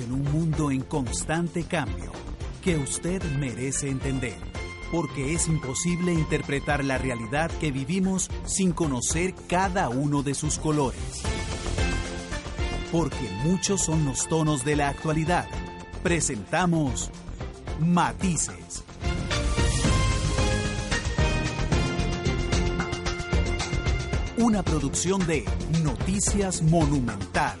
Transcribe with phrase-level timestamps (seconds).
[0.00, 2.12] En un mundo en constante cambio
[2.62, 4.36] que usted merece entender,
[4.92, 11.22] porque es imposible interpretar la realidad que vivimos sin conocer cada uno de sus colores.
[12.92, 15.48] Porque muchos son los tonos de la actualidad.
[16.02, 17.10] Presentamos
[17.80, 18.84] Matices.
[24.36, 25.44] Una producción de
[25.82, 27.56] Noticias Monumental.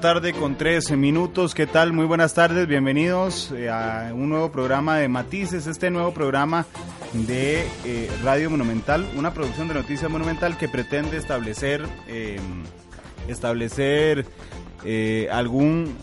[0.00, 1.54] Tarde con 13 minutos.
[1.54, 1.92] ¿Qué tal?
[1.92, 2.66] Muy buenas tardes.
[2.66, 6.64] Bienvenidos eh, a un nuevo programa de Matices, este nuevo programa
[7.12, 12.40] de eh, Radio Monumental, una producción de Noticias Monumental que pretende establecer, eh,
[13.28, 14.26] establecer
[15.30, 15.94] algún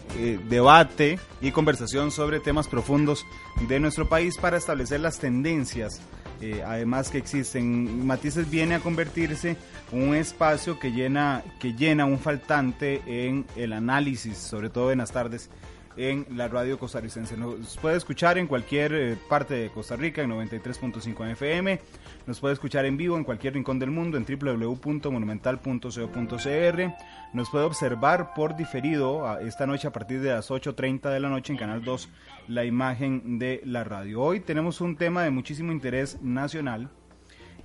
[0.47, 3.25] debate y conversación sobre temas profundos
[3.67, 5.99] de nuestro país para establecer las tendencias
[6.41, 8.05] eh, además que existen.
[8.05, 9.57] Matices viene a convertirse
[9.91, 15.11] un espacio que llena, que llena un faltante en el análisis, sobre todo en las
[15.11, 15.49] tardes
[15.97, 17.35] en la radio costarricense.
[17.35, 21.81] Nos puede escuchar en cualquier eh, parte de Costa Rica en 93.5 FM.
[22.27, 26.93] Nos puede escuchar en vivo en cualquier rincón del mundo en www.monumental.co.cr.
[27.33, 31.53] Nos puede observar por diferido esta noche a partir de las 8.30 de la noche
[31.53, 32.09] en Canal 2
[32.47, 34.21] la imagen de la radio.
[34.21, 36.89] Hoy tenemos un tema de muchísimo interés nacional.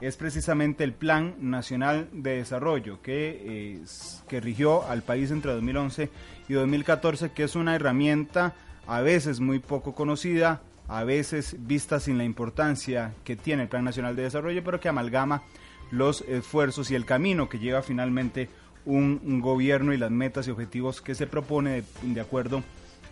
[0.01, 3.85] Es precisamente el Plan Nacional de Desarrollo que,
[4.27, 6.11] que rigió al país entre 2011
[6.53, 8.55] y 2014, que es una herramienta
[8.87, 13.85] a veces muy poco conocida, a veces vista sin la importancia que tiene el Plan
[13.85, 15.43] Nacional de Desarrollo, pero que amalgama
[15.91, 18.51] los esfuerzos y el camino que lleva finalmente
[18.85, 22.63] un, gobierno y las metas y objetivos que se propone de, acuerdo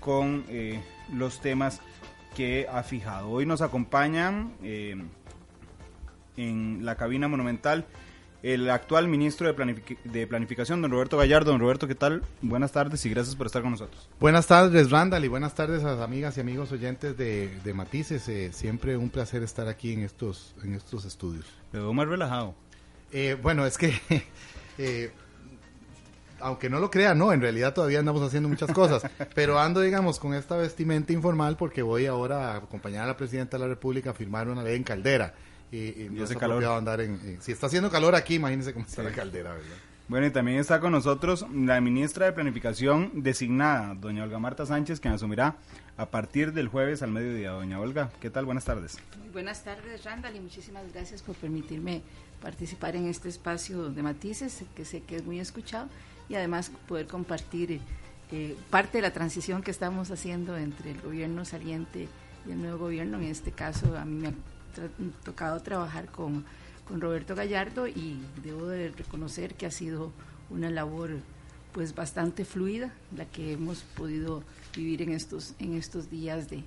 [0.00, 1.80] con eh, los temas
[2.36, 3.30] que ha fijado.
[3.30, 4.96] Hoy nos acompañan eh,
[6.36, 7.86] en la cabina monumental
[8.42, 11.50] el actual ministro de, Planificación, don Roberto Gallardo.
[11.52, 12.22] Don Roberto, ¿qué tal?
[12.40, 14.08] Buenas tardes y gracias por estar con nosotros.
[14.18, 18.28] Buenas tardes, Randall, y buenas tardes a las amigas y amigos oyentes de, Matices.
[18.28, 21.46] Eh, siempre un placer estar aquí en estos, en estos estudios.
[21.72, 22.54] Me veo más relajado.
[23.12, 24.00] Eh, bueno, es que,
[24.78, 25.12] eh,
[26.40, 29.02] aunque no lo crea, no, en realidad todavía andamos haciendo muchas cosas,
[29.34, 33.56] pero ando, digamos, con esta vestimenta informal porque voy ahora a acompañar a la Presidenta
[33.56, 35.34] de la República a firmar una ley en Caldera
[35.72, 36.64] y, no se calor.
[36.64, 39.76] andar en, Si está haciendo calor aquí, imagínense cómo está la caldera, ¿verdad?
[40.10, 44.98] Bueno, y también está con nosotros la ministra de Planificación designada, doña Olga Marta Sánchez,
[44.98, 45.54] quien asumirá
[45.96, 47.52] a partir del jueves al mediodía.
[47.52, 48.44] Doña Olga, ¿qué tal?
[48.44, 48.98] Buenas tardes.
[49.20, 52.02] Muy buenas tardes, Randall, y muchísimas gracias por permitirme
[52.42, 55.88] participar en este espacio de matices, que sé que es muy escuchado,
[56.28, 57.80] y además poder compartir
[58.32, 62.08] eh, parte de la transición que estamos haciendo entre el gobierno saliente
[62.48, 63.18] y el nuevo gobierno.
[63.18, 64.34] En este caso, a mí me
[65.24, 66.44] tocado trabajar con,
[66.86, 70.12] con Roberto Gallardo y debo de reconocer que ha sido
[70.50, 71.10] una labor
[71.72, 74.42] pues bastante fluida la que hemos podido
[74.74, 76.64] vivir en estos en estos días de,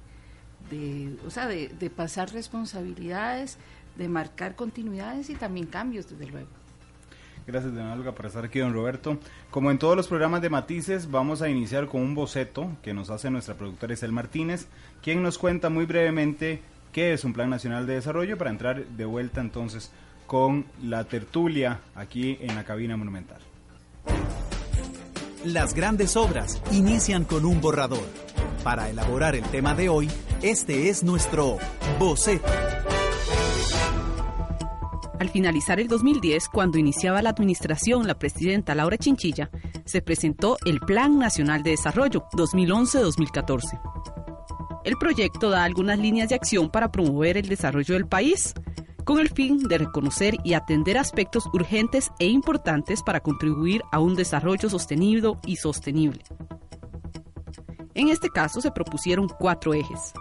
[0.70, 3.58] de o sea de, de, pasar responsabilidades
[3.98, 6.64] de marcar continuidades y también cambios desde luego
[7.46, 9.18] Gracias, don Olga, por estar aquí, don Roberto.
[9.52, 13.10] Como en todos los programas de Matices, vamos a iniciar con un boceto que nos
[13.10, 14.68] hace nuestra productora Isel Martínez,
[15.02, 16.62] quien nos cuenta muy brevemente
[16.94, 19.92] qué es un Plan Nacional de Desarrollo para entrar de vuelta entonces
[20.28, 23.40] con la tertulia aquí en la cabina monumental.
[25.44, 28.08] Las grandes obras inician con un borrador.
[28.64, 30.10] Para elaborar el tema de hoy,
[30.42, 31.58] este es nuestro
[32.00, 32.48] boceto.
[35.24, 39.50] Al finalizar el 2010, cuando iniciaba la administración la presidenta Laura Chinchilla,
[39.86, 43.80] se presentó el Plan Nacional de Desarrollo 2011-2014.
[44.84, 48.54] El proyecto da algunas líneas de acción para promover el desarrollo del país,
[49.06, 54.16] con el fin de reconocer y atender aspectos urgentes e importantes para contribuir a un
[54.16, 56.22] desarrollo sostenido y sostenible.
[57.94, 60.12] En este caso se propusieron cuatro ejes.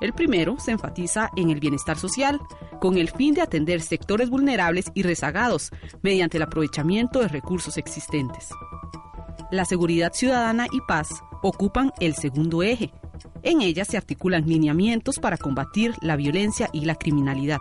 [0.00, 2.40] El primero se enfatiza en el bienestar social,
[2.80, 5.70] con el fin de atender sectores vulnerables y rezagados
[6.02, 8.50] mediante el aprovechamiento de recursos existentes.
[9.50, 11.08] La seguridad ciudadana y paz
[11.42, 12.92] ocupan el segundo eje.
[13.42, 17.58] En ella se articulan lineamientos para combatir la violencia y la criminalidad.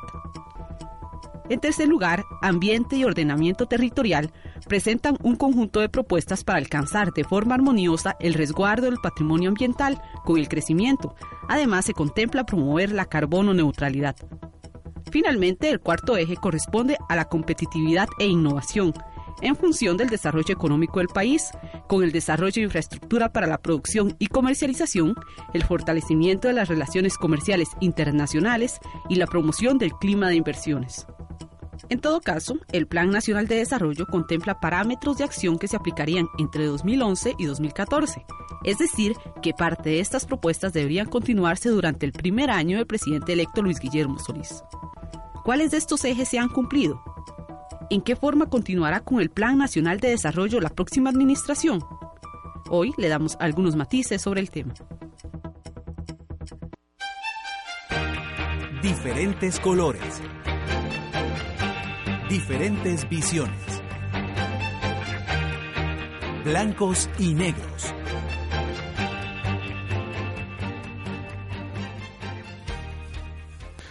[1.48, 4.32] En tercer lugar, Ambiente y Ordenamiento Territorial
[4.68, 10.02] presentan un conjunto de propuestas para alcanzar de forma armoniosa el resguardo del patrimonio ambiental
[10.24, 11.16] con el crecimiento.
[11.48, 14.16] Además, se contempla promover la carbono neutralidad.
[15.12, 18.94] Finalmente, el cuarto eje corresponde a la competitividad e innovación,
[19.42, 21.52] en función del desarrollo económico del país,
[21.88, 25.14] con el desarrollo de infraestructura para la producción y comercialización,
[25.54, 31.06] el fortalecimiento de las relaciones comerciales internacionales y la promoción del clima de inversiones.
[31.90, 36.28] En todo caso, el Plan Nacional de Desarrollo contempla parámetros de acción que se aplicarían
[36.40, 38.26] entre 2011 y 2014,
[38.64, 43.34] es decir, que parte de estas propuestas deberían continuarse durante el primer año del presidente
[43.34, 44.64] electo Luis Guillermo Solís.
[45.44, 47.04] ¿Cuáles de estos ejes se han cumplido?
[47.92, 51.84] ¿En qué forma continuará con el Plan Nacional de Desarrollo la próxima administración?
[52.68, 54.74] Hoy le damos algunos matices sobre el tema.
[58.82, 60.22] Diferentes colores
[62.30, 63.56] Diferentes visiones.
[66.44, 67.94] Blancos y negros.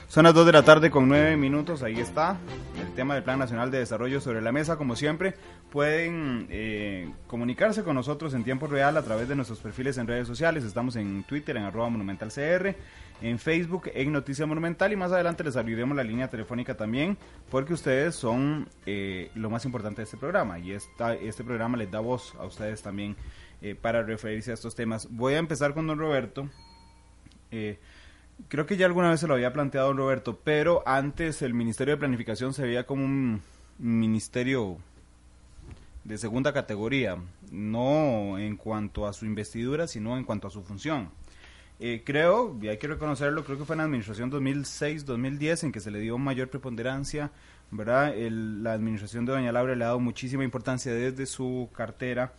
[0.08, 2.38] Son las 2 de la tarde con 9 minutos, ahí está
[2.80, 4.76] el tema del Plan Nacional de Desarrollo sobre la mesa.
[4.76, 5.34] Como siempre,
[5.70, 10.26] pueden eh, comunicarse con nosotros en tiempo real a través de nuestros perfiles en redes
[10.28, 10.64] sociales.
[10.64, 12.76] Estamos en Twitter, en arroba monumentalcr,
[13.22, 17.16] en Facebook, en Noticia Monumental y más adelante les abriremos la línea telefónica también
[17.50, 21.90] porque ustedes son eh, lo más importante de este programa y esta, este programa les
[21.90, 23.16] da voz a ustedes también
[23.62, 25.08] eh, para referirse a estos temas.
[25.10, 26.48] Voy a empezar con don Roberto.
[27.50, 27.78] Eh,
[28.48, 31.94] creo que ya alguna vez se lo había planteado don Roberto, pero antes el Ministerio
[31.94, 33.42] de Planificación se veía como un
[33.78, 34.78] ministerio
[36.04, 37.16] de segunda categoría,
[37.50, 41.10] no en cuanto a su investidura, sino en cuanto a su función.
[41.86, 45.80] Eh, creo, y hay que reconocerlo, creo que fue en la administración 2006-2010 en que
[45.80, 47.30] se le dio mayor preponderancia,
[47.70, 48.14] ¿verdad?
[48.16, 52.32] la administración de Doña Laura le ha dado muchísima importancia desde su cartera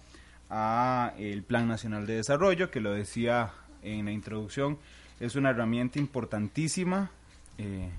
[0.50, 3.52] a el Plan Nacional de Desarrollo, que lo decía
[3.84, 4.80] en la introducción,
[5.20, 7.12] es una herramienta importantísima,
[7.60, 7.92] eh,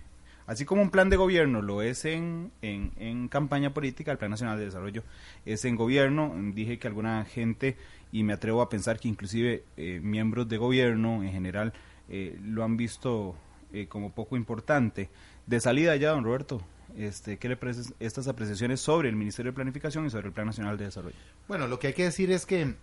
[0.48, 4.32] así como un plan de gobierno lo es en, en, en campaña política, el Plan
[4.32, 5.04] Nacional de Desarrollo
[5.44, 7.76] es en gobierno, dije que alguna gente
[8.12, 11.72] y me atrevo a pensar que inclusive eh, miembros de gobierno en general
[12.08, 13.34] eh, lo han visto
[13.72, 15.10] eh, como poco importante.
[15.46, 16.62] De salida ya, don Roberto,
[16.96, 20.46] este, ¿qué le parecen estas apreciaciones sobre el Ministerio de Planificación y sobre el Plan
[20.46, 21.16] Nacional de Desarrollo?
[21.48, 22.74] Bueno, lo que hay que decir es que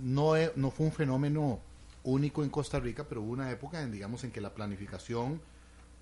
[0.00, 1.60] no, no fue un fenómeno
[2.04, 5.40] único en Costa Rica, pero hubo una época en, digamos, en que la planificación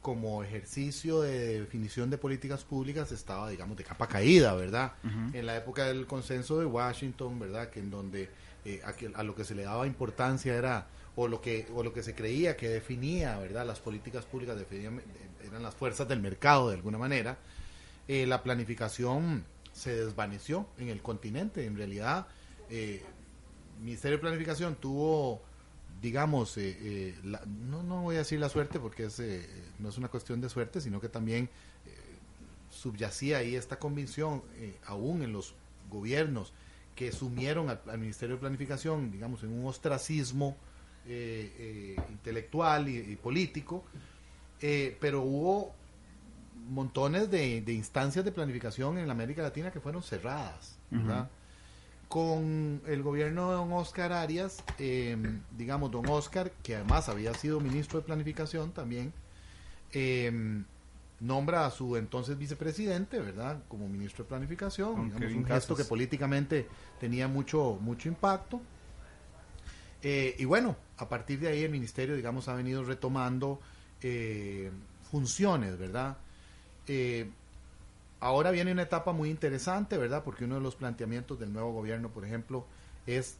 [0.03, 4.95] como ejercicio de definición de políticas públicas estaba, digamos, de capa caída, ¿verdad?
[5.33, 7.71] En la época del consenso de Washington, ¿verdad?
[7.71, 8.29] Que en donde
[8.65, 8.83] eh,
[9.15, 12.17] a, lo que se le daba importancia era, o lo que, o lo que se
[12.17, 13.65] creía que definía, ¿verdad?
[13.65, 15.01] Las políticas públicas definían,
[15.47, 17.39] eran las fuerzas del mercado, de alguna manera.
[18.09, 21.65] Eh, la planificación se desvaneció en el continente.
[21.65, 22.27] En realidad,
[22.71, 23.05] eh,
[23.81, 25.43] Ministerio de Planificación tuvo
[26.03, 27.15] digamos, eh, eh,
[27.47, 30.49] no, no voy a decir la suerte porque es, eh, no es una cuestión de
[30.49, 31.49] suerte, sino que también
[32.71, 34.43] subyacía ahí esta convicción,
[34.87, 35.55] aún en los
[35.91, 36.53] gobiernos
[36.97, 40.57] que sumieron al, Ministerio de Planificación, digamos, en un ostracismo
[41.07, 43.85] intelectual y, político,
[44.59, 45.75] pero hubo
[46.71, 50.79] montones de, instancias de planificación en la América Latina que fueron cerradas.
[52.13, 57.59] Con el gobierno de don Oscar Arias, em, digamos, don Oscar, que además había sido
[57.59, 59.15] ministro de Planificación también,
[59.93, 60.63] em,
[61.21, 66.69] nombra a su entonces vicepresidente, ¿verdad?, como ministro de Planificación, digamos, un gesto que políticamente
[67.01, 68.61] tenía mucho, mucho impacto.
[70.03, 73.59] Eh, y bueno, a partir de ahí el ministerio, digamos, ha venido retomando
[74.03, 74.71] eh,
[75.11, 76.19] funciones, ¿verdad?
[78.23, 80.23] Ahora viene una etapa muy interesante, ¿verdad?
[80.23, 82.65] Porque uno de los planteamientos del nuevo gobierno, por ejemplo,
[83.05, 83.37] es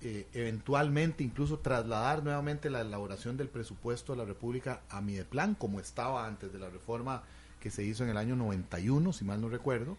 [0.00, 5.80] eh, eventualmente incluso trasladar nuevamente la elaboración del presupuesto de la República a Mideplan, como
[5.80, 7.24] estaba antes de la reforma
[7.60, 9.98] que se hizo en el año 91, si mal no recuerdo.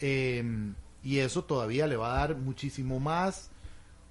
[0.00, 3.48] Em, y eso todavía le va a dar muchísimo más,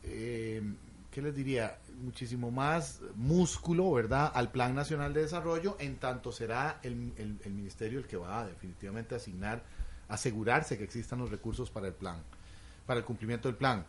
[0.03, 0.63] eh,
[1.11, 1.77] ¿qué les diría?
[2.01, 7.99] Muchísimo más músculo, ¿verdad?, al Plan Nacional de Desarrollo, en tanto será el, el, ministerio
[7.99, 9.63] el que va a definitivamente asignar,
[10.07, 12.17] asegurarse que existan los recursos para el plan,
[12.85, 13.85] para el cumplimiento del plan.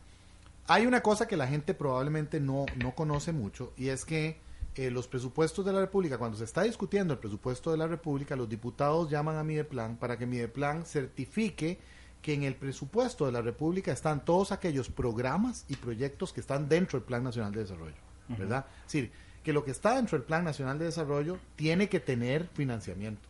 [0.68, 4.38] Hay una cosa que la gente probablemente no, no conoce mucho y es que
[4.74, 8.36] eh, los presupuestos de la República, cuando se está discutiendo el presupuesto de la República,
[8.36, 11.78] los diputados llaman a Mideplan para que Mideplan certifique
[12.22, 16.68] que en el presupuesto de la República están todos aquellos programas y proyectos que están
[16.68, 17.96] dentro del Plan Nacional de Desarrollo,
[18.28, 18.64] ¿verdad?
[18.86, 19.10] Es decir,
[19.42, 23.28] que lo que está dentro del Plan Nacional de Desarrollo tiene que tener financiamiento.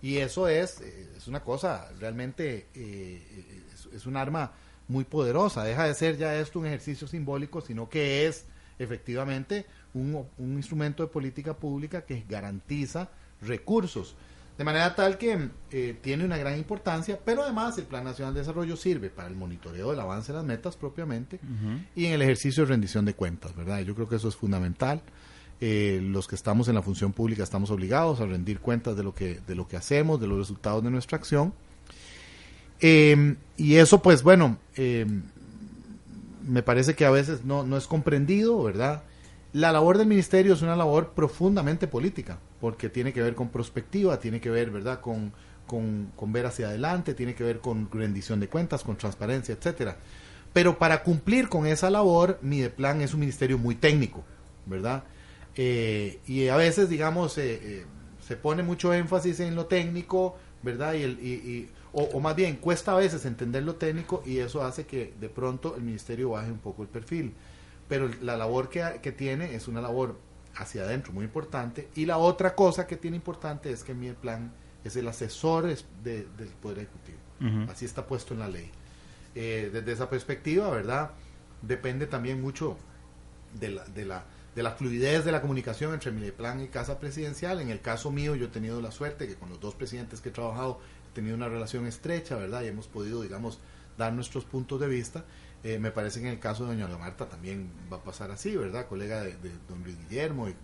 [0.00, 4.52] Y eso es, eh, es una cosa realmente, eh, es, es un arma
[4.86, 5.64] muy poderosa.
[5.64, 8.46] Deja de ser ya esto un ejercicio simbólico, sino que es
[8.78, 13.08] efectivamente un, un instrumento de política pública que garantiza
[13.42, 14.14] recursos.
[14.58, 18.40] De manera tal que eh, tiene una gran importancia, pero además el Plan Nacional de
[18.40, 21.38] Desarrollo sirve para el monitoreo del avance de las metas propiamente
[21.94, 23.80] y en el ejercicio de rendición de cuentas, ¿verdad?
[23.82, 25.00] Yo creo que eso es fundamental.
[25.60, 29.14] Eh, los que estamos en la función pública estamos obligados a rendir cuentas de lo
[29.14, 31.54] que, de lo que hacemos, de los resultados de nuestra acción.
[32.80, 35.06] Eh, y eso, pues bueno, eh,
[36.48, 39.02] me parece que a veces no, no es comprendido, ¿verdad?
[39.52, 44.20] La labor del ministerio es una labor profundamente política, porque tiene que ver con prospectiva,
[44.20, 45.32] tiene que ver, ¿verdad?, con,
[45.66, 49.96] con, con ver hacia adelante, tiene que ver con rendición de cuentas, con transparencia, etcétera.
[50.52, 54.22] Pero para cumplir con esa labor, Mideplan es un ministerio muy técnico,
[54.66, 55.04] ¿verdad?
[55.56, 57.86] Eh, y a veces, digamos, eh, eh,
[58.26, 60.92] se pone mucho énfasis en lo técnico, ¿verdad?
[60.94, 64.38] Y, el, y, y o, o, más bien, cuesta a veces entender lo técnico y
[64.38, 67.32] eso hace que de pronto el ministerio baje un poco el perfil.
[67.88, 70.16] Pero la labor que, que tiene es una labor
[70.56, 71.88] hacia adentro muy importante.
[71.94, 74.52] Y la otra cosa que tiene importante es que mi plan
[74.84, 77.18] es el asesor de, del Poder Ejecutivo.
[77.40, 77.70] Uh -huh.
[77.70, 78.70] Así está puesto en la ley.
[79.34, 81.12] Eh, desde esa perspectiva, ¿verdad?
[81.62, 82.76] Depende también mucho
[83.58, 87.60] de la, de la, de la fluidez de la comunicación entre Mideplan y Casa Presidencial.
[87.60, 90.30] En el caso mío, yo he tenido la suerte que con los dos presidentes que
[90.30, 90.80] he trabajado
[91.10, 92.62] he tenido una relación estrecha, ¿verdad?
[92.62, 93.60] Y hemos podido, digamos,
[93.96, 95.24] dar nuestros puntos de vista.
[95.64, 98.56] Eh, me parece que en el caso de doña Marta también va a pasar así,
[98.56, 98.86] ¿verdad?
[98.86, 100.54] Colega de, de don Luis Guillermo y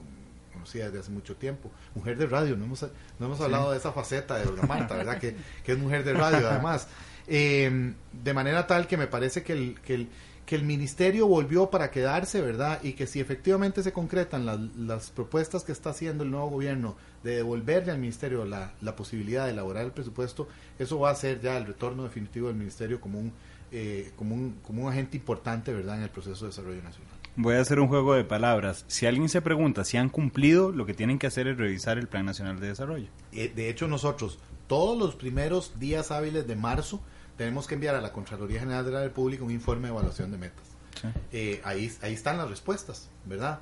[0.52, 1.70] conocida desde hace mucho tiempo.
[1.94, 2.82] Mujer de radio, no hemos,
[3.18, 3.44] no hemos sí.
[3.44, 5.18] hablado de esa faceta de doña Marta, ¿verdad?
[5.18, 6.86] que, que, es mujer de radio además.
[7.26, 10.08] Eh, de manera tal que me parece que el, que el,
[10.46, 12.80] que el ministerio volvió para quedarse, ¿verdad?
[12.82, 16.96] Y que si efectivamente se concretan las, las propuestas que está haciendo el nuevo gobierno
[17.22, 20.46] de devolverle al ministerio la, la posibilidad de elaborar el presupuesto,
[20.78, 23.32] eso va a ser ya el retorno definitivo del ministerio como un
[23.72, 27.12] eh, como, un, como un agente importante verdad en el proceso de desarrollo nacional.
[27.36, 28.84] Voy a hacer un juego de palabras.
[28.86, 32.06] Si alguien se pregunta si han cumplido, lo que tienen que hacer es revisar el
[32.06, 33.08] Plan Nacional de Desarrollo.
[33.32, 37.00] Eh, de hecho, nosotros todos los primeros días hábiles de marzo
[37.36, 40.38] tenemos que enviar a la Contraloría General de la República un informe de evaluación de
[40.38, 40.64] metas.
[41.00, 41.08] Sí.
[41.32, 43.58] Eh, ahí, ahí están las respuestas, ¿verdad?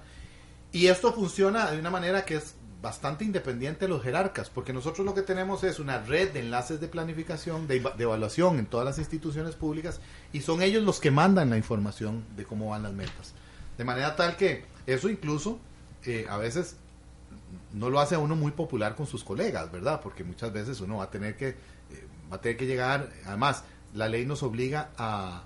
[0.71, 5.06] Y esto funciona de una manera que es bastante independiente de los jerarcas, porque nosotros
[5.06, 8.98] lo que tenemos es una red de enlaces de planificación, de, evaluación en todas las
[8.98, 10.00] instituciones públicas,
[10.32, 13.34] y son ellos los que mandan la información de cómo van las metas.
[13.78, 15.60] De manera tal que eso incluso
[16.04, 16.76] eh, a veces
[17.72, 20.00] no lo hace a uno muy popular con sus colegas, ¿verdad?
[20.02, 21.54] Porque muchas veces uno va a tener que, eh,
[22.30, 23.62] va a tener que llegar, además,
[23.94, 25.44] la ley nos obliga a,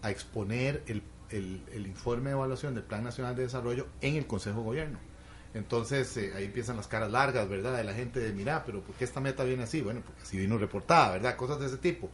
[0.00, 4.26] a exponer el, el, el informe de evaluación del Plan Nacional de Desarrollo en el
[4.26, 5.09] Consejo de Gobierno.
[5.52, 7.76] Entonces eh, ahí empiezan las caras largas, ¿verdad?
[7.76, 9.80] De la gente de, mira, pero ¿por qué esta meta viene así?
[9.80, 11.36] Bueno, porque así vino reportada, ¿verdad?
[11.36, 12.10] Cosas de ese tipo.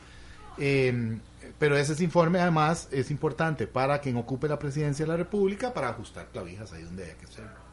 [0.59, 1.19] Eh,
[1.59, 5.90] pero ese informe además es importante para quien ocupe la presidencia de la República para
[5.90, 7.66] ajustar clavijas ahí donde haya que hacerlo.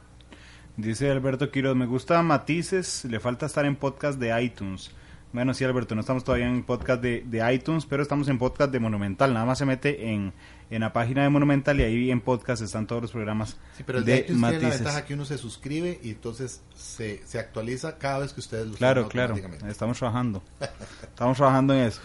[0.76, 4.92] Dice Alberto Quiroz, me gusta matices, le falta estar en podcast de iTunes.
[5.32, 8.72] Bueno, sí, Alberto, no estamos todavía en podcast de, de iTunes, pero estamos en podcast
[8.72, 9.34] de Monumental.
[9.34, 10.34] Nada más se mete en,
[10.76, 14.00] en la página de Monumental y ahí en podcast están todos los programas sí, pero
[14.00, 14.60] el de, de matices.
[14.60, 18.40] Tiene la ventaja que uno se suscribe y entonces se, se actualiza cada vez que
[18.40, 19.36] ustedes lo Claro, claro,
[19.68, 20.42] estamos trabajando.
[21.04, 22.02] estamos trabajando en eso.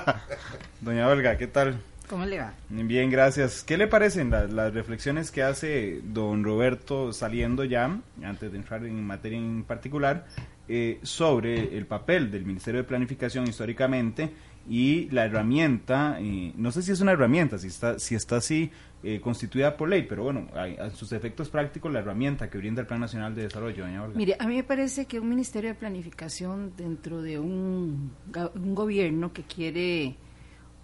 [0.80, 1.80] Doña Olga, ¿qué tal?
[2.08, 2.52] ¿Cómo le va?
[2.68, 3.64] Bien, gracias.
[3.64, 8.84] ¿Qué le parecen las, las, reflexiones que hace don Roberto saliendo ya, antes de entrar
[8.84, 10.26] en materia en particular,
[10.68, 14.30] eh, sobre el papel del Ministerio de Planificación históricamente
[14.68, 18.70] y la herramienta, eh, no sé si es una herramienta, si está, si está así
[19.02, 22.80] eh, constituida por ley, pero bueno, hay, a sus efectos prácticos la herramienta que brinda
[22.80, 24.16] el Plan Nacional de Desarrollo, doña Olga.
[24.16, 28.12] Mire, a mí me parece que un Ministerio de Planificación dentro de un,
[28.54, 30.16] gobierno que quiere,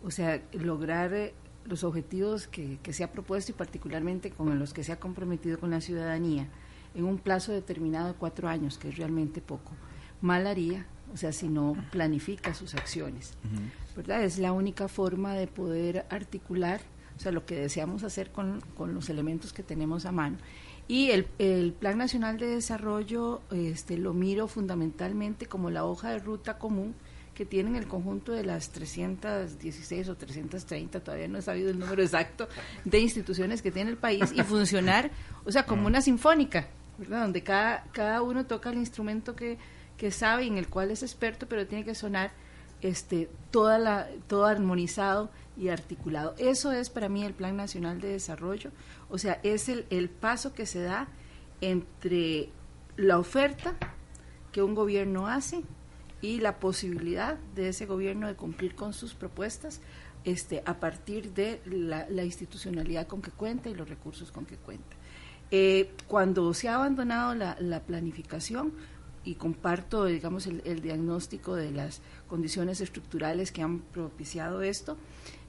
[0.03, 1.33] o sea, lograr
[1.65, 5.61] los objetivos que, que se ha propuesto y particularmente con los que se ha comprometido
[5.61, 6.49] con la ciudadanía
[6.95, 9.73] en un plazo determinado de cuatro años, que es realmente poco,
[10.21, 13.97] mal haría o sea, si no planifica sus acciones, uh -huh.
[13.97, 14.23] ¿verdad?
[14.25, 16.81] Es la única forma de poder articular,
[17.17, 20.39] o sea, lo que deseamos hacer con, con los elementos que tenemos a mano.
[20.89, 26.19] Y el, el, Plan Nacional de Desarrollo este, lo miro fundamentalmente como la hoja de
[26.19, 26.95] ruta común
[27.35, 32.03] que tienen el conjunto de las 316 o 330, todavía no he sabido el número
[32.03, 32.49] exacto,
[32.85, 35.13] de instituciones que tiene el país y funcionar,
[35.45, 36.67] o sea, como una sinfónica,
[36.99, 37.23] ¿verdad?
[37.23, 39.57] Donde cada, cada uno toca el instrumento que,
[39.99, 42.33] que sabe y en el cual es experto, pero tiene que sonar
[42.81, 46.35] este, toda la, todo armonizado y articulado.
[46.39, 48.71] Eso es para mí el Plan Nacional de Desarrollo,
[49.11, 51.09] o sea, es el, el paso que se da
[51.61, 52.49] entre
[52.97, 53.77] la oferta
[54.53, 55.63] que un gobierno hace
[56.21, 59.81] y la posibilidad de ese gobierno de cumplir con sus propuestas
[60.25, 64.97] este, a partir de la, institucionalidad con que cuenta y los recursos con que cuenta.
[65.51, 68.73] Eh, cuando se ha abandonado la, planificación,
[69.25, 74.97] y comparto, digamos, el, diagnóstico de las condiciones estructurales que han propiciado esto,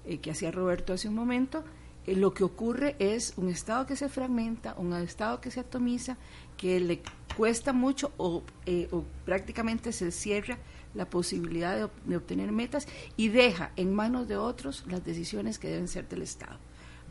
[0.06, 1.64] eh, que hacía Roberto hace un momento,
[2.06, 6.18] eh, lo que ocurre es un Estado que se fragmenta, un Estado que se atomiza,
[6.58, 7.02] que le
[7.38, 8.44] cuesta mucho o,
[8.92, 10.58] o prácticamente se cierra
[10.94, 15.88] la posibilidad de, obtener metas y deja en manos de otros las decisiones que deben
[15.88, 16.58] ser del Estado.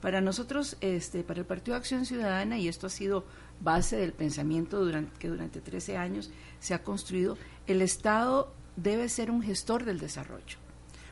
[0.01, 3.25] Para nosotros, este, para el Partido de Acción Ciudadana, y esto ha sido
[3.61, 7.37] base del pensamiento durante, que durante 13 años se ha construido,
[7.67, 10.59] el Estado debe ser un gestor del desarrollo.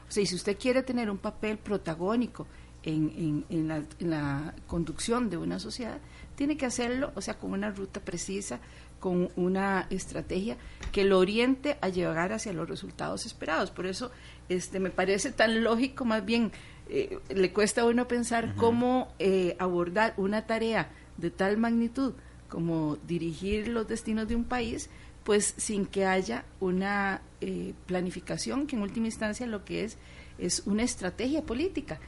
[0.09, 2.47] O sea, y si usted quiere tener un papel protagónico
[2.83, 5.99] en, en, la, en, la, conducción de una sociedad,
[6.37, 8.61] tiene que hacerlo, o sea, con una ruta precisa,
[9.01, 10.57] con una estrategia
[10.93, 13.71] que lo oriente a llegar hacia los resultados esperados.
[13.71, 14.11] Por eso
[14.49, 16.53] este, me parece tan lógico, más bien
[16.89, 22.15] eh, le cuesta a uno pensar cómo eh, abordar una tarea de tal magnitud
[22.49, 24.91] como dirigir los destinos de un país,
[25.25, 29.99] pues sin que haya una eh, planificación que en última instancia lo que es
[30.39, 31.99] es una estrategia política.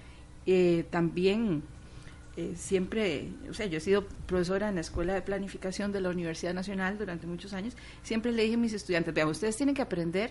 [0.91, 1.63] también
[2.39, 6.11] eh, siempre, o sea, yo he sido profesora en la Escuela de Planificación de la
[6.11, 9.83] Universidad Nacional durante muchos años, siempre le dije a mis estudiantes, vean, ustedes tienen que
[9.83, 10.31] aprender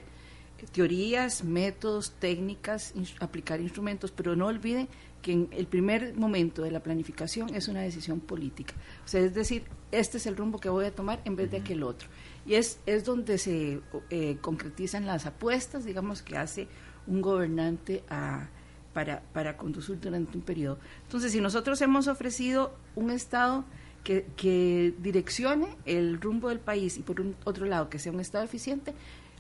[0.72, 4.88] teorías, métodos, técnicas, aplicar instrumentos, pero no olviden
[5.22, 8.74] que en el primer momento de la planificación es una decisión política.
[9.06, 11.58] O sea, es decir, este es el rumbo que voy a tomar en vez de
[11.58, 12.08] aquel otro.
[12.46, 16.68] Y es, es donde se eh, concretizan las apuestas, digamos, que hace
[17.08, 18.50] un gobernante a
[18.98, 20.80] para, para conducir durante un periodo.
[21.04, 23.64] Entonces, si nosotros hemos ofrecido un Estado
[24.04, 28.20] que, que direccione el rumbo del país y por un, otro lado que sea un
[28.20, 28.96] Estado eficiente,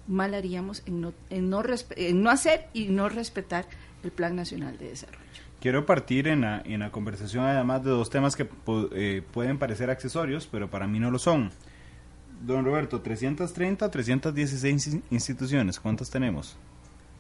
[0.07, 1.63] mal haríamos en no, en no,
[1.95, 3.65] en no hacer y no respetar
[4.03, 5.25] el Plan Nacional de Desarrollo.
[5.59, 8.47] Quiero partir en la, en la conversación además de dos temas que
[8.93, 11.51] eh, pueden parecer accesorios, pero para mí no lo son.
[12.45, 16.55] Don Roberto, 330 316 instituciones, ¿cuántas tenemos?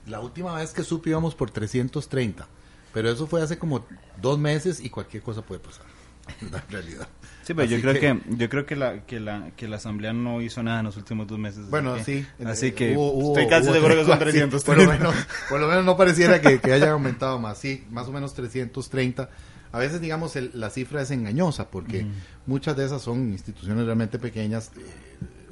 [0.05, 2.47] La última vez que supe íbamos por 330,
[2.93, 3.83] pero eso fue hace como
[4.21, 5.85] dos meses y cualquier cosa puede pasar,
[6.41, 7.07] en realidad.
[7.43, 10.41] Sí, pero yo creo que, yo creo que la que la que la asamblea no
[10.41, 11.69] hizo nada en los últimos dos meses.
[11.69, 12.25] Bueno, sí.
[12.45, 14.65] Así que estoy casi seguro que son 330.
[14.65, 15.15] por, lo menos,
[15.49, 17.57] por lo menos no pareciera que, que hayan aumentado más.
[17.57, 19.29] Sí, más o menos 330.
[19.71, 22.05] A veces, digamos, la cifra es engañosa porque
[22.45, 24.81] muchas de esas son instituciones realmente pequeñas, eh,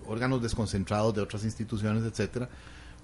[0.07, 2.49] órganos desconcentrados de otras instituciones, etcétera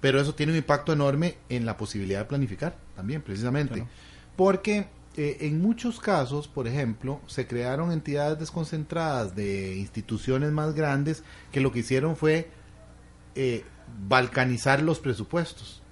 [0.02, 3.86] pero eso tiene un impacto enorme en la posibilidad de planificar también, precisamente.
[4.34, 11.22] Porque eh, en muchos casos, por ejemplo, se crearon entidades desconcentradas de instituciones más grandes
[11.50, 12.48] que lo que hicieron fue
[13.34, 13.64] eh,
[14.08, 15.82] balcanizar los presupuestos.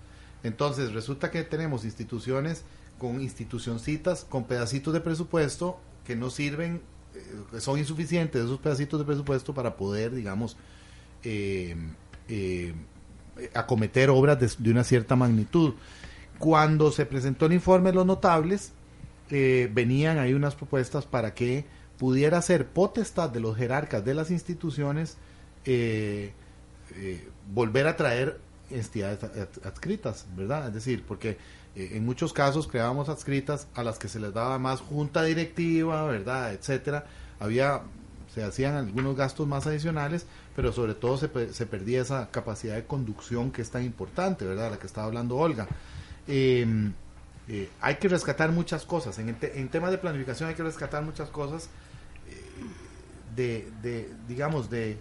[0.42, 2.64] Entonces, resulta que tenemos instituciones
[2.98, 6.80] con institucioncitas, con pedacitos de presupuesto que no sirven,
[7.14, 10.56] eh, son insuficientes esos pedacitos de presupuesto para poder, digamos,
[11.24, 11.76] eh,
[13.52, 15.74] acometer obras de, una cierta magnitud.
[16.38, 18.72] Cuando se presentó el informe de los notables,
[19.30, 21.64] eh, venían ahí unas propuestas para que
[21.98, 25.16] pudiera ser potestad de los jerarcas de las instituciones
[25.64, 26.32] eh,
[26.96, 28.40] eh, volver a traer
[28.70, 29.22] entidades
[29.64, 30.68] adscritas, ¿verdad?
[30.68, 31.36] Es decir, porque
[31.74, 36.52] en muchos casos creábamos adscritas a las que se les daba más junta directiva, ¿verdad?
[36.52, 37.04] Etcétera.
[37.38, 37.82] Había
[38.34, 42.84] se hacían algunos gastos más adicionales, pero sobre todo se, se perdía esa capacidad de
[42.84, 44.70] conducción que es tan importante, ¿verdad?
[44.70, 45.66] La que estaba hablando Olga.
[46.28, 46.92] Em,
[47.52, 49.18] eh, hay que rescatar muchas cosas.
[49.18, 51.68] En, en temas de planificación hay que rescatar muchas cosas
[52.28, 52.40] eh,
[53.34, 54.98] de, de, digamos, de,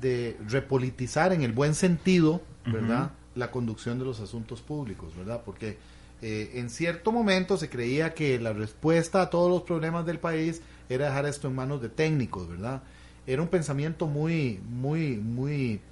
[0.00, 3.10] de repolitizar en el buen sentido, ¿verdad?
[3.34, 5.42] La conducción de los asuntos públicos, ¿verdad?
[5.44, 5.76] Porque
[6.22, 10.62] eh, en cierto momento se creía que la respuesta a todos los problemas del país
[10.88, 12.82] era dejar esto en manos de técnicos, ¿verdad?
[13.26, 15.82] Era un pensamiento muy, muy, muy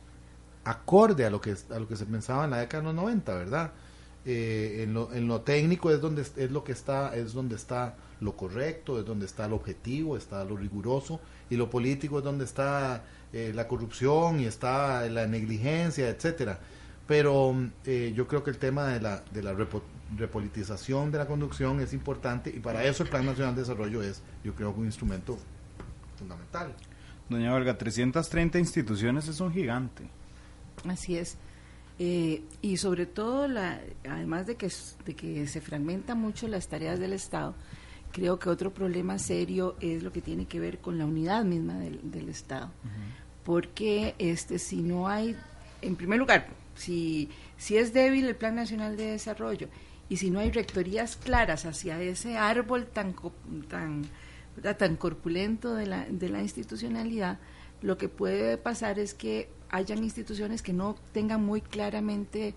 [0.65, 3.35] acorde a lo que, a lo que se pensaba en la década de los 90,
[3.35, 3.73] ¿verdad?
[4.29, 7.95] Eh, en, lo, en lo técnico es donde es lo que está, es donde está
[8.21, 12.45] lo correcto, es donde está el objetivo, está lo riguroso, y lo político es donde
[12.45, 16.59] está eh, la corrupción y está la negligencia, etcétera.
[17.07, 19.55] Pero eh, yo creo que el tema de la, de la
[20.17, 24.23] repolitización de la conducción es importante y para eso el Plan Nacional de Desarrollo es,
[24.43, 25.39] yo creo, un instrumento
[26.19, 26.75] fundamental.
[27.29, 30.09] Doña Olga, 330 instituciones es un gigante.
[30.89, 31.37] Así es.
[31.99, 34.71] Eh, y sobre todo, la, además de que,
[35.05, 37.55] de que se fragmentan mucho las tareas del Estado,
[38.13, 41.79] creo que otro problema serio es lo que tiene que ver con la unidad misma
[41.79, 42.71] del, Estado.
[43.45, 45.37] Porque este, si no hay,
[45.81, 49.69] en primer lugar, si, si es débil el Plan Nacional de Desarrollo
[50.09, 53.15] y si no hay rectorías claras hacia ese árbol tan,
[53.69, 54.05] tan,
[54.79, 57.39] tan corpulento de la, de la institucionalidad,
[57.83, 62.55] lo que puede pasar es que hayan instituciones que no tengan muy claramente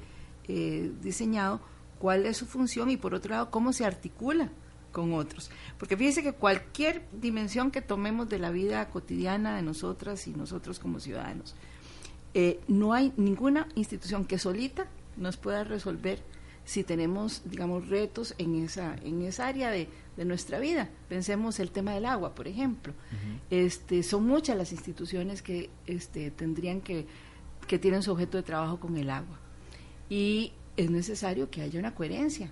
[0.47, 1.61] eh, diseñado
[1.99, 4.49] cuál es su función y por otro lado cómo se articula
[4.91, 5.51] con otros.
[5.77, 10.79] Porque fíjese que cualquier dimensión que tomemos de la vida cotidiana de nosotras y nosotros
[10.79, 11.55] como ciudadanos,
[12.33, 16.19] eh, no hay ninguna institución que solita nos pueda resolver
[16.63, 19.89] si tenemos, digamos, retos en esa, en esa área de,
[20.25, 20.89] nuestra vida.
[21.07, 22.93] Pensemos el tema del agua, por ejemplo.
[23.49, 27.07] este, son muchas las instituciones que este, tendrían que,
[27.67, 29.39] que tienen su objeto de trabajo con el agua.
[30.09, 32.51] Y es necesario que haya una coherencia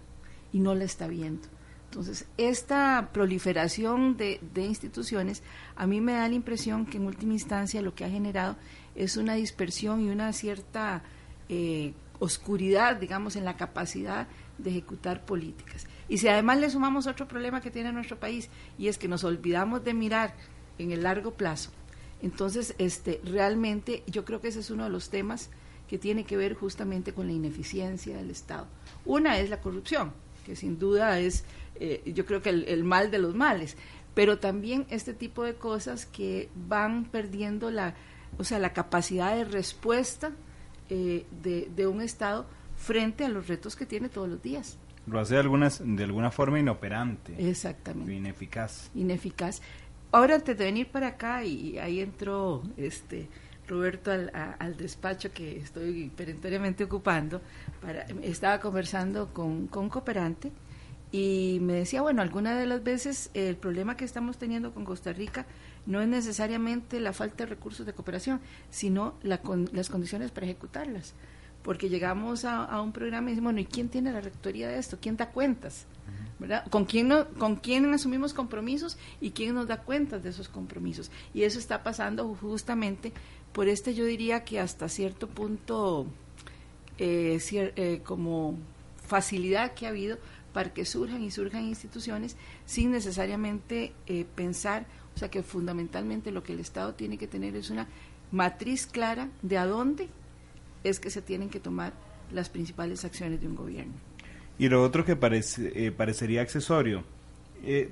[0.53, 1.47] y no la está viendo.
[1.85, 5.41] Entonces, esta proliferación de, de, instituciones,
[5.75, 8.57] a mí me da la impresión que en última instancia lo que ha generado
[8.95, 11.03] es una dispersión y una cierta
[11.47, 14.27] eh, oscuridad, digamos, en la capacidad
[14.57, 15.87] de ejecutar políticas.
[16.09, 19.23] Y si además le sumamos otro problema que tiene nuestro país, y es que nos
[19.23, 20.33] olvidamos de mirar
[20.77, 21.71] en el largo plazo,
[22.21, 25.49] entonces este, realmente yo creo que ese es uno de los temas
[25.87, 28.67] que tiene que ver justamente con la ineficiencia del Estado.
[29.05, 30.11] Una es la corrupción,
[30.45, 31.43] que sin duda es,
[31.75, 33.77] eh, yo creo que el, mal de los males,
[34.13, 37.95] pero también este tipo de cosas que van perdiendo la,
[38.37, 40.31] o sea, la capacidad de respuesta
[40.89, 44.77] eh, de, un Estado frente a los retos que tiene todos los días.
[45.07, 47.33] Lo hace de, algunas, de alguna forma inoperante.
[47.49, 48.13] Exactamente.
[48.13, 48.91] Ineficaz.
[48.93, 49.61] Ineficaz.
[50.11, 53.27] Ahora, antes de venir para acá, y ahí entró este
[53.67, 57.41] Roberto al, al despacho que estoy perentoriamente ocupando,
[57.81, 60.51] para, estaba conversando con, con un cooperante
[61.11, 65.13] y me decía, bueno, alguna de las veces el problema que estamos teniendo con Costa
[65.13, 65.45] Rica
[65.85, 71.13] no es necesariamente la falta de recursos de cooperación, sino las condiciones para ejecutarlas.
[71.67, 74.99] Porque llegamos a, un programa y decimos, bueno, ¿y quién tiene la rectoría de esto?
[75.01, 75.85] ¿Quién da cuentas?
[76.39, 76.65] ¿verdad?
[76.69, 81.11] ¿Con, quién ¿Con quién asumimos compromisos y quién nos da cuentas de esos compromisos?
[81.33, 83.11] Y eso está pasando justamente
[83.51, 86.07] por este, yo diría que hasta cierto punto,
[86.99, 88.57] eh, eh, como
[89.05, 90.19] facilidad que ha habido
[90.53, 96.43] para que surjan y surjan instituciones sin necesariamente eh, pensar o sea que fundamentalmente lo
[96.43, 97.89] que el Estado tiene que tener es una
[98.31, 100.07] matriz clara de a dónde
[100.83, 101.93] es que se tienen que tomar
[102.31, 103.93] las principales acciones de un gobierno.
[104.59, 107.03] Y lo otro que parece, eh, parecería accesorio,
[107.63, 107.89] eh,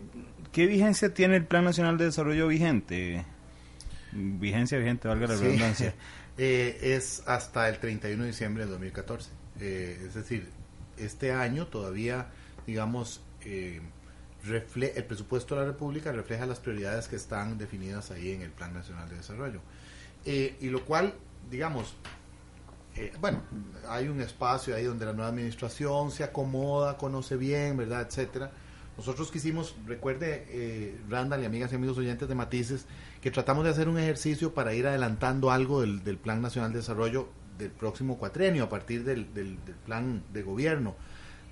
[0.51, 3.25] ¿qué vigencia tiene el Plan Nacional de Desarrollo vigente?
[4.11, 5.93] Vigencia vigente, valga la redundancia.
[6.37, 9.29] Eh, es hasta el 31 de diciembre de 2014.
[9.57, 10.49] es decir,
[10.97, 12.27] este año todavía,
[12.67, 18.51] digamos, el presupuesto de la República refleja las prioridades que están definidas ahí en el
[18.51, 19.61] Plan Nacional de Desarrollo.
[20.25, 21.13] Eh, y lo cual,
[21.49, 21.95] digamos,
[22.95, 23.41] eh, bueno,
[23.89, 28.51] hay un espacio ahí donde la nueva administración se acomoda, conoce bien, ¿verdad?, etcétera.
[28.97, 32.85] Nosotros quisimos, recuerde, eh, Randall y amigas y amigos oyentes de Matices,
[33.21, 37.27] que tratamos de hacer un ejercicio para ir adelantando algo del, Plan Nacional de Desarrollo
[37.57, 40.95] del próximo cuatrenio, a partir del, del plan de gobierno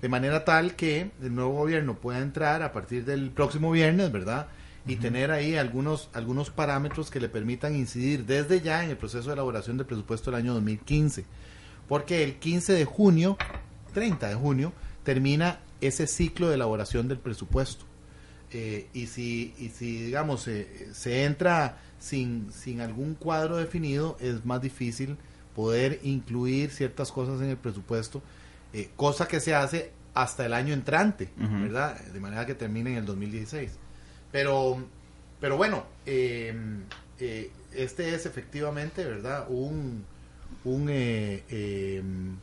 [0.04, 4.48] de manera tal que el nuevo gobierno pueda entrar a partir del próximo viernes, ¿verdad?
[4.86, 9.28] Y tener ahí algunos, algunos parámetros que le permitan incidir desde ya en el proceso
[9.28, 11.24] de elaboración del presupuesto del año 2015.
[11.88, 13.38] Porque el 15 de junio,
[13.94, 17.86] 30 de junio, termina ese ciclo de elaboración del presupuesto.
[18.50, 24.60] Eh, y, si, y si, digamos, se entra sin, sin algún cuadro definido, es más
[24.60, 25.16] difícil
[25.56, 28.22] poder incluir ciertas cosas en el presupuesto
[28.74, 31.96] eh, cosa que se hace hasta el año entrante, ¿verdad?
[32.06, 33.70] De manera que termine en el 2016.
[34.34, 34.78] Pero,
[35.38, 36.82] pero bueno, em,
[37.20, 39.46] eh, este es efectivamente, ¿verdad?
[39.48, 40.04] Un,
[40.64, 42.36] un, eh, em,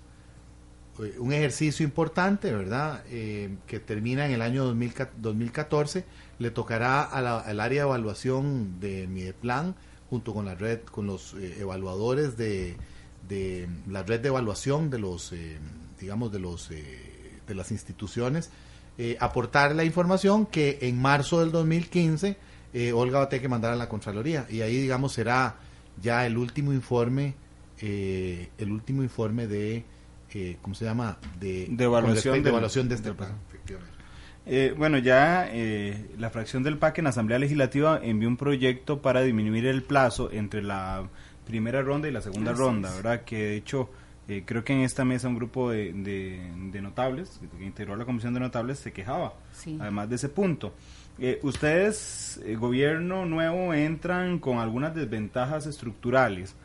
[1.20, 3.04] un ejercicio importante, ¿verdad?
[3.10, 6.06] Em, que termina en el año 2014.
[6.40, 9.76] Le tocará al área de evaluación de Mideplan,
[10.10, 12.78] junto con la red, con los evaluadores de,
[13.28, 15.34] de la red de evaluación de los
[16.02, 18.50] digamos, de, los, eh, de las instituciones,
[19.04, 22.38] eh, aportar la información que en marzo del 2015
[22.72, 25.56] eh, Olga va a tener que mandar a la Contraloría y ahí, digamos, será
[26.00, 27.34] ya el último informe,
[27.82, 29.86] el último informe de,
[30.62, 31.18] ¿cómo se llama?
[31.40, 33.32] De, evaluación, de, evaluación de este plan.
[34.78, 35.50] bueno, ya
[36.20, 40.32] la fracción del PAC en la Asamblea Legislativa envió un proyecto para disminuir el plazo
[40.32, 41.10] entre la
[41.48, 43.24] primera ronda y la segunda ronda, ¿verdad?
[43.24, 43.90] Que de hecho
[44.28, 48.34] Eh, creo que en esta mesa un grupo de, de, notables, que integró la comisión
[48.34, 49.34] de notables, se quejaba,
[49.80, 50.74] además de ese punto.
[51.20, 56.56] Eh, ustedes, el gobierno nuevo, entran con algunas desventajas estructurales.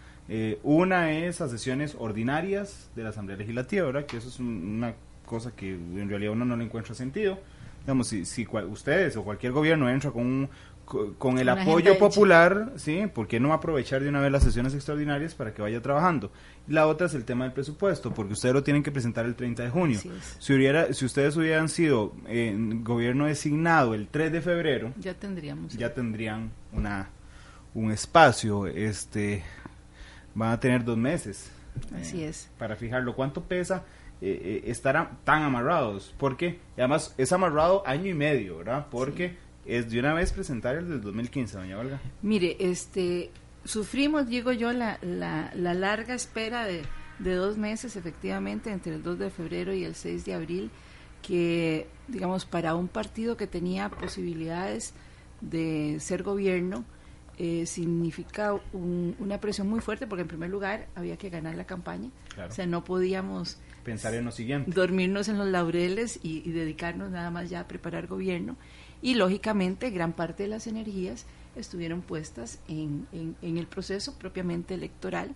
[0.62, 4.06] una es a sesiones ordinarias de la Asamblea Legislativa, ¿verdad?
[4.06, 7.38] Que eso es una cosa que en realidad uno no le encuentra sentido.
[7.80, 10.48] Digamos, si, si ustedes o cualquier gobierno entra con un,
[10.86, 13.06] con el apoyo popular, ¿sí?
[13.12, 16.30] ¿Por qué no aprovechar de una vez las sesiones extraordinarias para que vaya trabajando?
[16.68, 19.64] La otra es el tema del presupuesto, porque ustedes lo tienen que presentar el 30
[19.64, 20.00] de junio.
[20.38, 25.76] Si hubiera, si ustedes hubieran sido en gobierno designado el 3 de febrero, ya tendríamos.
[25.76, 27.10] Ya tendrían una
[27.74, 29.44] un espacio, este
[30.34, 31.50] van a tener dos meses.
[31.94, 32.48] Así eh, es.
[32.58, 33.14] Para fijarlo.
[33.14, 33.84] ¿Cuánto pesa
[34.20, 36.14] eh, eh, estar tan amarrados?
[36.18, 38.86] Porque además es amarrado año y medio, ¿verdad?
[38.90, 42.00] Porque es de una vez presentar el del 2015, doña Olga.
[42.22, 43.30] Mire, este,
[43.64, 46.82] sufrimos, digo yo, la, la, larga espera de,
[47.18, 50.70] de, dos meses, efectivamente, entre el 2 de febrero y el 6 de abril,
[51.22, 54.94] que, digamos, para un partido que tenía posibilidades
[55.40, 56.84] de ser gobierno,
[57.38, 62.10] eh, significa una presión muy fuerte, porque en primer lugar había que ganar la campaña,
[62.48, 64.70] o sea, no podíamos pensar en lo siguiente.
[64.70, 68.56] Dormirnos en los laureles y, y dedicarnos nada más ya a preparar gobierno
[69.06, 75.32] y lógicamente gran parte de las energías estuvieron puestas en, en, el proceso propiamente electoral,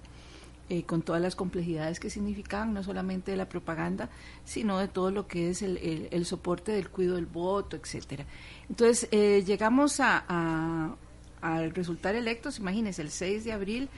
[0.69, 4.11] eh, con todas las complejidades que significaban, no solamente de la propaganda,
[4.45, 8.27] sino de todo lo que es el, el, soporte del cuidado del voto, etcétera.
[8.69, 10.97] Entonces, eh, llegamos a,
[11.41, 13.89] al resultar electos, imagínense, el 6 de abril,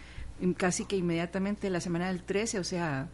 [0.58, 3.08] casi que inmediatamente la semana del 13, o sea,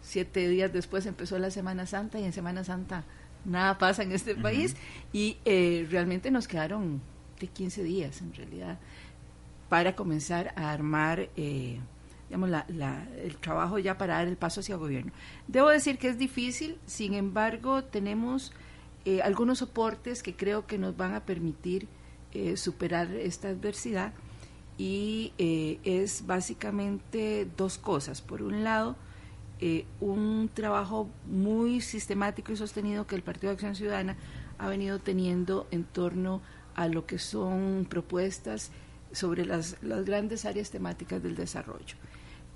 [0.00, 3.02] siete días después empezó la Semana Santa y en Semana Santa
[3.44, 4.76] nada pasa en este país
[5.12, 7.00] y eh, realmente nos quedaron
[7.40, 8.78] de 15 días en realidad
[9.68, 11.78] para comenzar a armar eh,
[12.28, 15.12] digamos, la, el trabajo ya para dar el paso hacia el gobierno.
[15.48, 18.52] Debo decir que es difícil, sin embargo tenemos
[19.04, 21.88] eh, algunos soportes que creo que nos van a permitir
[22.56, 24.12] superar esta adversidad
[24.76, 28.22] y es básicamente dos cosas.
[28.22, 28.96] Por un lado,
[29.66, 34.14] eh, un trabajo muy sistemático y sostenido que el Partido de Acción Ciudadana
[34.58, 36.42] ha venido teniendo en torno
[36.74, 38.72] a lo que son propuestas
[39.10, 41.96] sobre las, las grandes áreas temáticas del desarrollo.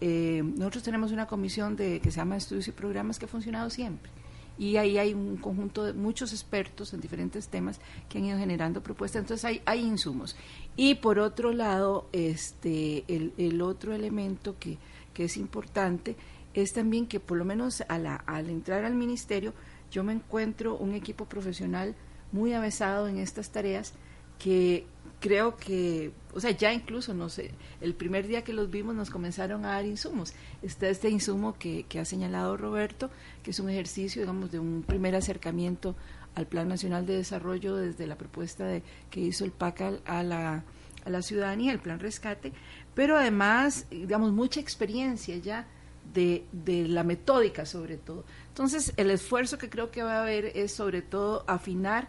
[0.02, 3.70] Eh, nosotros tenemos una comisión de, que se llama Estudios y Programas que ha funcionado
[3.70, 4.10] siempre.
[4.58, 8.82] Y ahí hay un conjunto de muchos expertos en diferentes temas que han ido generando
[8.82, 9.20] propuestas.
[9.20, 10.36] Entonces hay, hay insumos.
[10.76, 14.76] Y por otro lado, este, el, el otro elemento que,
[15.14, 16.16] que es importante
[16.62, 19.54] es también que por lo menos a la, al entrar al ministerio
[19.90, 21.94] yo me encuentro un equipo profesional
[22.32, 23.94] muy avesado en estas tareas
[24.38, 24.86] que
[25.20, 29.10] creo que, o sea, ya incluso, no sé, el primer día que los vimos nos
[29.10, 30.32] comenzaron a dar insumos.
[30.62, 33.10] Está este insumo que, que ha señalado Roberto,
[33.42, 35.96] que es un ejercicio, digamos, de un primer acercamiento
[36.34, 40.64] al Plan Nacional de Desarrollo desde la propuesta de, que hizo el PAC a la,
[41.04, 42.52] a la ciudadanía, el Plan Rescate,
[42.94, 45.66] pero además, digamos, mucha experiencia ya
[46.12, 46.44] de,
[46.88, 48.24] la metódica sobre todo.
[48.48, 52.08] Entonces, el esfuerzo que creo que va a haber es sobre todo afinar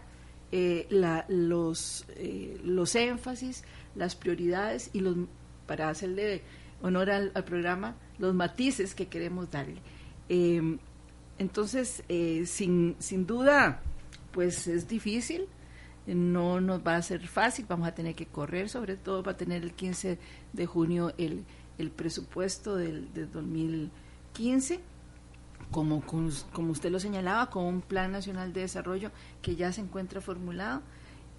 [0.52, 0.86] eh,
[1.28, 5.16] los, eh, los énfasis, las prioridades y los,
[5.66, 6.42] para hacerle
[6.82, 9.80] honor al, programa, los matices que queremos darle.
[10.28, 10.78] Em,
[11.38, 13.82] entonces, eh, sin, sin duda,
[14.32, 15.46] pues es difícil,
[16.06, 19.62] no nos va a ser fácil, vamos a tener que correr, sobre todo para tener
[19.62, 20.18] el 15
[20.52, 21.44] de junio el
[21.80, 24.80] el presupuesto del, del 2015,
[25.70, 29.10] como, como usted lo señalaba, con un plan nacional de desarrollo
[29.42, 30.82] que ya se encuentra formulado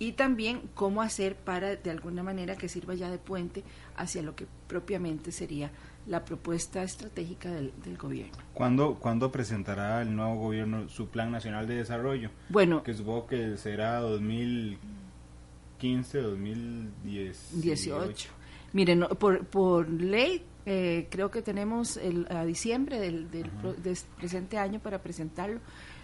[0.01, 3.63] y también cómo hacer para de alguna manera que sirva ya de puente
[3.95, 5.69] hacia lo que propiamente sería
[6.07, 8.35] la propuesta estratégica del, gobierno.
[8.55, 12.31] ¿Cuándo, ¿Cuándo, presentará el nuevo gobierno su plan nacional de desarrollo?
[12.49, 18.29] Bueno, que supongo que será 2015, 2018.
[18.73, 23.27] Miren, por, por ley eh, creo que tenemos el, a diciembre del,
[24.17, 25.59] presente año para presentarlo.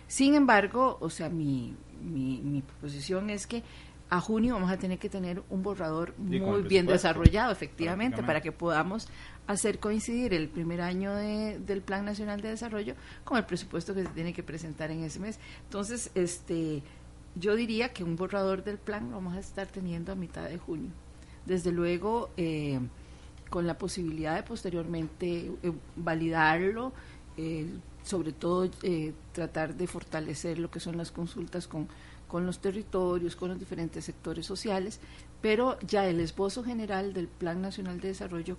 [0.08, 3.62] Sin embargo, o sea, mi, mi, mi, proposición es que
[4.10, 8.54] a junio vamos a tener que tener un borrador muy bien desarrollado, efectivamente, para que
[8.54, 9.10] podamos
[9.48, 14.04] hacer coincidir el primer año de, del Plan Nacional de Desarrollo con el presupuesto que
[14.04, 15.40] se tiene que presentar en ese mes.
[15.66, 16.84] Entonces, este,
[17.36, 20.58] yo diría que un borrador del plan lo vamos a estar teniendo a mitad de
[20.58, 20.92] junio
[21.48, 22.80] desde luego eh,
[23.50, 26.92] con la posibilidad de posteriormente eh, validarlo,
[27.38, 27.66] eh,
[28.04, 28.70] sobre todo
[29.34, 31.88] tratar de fortalecer lo que son las consultas con,
[32.28, 35.00] con los territorios, con los diferentes sectores sociales,
[35.42, 38.58] pero ya el esbozo general del Plan Nacional de Desarrollo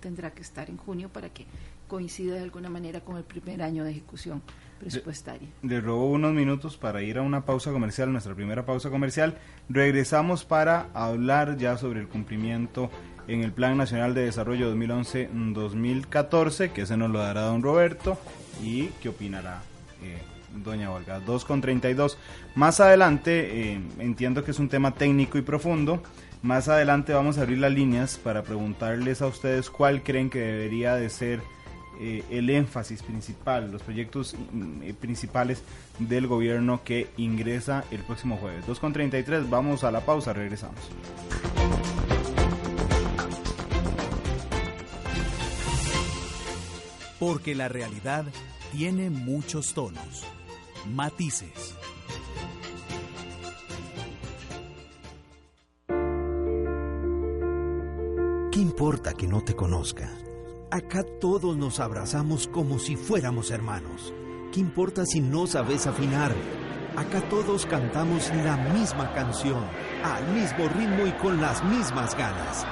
[0.00, 1.46] tendrá que estar en junio para que
[1.88, 4.42] coincida de alguna manera con el primer año de ejecución
[4.84, 5.48] presupuestaria.
[5.62, 9.34] Le, robo unos minutos para ir a una pausa comercial, nuestra primera pausa comercial.
[9.68, 12.90] Regresamos para hablar ya sobre el cumplimiento
[13.26, 18.18] en el Plan Nacional de Desarrollo 2011-2014, que ese nos lo dará don Roberto,
[18.62, 19.62] y qué opinará
[20.02, 20.18] eh,
[20.62, 21.20] doña Olga.
[21.20, 22.18] 2 con 32.
[22.54, 26.02] Más adelante, eh, entiendo que es un tema técnico y profundo.
[26.42, 30.94] Más adelante vamos a abrir las líneas para preguntarles a ustedes cuál creen que debería
[30.94, 31.40] de ser
[32.00, 35.62] eh, el énfasis principal, los proyectos mm, principales
[35.98, 38.66] del gobierno que ingresa el próximo jueves.
[38.66, 40.80] 2 con 33, vamos a la pausa, regresamos.
[47.18, 48.24] Porque la realidad
[48.72, 50.24] tiene muchos tonos,
[50.92, 51.74] matices.
[58.54, 60.10] ¿Qué importa que no te conozca?
[60.74, 64.12] Acá todos nos abrazamos como si fuéramos hermanos.
[64.52, 66.34] ¿Qué importa si no sabes afinar?
[66.96, 69.62] Acá todos cantamos la misma canción,
[70.02, 72.66] al mismo ritmo y con las mismas ganas.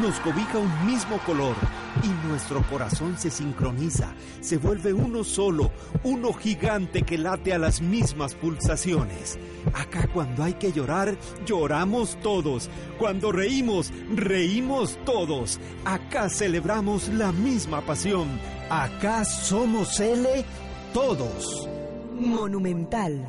[0.00, 1.56] Nos cobija un mismo color
[2.02, 5.70] y nuestro corazón se sincroniza, se vuelve uno solo,
[6.04, 9.38] uno gigante que late a las mismas pulsaciones.
[9.74, 12.70] Acá cuando hay que llorar, lloramos todos.
[12.98, 15.60] Cuando reímos, reímos todos.
[15.84, 18.28] Acá celebramos la misma pasión.
[18.70, 20.44] Acá somos L
[20.92, 21.68] todos.
[22.14, 23.26] Monumental.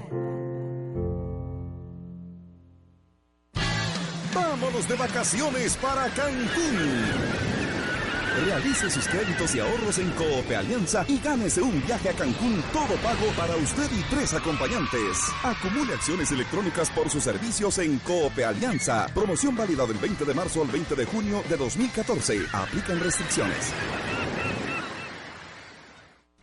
[4.33, 7.58] Vámonos de vacaciones para Cancún.
[8.45, 12.95] Realice sus créditos y ahorros en Coope Alianza y gánese un viaje a Cancún todo
[13.03, 15.17] pago para usted y tres acompañantes.
[15.43, 19.07] Acumule acciones electrónicas por sus servicios en Coope Alianza.
[19.13, 22.45] Promoción válida del 20 de marzo al 20 de junio de 2014.
[22.53, 23.73] Aplican restricciones.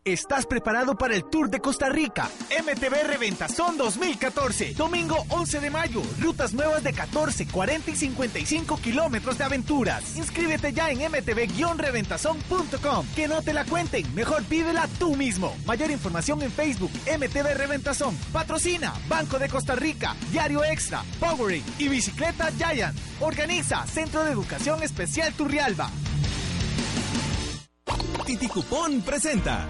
[0.06, 2.30] ¿Estás preparado para el Tour de Costa Rica?
[2.50, 4.74] MTB Reventazón 2014.
[4.74, 6.00] Domingo 11 de mayo.
[6.20, 10.16] Rutas nuevas de 14, 40 y 55 kilómetros de aventuras.
[10.16, 13.06] Inscríbete ya en mtb-reventazón.com.
[13.16, 14.14] Que no te la cuenten.
[14.14, 15.56] Mejor pídela tú mismo.
[15.66, 16.92] Mayor información en Facebook.
[17.06, 18.16] MTB Reventazón.
[18.32, 20.14] Patrocina Banco de Costa Rica.
[20.30, 21.02] Diario Extra.
[21.18, 22.96] Powerade y Bicicleta Giant.
[23.18, 25.90] Organiza Centro de Educación Especial Turrialba.
[28.24, 29.66] Titi Cupón presenta.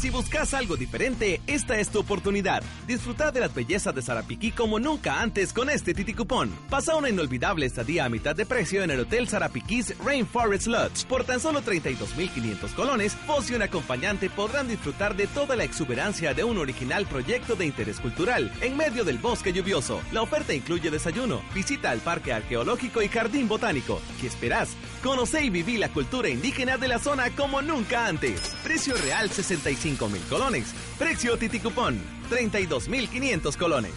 [0.00, 2.62] Si buscas algo diferente, esta es tu oportunidad.
[2.86, 6.50] Disfrutar de las bellezas de Sarapiquí como nunca antes con este Titi Cupón.
[6.70, 11.04] Pasa una inolvidable estadía a mitad de precio en el Hotel Sarapiquís Rainforest Lodge.
[11.04, 16.32] Por tan solo 32.500 colones, vos y un acompañante podrán disfrutar de toda la exuberancia
[16.32, 20.00] de un original proyecto de interés cultural en medio del bosque lluvioso.
[20.12, 24.00] La oferta incluye desayuno, visita al Parque Arqueológico y Jardín Botánico.
[24.18, 24.70] ¿Qué esperás?
[25.02, 28.40] Conoce y viví la cultura indígena de la zona como nunca antes.
[28.64, 30.74] Precio real 65 mil colones.
[30.98, 33.92] Precio Titi Cupón, 32 mil 500 colones.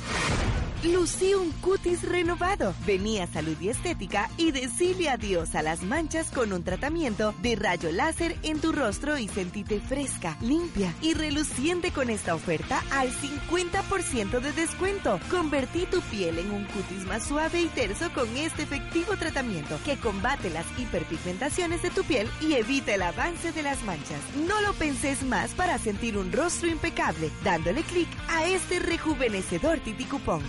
[0.91, 2.75] Lucí un cutis renovado.
[2.85, 7.89] Venía salud y estética y decirle adiós a las manchas con un tratamiento de rayo
[7.93, 14.41] láser en tu rostro y sentite fresca, limpia y reluciente con esta oferta al 50%
[14.41, 15.21] de descuento.
[15.31, 19.95] Convertí tu piel en un cutis más suave y terso con este efectivo tratamiento que
[19.95, 24.19] combate las hiperpigmentaciones de tu piel y evita el avance de las manchas.
[24.45, 30.43] No lo penses más para sentir un rostro impecable, dándole clic a este rejuvenecedor Titicupón.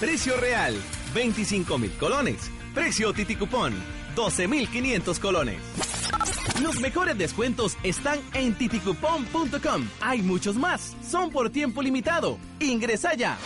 [0.00, 0.74] Precio real,
[1.14, 2.50] 25 mil colones.
[2.74, 3.72] Precio Titicupón,
[4.16, 5.58] 12 mil 500 colones.
[6.60, 9.88] Los mejores descuentos están en titicupón.com.
[10.00, 10.96] Hay muchos más.
[11.08, 12.38] Son por tiempo limitado.
[12.60, 13.38] Ingresa ya.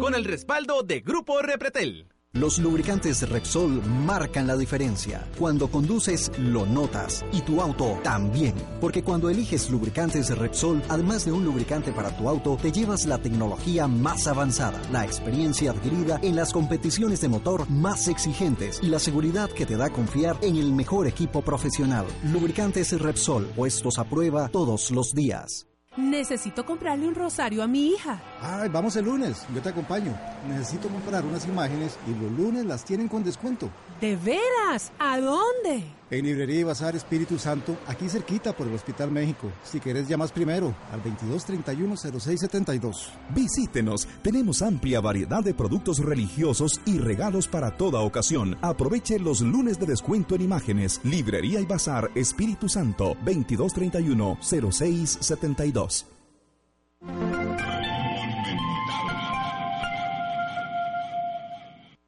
[0.00, 2.09] Con el respaldo de Grupo Repretel.
[2.32, 5.26] Los lubricantes Repsol marcan la diferencia.
[5.36, 7.24] Cuando conduces, lo notas.
[7.32, 8.54] Y tu auto también.
[8.80, 13.18] Porque cuando eliges lubricantes Repsol, además de un lubricante para tu auto, te llevas la
[13.18, 19.00] tecnología más avanzada, la experiencia adquirida en las competiciones de motor más exigentes y la
[19.00, 22.06] seguridad que te da confiar en el mejor equipo profesional.
[22.32, 25.69] Lubricantes Repsol, puestos a prueba todos los días.
[26.00, 28.20] Necesito comprarle un rosario a mi hija.
[28.40, 30.18] Ay, vamos el lunes, yo te acompaño.
[30.48, 33.70] Necesito comprar unas imágenes y los lunes las tienen con descuento.
[34.00, 34.90] ¿De veras?
[34.98, 35.99] ¿A dónde?
[36.10, 39.52] En Librería y Bazar Espíritu Santo, aquí cerquita por el Hospital México.
[39.62, 43.10] Si querés, llamas primero al 2231-0672.
[43.32, 48.58] Visítenos, tenemos amplia variedad de productos religiosos y regalos para toda ocasión.
[48.60, 51.00] Aproveche los lunes de descuento en imágenes.
[51.04, 56.06] Librería y Bazar Espíritu Santo, 2231-0672.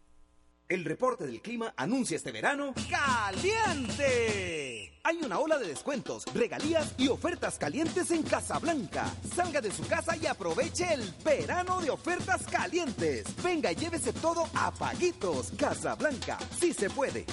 [0.73, 4.91] El reporte del clima anuncia este verano caliente.
[5.03, 9.05] Hay una ola de descuentos, regalías y ofertas calientes en Casablanca.
[9.35, 13.27] Salga de su casa y aproveche el verano de ofertas calientes.
[13.43, 15.51] Venga y llévese todo a paguitos.
[15.55, 17.27] Casablanca, sí se puede.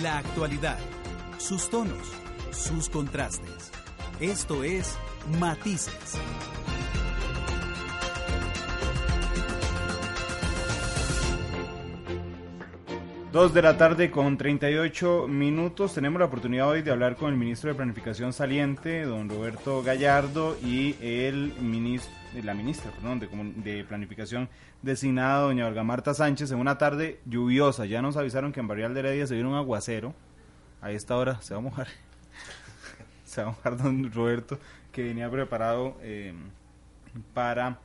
[0.00, 0.78] La actualidad,
[1.36, 2.08] sus tonos,
[2.52, 3.70] sus contrastes.
[4.18, 4.94] Esto es
[5.38, 6.14] Matices.
[13.36, 15.92] Dos de la tarde con 38 minutos.
[15.92, 20.56] Tenemos la oportunidad hoy de hablar con el ministro de Planificación saliente, don Roberto Gallardo,
[20.64, 22.10] y el ministro,
[22.42, 23.20] la ministra perdón,
[23.62, 24.48] de, Planificación
[24.80, 27.84] designada, doña Olga Marta Sánchez, en una tarde lluviosa.
[27.84, 30.14] Ya nos avisaron que en Barrial de Heredia se viene un aguacero.
[30.80, 31.88] A esta hora se va a mojar.
[33.26, 34.58] se va a mojar don Roberto,
[34.92, 36.32] que venía preparado eh,
[37.34, 37.80] para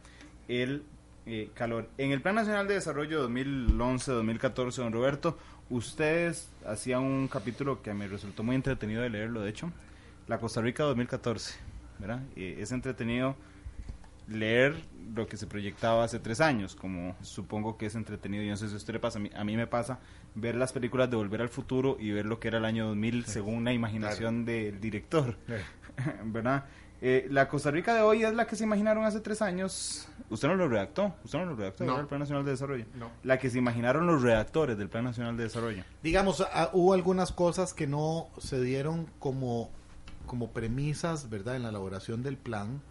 [0.48, 0.86] el
[1.26, 1.90] eh, calor.
[1.98, 5.38] En el Plan Nacional de Desarrollo 2011-2014, don Roberto,
[5.70, 9.72] ustedes hacían un capítulo que me resultó muy entretenido de leerlo, de hecho,
[10.28, 11.56] la Costa Rica 2014,
[12.00, 12.22] ¿verdad?
[12.36, 13.36] Eh, es entretenido
[14.28, 14.76] leer
[15.14, 18.68] lo que se proyectaba hace tres años, como supongo que es entretenido, yo no sé
[18.68, 20.00] si a usted le pasa, a mí, a mí me pasa
[20.36, 23.26] ver las películas de Volver al Futuro y ver lo que era el año 2000
[23.26, 25.36] según la imaginación del director,
[26.26, 26.66] ¿verdad?
[27.04, 30.08] Eh, la Costa Rica de hoy es la que se imaginaron hace tres años.
[30.30, 32.00] Usted no lo redactó, usted no lo redactó, No.
[32.00, 32.86] el Plan Nacional de Desarrollo.
[32.96, 33.10] No.
[33.24, 35.84] La que se imaginaron los redactores del Plan Nacional de Desarrollo.
[36.04, 39.72] Digamos, ah, hubo algunas cosas que no se dieron como,
[40.28, 41.56] como premisas, ¿verdad?
[41.56, 42.82] En la elaboración del plan,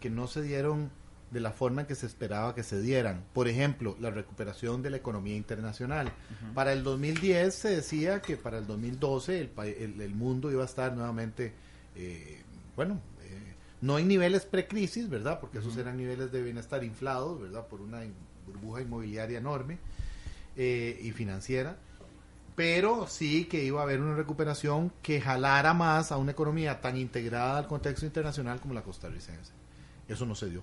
[0.00, 0.90] que no se dieron
[1.32, 3.24] de la forma en que se esperaba que se dieran.
[3.32, 6.12] Por ejemplo, la recuperación de la economía internacional.
[6.54, 10.62] Para el 2010 se decía que para el 2012 el, pa- el, el mundo iba
[10.62, 11.52] a estar nuevamente,
[11.96, 12.42] eh,
[12.76, 13.00] bueno,
[13.80, 15.40] no en niveles precrisis, ¿verdad?
[15.40, 17.66] Porque esos eran niveles de bienestar inflados, ¿verdad?
[17.66, 18.02] Por una
[18.46, 19.78] burbuja inmobiliaria enorme
[20.56, 21.76] eh, y financiera
[22.56, 26.96] pero sí que iba a haber una recuperación que jalara más a una economía tan
[26.96, 29.52] integrada al contexto internacional como la costarricense.
[30.08, 30.62] Eso no se dio.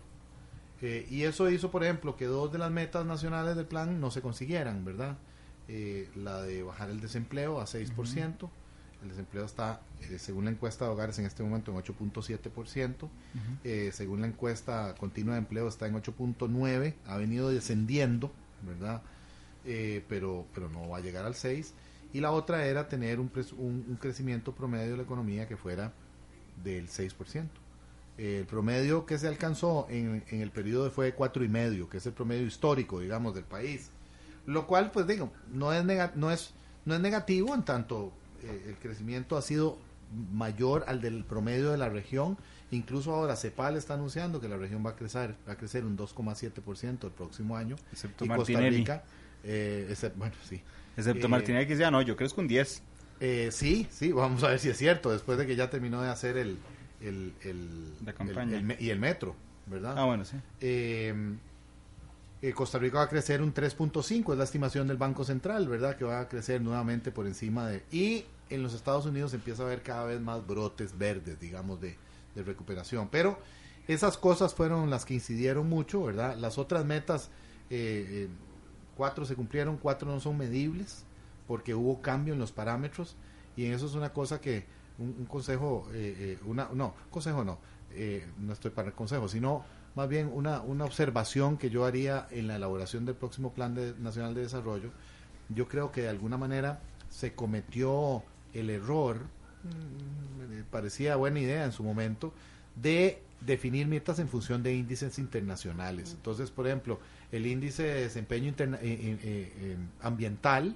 [0.82, 4.10] Eh, y eso hizo, por ejemplo, que dos de las metas nacionales del plan no
[4.10, 5.18] se consiguieran, ¿verdad?
[5.68, 8.50] Eh, la de bajar el desempleo a 6%.
[9.04, 13.10] El desempleo está, eh, según la encuesta de hogares, en este momento en 8.7%.
[13.64, 16.94] Eh, según la encuesta continua de empleo está en 8.9.
[17.06, 18.32] Ha venido descendiendo,
[18.66, 19.02] ¿verdad?
[19.66, 21.74] Eh, pero, pero no va a llegar al 6.
[22.14, 25.58] Y la otra era tener un, pres- un, un crecimiento promedio de la economía que
[25.58, 25.92] fuera
[26.64, 27.48] del 6%.
[28.20, 31.90] Eh, el promedio que se alcanzó en, en el periodo fue de cuatro y medio,
[31.90, 33.90] que es el promedio histórico, digamos, del país.
[34.46, 36.54] Lo cual, pues digo, no es, nega- no es,
[36.86, 38.14] no es negativo en tanto
[38.44, 39.78] eh, el crecimiento ha sido
[40.32, 42.38] mayor al del promedio de la región.
[42.72, 45.98] Incluso ahora CEPAL está anunciando que la región va a crecer, va a crecer un
[45.98, 47.76] 2,7% el próximo año.
[47.92, 48.78] Excepto y Costa.
[48.78, 49.04] Rica,
[49.44, 50.62] eh, bueno, sí.
[50.98, 52.82] Excepto Eh, Martinelli que decía, no, yo es con 10.
[53.20, 56.10] eh, sí, sí, vamos a ver si es cierto, después de que ya terminó de
[56.10, 56.58] hacer el,
[57.02, 58.58] el, el- La campaña.
[58.58, 59.36] el- y el metro,
[59.68, 59.96] ¿verdad?
[59.98, 60.38] Ah, bueno, sí.
[62.44, 65.96] Eh, Costa Rica va a crecer un 3.5, es la estimación del Banco Central, ¿verdad?
[65.96, 67.86] Que va a crecer nuevamente por encima de...
[67.90, 71.98] Y en los Estados Unidos empieza a haber cada vez más brotes verdes, digamos, de,
[72.36, 73.08] recuperación.
[73.10, 73.40] Pero
[73.88, 76.36] esas cosas fueron las que incidieron mucho, ¿verdad?
[76.36, 77.30] Las otras metas,
[77.70, 78.30] eh, eh,
[78.98, 81.06] cuatro se cumplieron, cuatro no son medibles,
[81.48, 83.16] porque hubo cambio en los parámetros,
[83.56, 84.66] y eso es una cosa que
[84.98, 87.60] un, un consejo, eh, eh, una, no, consejo no,
[87.92, 89.64] eh, no estoy para el consejo, sino
[89.96, 93.94] más bien una, una observación que yo haría en la elaboración del próximo Plan de-
[94.00, 94.90] Nacional de Desarrollo.
[95.50, 96.80] Yo creo que de alguna manera
[97.10, 98.24] se cometió
[98.54, 99.18] el error,
[99.64, 102.34] mm, me parecía buena idea en su momento,
[102.76, 106.14] de definir metas en función de índices internacionales.
[106.16, 107.00] Entonces, por ejemplo,
[107.32, 110.76] el índice de desempeño interna- eh, eh, eh, eh, ambiental,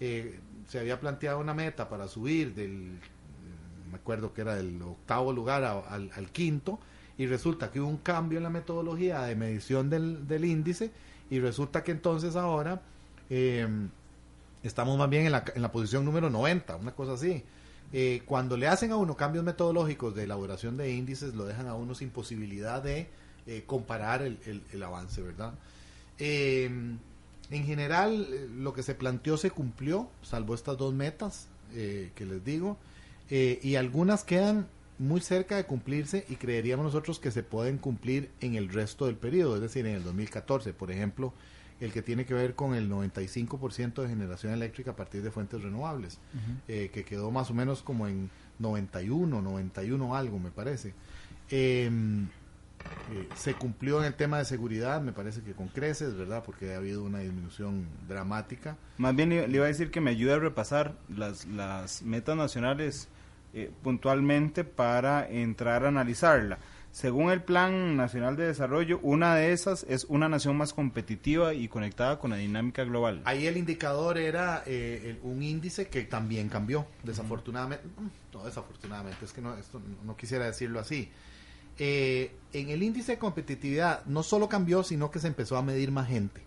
[0.00, 0.38] eh,
[0.68, 5.32] se había planteado una meta para subir del, mm, me acuerdo que era del octavo
[5.32, 6.78] lugar a- al, al quinto,
[7.18, 10.90] y resulta que hubo un cambio en la metodología de medición del, del índice,
[11.30, 12.82] y resulta que entonces ahora
[13.30, 13.66] eh,
[14.62, 17.42] estamos más bien en la, en la posición número 90, una cosa así.
[17.92, 21.74] Eh, cuando le hacen a uno cambios metodológicos de elaboración de índices, lo dejan a
[21.74, 23.06] uno sin posibilidad de
[23.46, 24.38] eh, comparar el,
[24.72, 25.52] el- avance, ¿verdad?
[26.18, 26.70] Eh,
[27.50, 28.26] En general,
[28.58, 32.78] lo que se planteó se cumplió, salvo estas dos metas que les digo,
[33.28, 34.66] y algunas quedan
[34.98, 39.16] muy cerca de cumplirse y creeríamos nosotros que se pueden cumplir en el resto del
[39.16, 41.32] periodo, es decir, en el 2014, por ejemplo,
[41.80, 45.62] el que tiene que ver con el 95% de generación eléctrica a partir de fuentes
[45.62, 46.18] renovables,
[46.68, 48.30] eh, que quedó más o menos como en
[48.60, 50.94] 91, 91 algo, me parece.
[51.50, 52.28] Em,
[53.12, 56.44] eh, se cumplió en el tema de seguridad, me parece que con creces, ¿verdad?
[56.44, 58.76] Porque ha habido una disminución dramática.
[58.98, 62.36] Más bien le, le iba a decir que me ayude a repasar las, las metas
[62.36, 63.08] nacionales
[63.54, 66.58] eh, puntualmente para entrar a analizarla.
[66.92, 71.66] Según el Plan Nacional de Desarrollo, una de esas es una nación más competitiva y
[71.66, 73.20] conectada con la dinámica global.
[73.24, 77.84] Ahí el indicador era eh, el- un índice que también cambió, desafortunadamente.
[77.88, 81.10] mm, No, desafortunadamente, es que no, esto no quisiera decirlo así.
[81.78, 85.90] Eh, en el índice de competitividad no solo cambió, sino que se empezó a medir
[85.90, 86.42] más gente.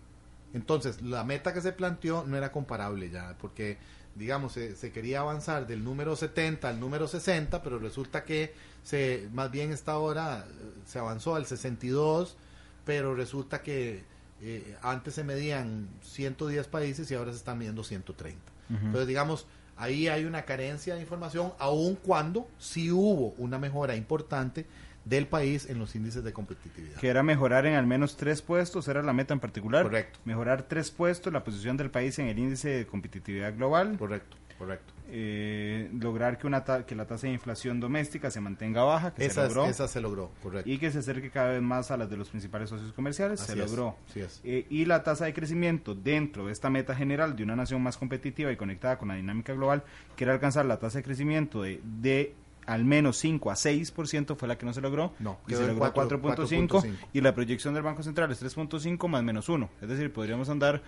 [0.54, 3.76] Entonces, la meta que se planteó no era comparable ya, porque,
[4.18, 8.52] digamos, se, se quería avanzar del número 70 al número 60, pero resulta que
[8.82, 12.36] se más bien esta hora eh, se avanzó al 62,
[12.84, 14.02] pero resulta que
[14.40, 18.40] eh, antes se medían 110 países y ahora se están midiendo 130.
[18.70, 18.78] Ujú.
[18.78, 19.46] Entonces, digamos,
[19.76, 24.66] ahí hay una carencia de información, aun cuando sí hubo una mejora importante
[25.08, 26.96] del país en los índices de competitividad.
[27.00, 29.84] Que era mejorar en al menos tres puestos, era la meta en particular.
[29.84, 30.18] Correcto.
[30.24, 33.96] Mejorar tres puestos la posición del país en el índice de competitividad global.
[33.98, 34.92] Correcto, correcto.
[35.10, 39.24] Eh, lograr que, una ta- que la tasa de inflación doméstica se mantenga baja, que
[39.24, 39.64] Esa, se logró.
[39.70, 40.68] esa se logró, correcto.
[40.70, 43.52] Y que se acerque cada vez más a las de los principales socios comerciales, se
[43.52, 43.96] es, logró.
[44.14, 44.42] es.
[44.44, 47.96] Eh, y la tasa de crecimiento dentro de esta meta general de una nación más
[47.96, 49.82] competitiva y conectada con la dinámica global,
[50.14, 52.34] que era alcanzar la tasa de crecimiento de, de
[52.68, 55.12] al menos 5 a 6% fue la que no se logró.
[55.18, 56.96] No, y quedó se logró cuatro- 4.5 4.5.
[57.14, 59.68] y la proyección del Banco Central es 3.5 más menos 1.
[59.80, 60.82] Es decir, podríamos andar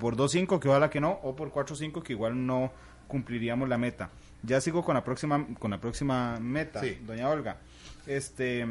[0.00, 2.72] por 2.5 que ojalá que no o por 4.5 que igual no
[3.06, 4.10] cumpliríamos la meta.
[4.42, 6.98] Ya sigo con la próxima con la próxima meta, Sí.
[7.06, 7.58] doña Olga.
[8.06, 8.66] Este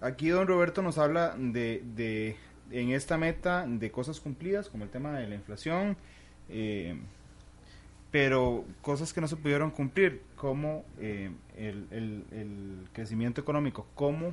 [0.00, 2.36] aquí don Roberto nos habla de, de
[2.70, 5.96] en esta meta de cosas cumplidas como el tema de la inflación
[6.48, 6.98] eh,
[8.10, 14.32] pero cosas que no se pudieron cumplir como eh, el, el- crecimiento económico cómo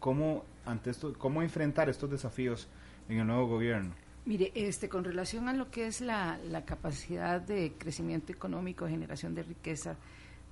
[0.00, 2.68] cómo ante esto cómo enfrentar estos desafíos
[3.08, 3.92] en el nuevo gobierno
[4.24, 9.34] Mire, este, con relación a lo que es la, la capacidad de crecimiento económico, generación
[9.34, 9.96] de riqueza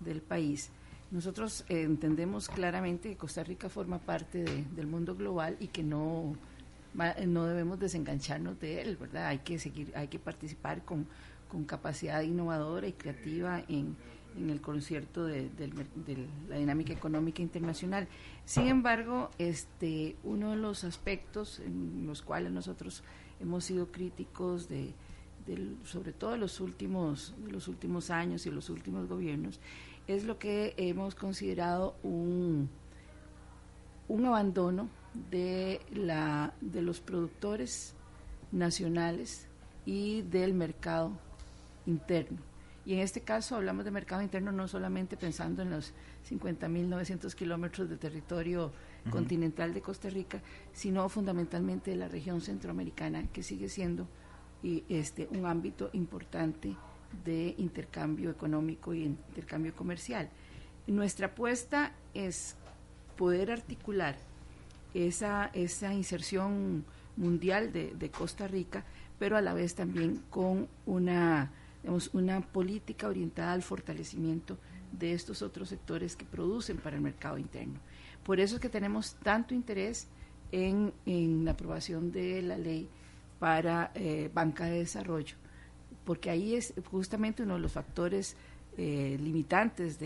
[0.00, 0.70] del país,
[1.12, 5.84] nosotros eh, entendemos claramente que Costa Rica forma parte de- del mundo global y que
[5.84, 6.34] no,
[7.28, 9.26] no debemos desengancharnos de él, ¿verdad?
[9.28, 11.06] Hay que seguir, hay que participar con,
[11.48, 13.96] con capacidad innovadora y creativa en,
[14.36, 18.06] en el concierto de, de la dinámica económica internacional.
[18.44, 23.02] Sin embargo, este, uno de los aspectos en los cuales nosotros
[23.40, 24.92] hemos sido críticos de,
[25.46, 29.58] del- sobre todo de los últimos de los últimos años y los últimos gobiernos
[30.06, 32.68] es lo que hemos considerado un
[34.08, 34.88] un abandono
[35.30, 37.94] de la de los productores
[38.52, 39.46] nacionales
[39.86, 41.12] y del mercado
[41.86, 42.38] interno.
[42.86, 45.92] Y en este caso hablamos de mercado interno no solamente pensando en los
[46.28, 48.72] 50.900 kilómetros de territorio
[49.10, 50.40] continental de Costa Rica,
[50.72, 54.06] sino fundamentalmente de la región centroamericana, que sigue siendo
[54.62, 56.76] y, este, un ámbito importante
[57.24, 60.28] de intercambio económico y intercambio comercial.
[60.86, 62.56] Nuestra apuesta es
[63.16, 64.16] poder articular
[64.94, 66.84] esa, esa inserción
[67.16, 68.84] mundial de, de Costa Rica,
[69.18, 71.50] pero a la vez también con una,
[71.82, 74.58] digamos, una política orientada al fortalecimiento
[74.92, 77.78] de estos otros sectores que producen para el mercado interno.
[78.24, 80.08] Por eso es que tenemos tanto interés
[80.52, 80.92] en,
[81.44, 82.88] la aprobación de la ley
[83.38, 85.36] para eh, banca de desarrollo,
[86.04, 88.36] porque ahí es justamente uno de los factores
[88.76, 89.98] eh, limitantes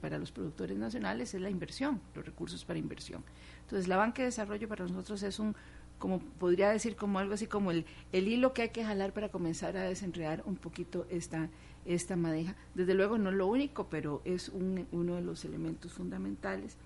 [0.00, 3.22] para los productores nacionales es la inversión, los recursos para inversión.
[3.62, 5.54] Entonces, la banca de desarrollo para nosotros es un,
[6.02, 9.28] como podría decir, como algo así como el, el hilo que hay que jalar para
[9.28, 11.48] comenzar a desenredar un poquito esta,
[11.86, 12.56] esta madeja.
[12.74, 16.76] Desde luego no es lo único, pero es un- uno de los elementos fundamentales.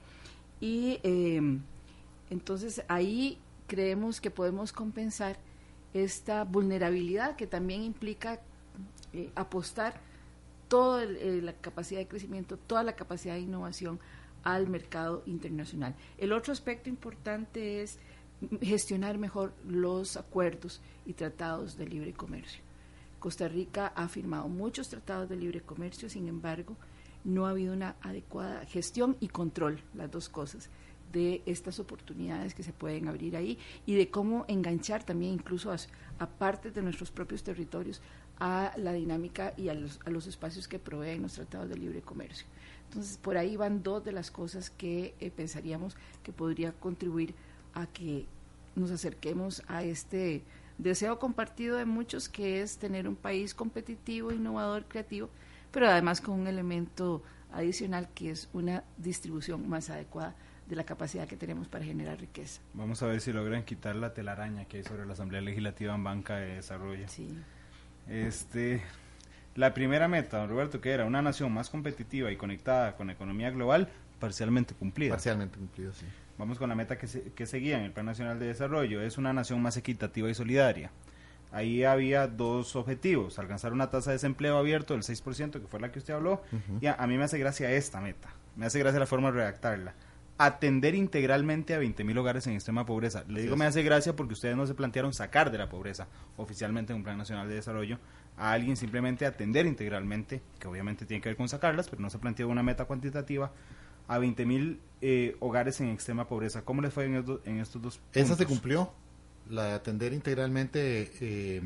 [0.60, 1.40] Y eh,
[2.28, 3.38] entonces ahí
[3.68, 5.38] creemos que podemos compensar
[5.94, 8.38] esta vulnerabilidad que también implica
[9.14, 9.94] eh, apostar
[10.68, 13.98] toda eh, la capacidad de crecimiento, toda la capacidad de innovación
[14.42, 15.94] al mercado internacional.
[16.18, 17.98] El otro aspecto importante es
[18.60, 22.62] gestionar mejor los acuerdos y tratados de libre comercio.
[23.18, 26.76] Costa Rica ha firmado muchos tratados de libre comercio, sin embargo,
[27.24, 30.70] no ha habido una adecuada gestión y control, las dos cosas,
[31.12, 36.26] de estas oportunidades que se pueden abrir ahí y de cómo enganchar también incluso a,
[36.26, 38.02] partes de nuestros propios territorios
[38.38, 42.02] a la dinámica y a los, a los espacios que proveen los tratados de libre
[42.02, 42.46] comercio.
[42.88, 47.34] Entonces, por ahí van dos de las cosas que eh, pensaríamos que podría contribuir
[47.76, 48.26] a que
[48.74, 50.42] nos acerquemos a este
[50.78, 55.28] deseo compartido de muchos, que es tener un país competitivo, innovador, creativo,
[55.70, 57.22] pero además con un elemento
[57.52, 60.34] adicional que es una distribución más adecuada
[60.68, 62.60] de la capacidad que tenemos para generar riqueza.
[62.74, 66.02] Vamos a ver si logran quitar la telaraña que hay sobre la Asamblea Legislativa en
[66.02, 67.06] banca de desarrollo.
[67.08, 67.28] Sí.
[68.08, 68.82] Este,
[69.54, 73.12] la primera meta, don Roberto, que era una nación más competitiva y conectada con la
[73.12, 75.10] economía global, parcialmente cumplida.
[75.10, 76.06] Parcialmente cumplida, sí.
[76.38, 79.16] Vamos con la meta que, se, que seguía en el Plan Nacional de Desarrollo, es
[79.16, 80.90] una nación más equitativa y solidaria.
[81.52, 85.90] Ahí había dos objetivos, alcanzar una tasa de desempleo abierto del 6%, que fue la
[85.90, 86.42] que usted habló,
[86.80, 89.38] y a, a, mí me hace gracia esta meta, me hace gracia la forma de
[89.38, 89.94] redactarla.
[90.38, 93.24] Atender integralmente a 20.000 hogares en extrema pobreza.
[93.26, 96.92] Le digo, me hace gracia porque ustedes no se plantearon sacar de la pobreza oficialmente
[96.92, 97.98] en un Plan Nacional de Desarrollo
[98.36, 102.18] a alguien, simplemente atender integralmente, que obviamente tiene que ver con sacarlas, pero no se
[102.18, 103.50] planteó una meta cuantitativa
[104.08, 106.62] a 20 mil eh, hogares en extrema pobreza.
[106.62, 108.22] ¿Cómo les fue en, estos, en estos dos puntos?
[108.22, 108.92] Esa se cumplió,
[109.48, 111.62] la de atender integralmente eh,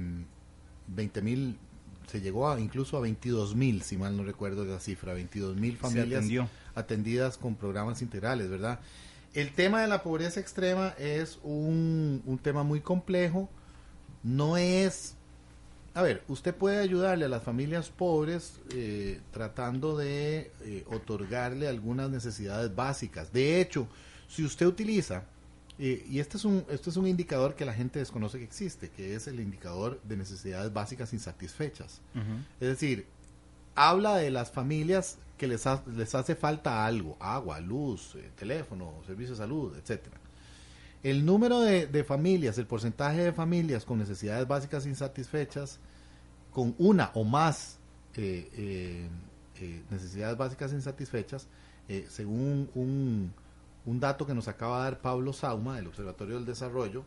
[0.89, 1.59] 20 mil,
[2.07, 5.77] se llegó a, incluso a 22 mil, si mal no recuerdo la cifra, 22 mil
[5.77, 6.27] familias
[6.75, 8.81] atendidas con programas integrales, ¿verdad?
[9.33, 13.49] El tema de la pobreza extrema es un, un tema muy complejo,
[14.25, 15.17] no es
[16.01, 22.09] a ver, usted puede ayudarle a las familias pobres eh, tratando de eh, otorgarle algunas
[22.09, 23.35] necesidades básicas.
[23.35, 23.87] De hecho,
[24.27, 25.25] si usted utiliza,
[25.79, 28.89] eh, y este es, un, este es un indicador que la gente desconoce que existe,
[28.89, 32.01] que es el indicador de necesidades básicas insatisfechas.
[32.15, 32.45] Uh -huh.
[32.61, 33.07] Es decir,
[33.75, 39.35] habla de las familias que les, ha, les hace falta algo, agua, luz, teléfono, servicio
[39.35, 40.17] de salud, etcétera.
[41.03, 45.79] El número de, de, familias, el porcentaje de familias con necesidades básicas insatisfechas,
[46.53, 47.79] con una o más
[48.17, 49.09] eh, eh,
[49.61, 51.49] eh, necesidades básicas insatisfechas,
[52.09, 53.33] según un,
[53.99, 57.05] dato que nos acaba de dar Pablo Sauma del Observatorio del Desarrollo,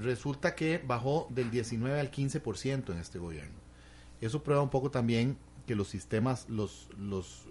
[0.00, 3.56] resulta que bajó del 19 al 15% en este gobierno.
[4.20, 7.46] Eso prueba un poco también que los sistemas, los, los,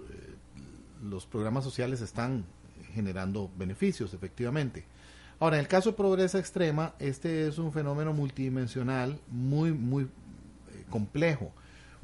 [1.04, 2.46] los programas sociales están
[2.94, 4.86] generando beneficios, efectivamente.
[5.40, 10.08] Ahora, en el caso de pobreza extrema, este es un fenómeno multidimensional muy, muy
[10.98, 11.52] complejo,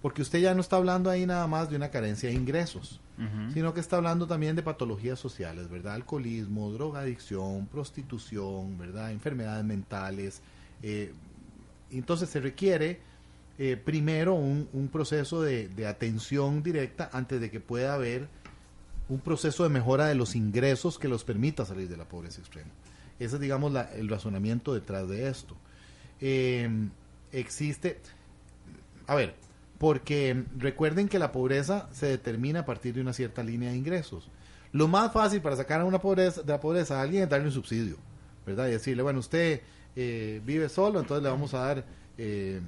[0.02, 3.22] porque usted ya no está hablando ahí nada más de una carencia de ingresos, uh
[3.22, 3.54] -huh.
[3.54, 5.94] sino que está hablando también de patologías sociales, ¿verdad?
[5.94, 9.12] Alcoholismo, drogadicción, prostitución, ¿verdad?
[9.12, 10.42] Enfermedades mentales.
[10.82, 11.12] Eh,
[11.92, 13.00] entonces se requiere
[13.60, 18.28] eh, primero un, un proceso de, de atención directa antes de que pueda haber
[19.10, 22.72] un proceso de mejora de los ingresos que los permita salir de la pobreza extrema.
[23.20, 25.56] Ese es, digamos, la, el razonamiento detrás de esto.
[26.22, 26.70] Eh,
[27.32, 28.00] existe,
[29.10, 29.34] a ver,
[29.80, 34.30] porque recuerden que la pobreza se determina a partir de una cierta línea de ingresos.
[34.72, 37.48] Lo más fácil para sacar a una pobreza, de la pobreza a alguien es darle
[37.48, 37.98] un subsidio,
[38.46, 38.68] ¿verdad?
[38.68, 39.62] Y decirle, bueno, usted
[39.96, 41.86] eh, vive solo, entonces le vamos a dar
[42.20, 42.62] eh,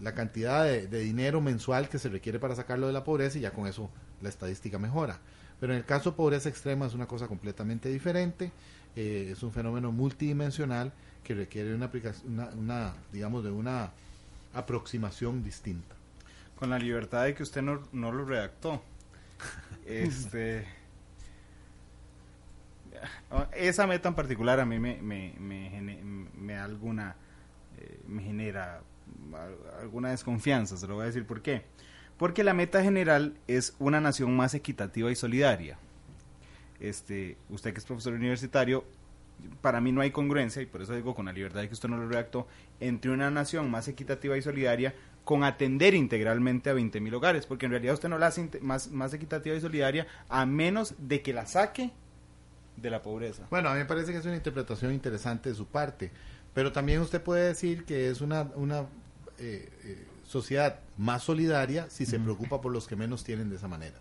[0.00, 3.50] la cantidad de, dinero mensual que se requiere para sacarlo de la pobreza y ya
[3.50, 5.18] con eso la estadística mejora.
[5.58, 8.52] Pero en el caso de pobreza extrema es una cosa completamente diferente.
[8.94, 10.92] Eh, es un fenómeno multidimensional
[11.24, 11.90] que requiere una,
[12.24, 13.90] una, una, digamos, de una
[14.54, 15.94] aproximación distinta.
[16.56, 18.82] Con la libertad de que usted no, no lo redactó.
[19.86, 20.66] este,
[23.54, 27.16] esa meta en particular a mí me, me, me, me alguna,
[27.78, 28.80] eh, me genera
[29.80, 31.64] alguna desconfianza, se lo voy a decir por qué.
[32.16, 35.78] Porque la meta general es una nación más equitativa y solidaria
[36.82, 38.84] este, usted que es profesor universitario,
[39.60, 41.88] para mí no hay congruencia, y por eso digo con la libertad de que usted
[41.88, 42.46] no lo redactó,
[42.80, 47.66] entre una nación más equitativa y solidaria con atender integralmente a 20 mil hogares, porque
[47.66, 51.32] en realidad usted no la hace más, más equitativa y solidaria a menos de que
[51.32, 51.92] la saque
[52.76, 53.46] de la pobreza.
[53.50, 56.10] Bueno, a mí me parece que es una interpretación interesante de su parte,
[56.54, 58.80] pero también usted puede decir que es una, una
[59.38, 63.68] eh, eh, sociedad más solidaria si se preocupa por los que menos tienen de esa
[63.68, 63.98] manera,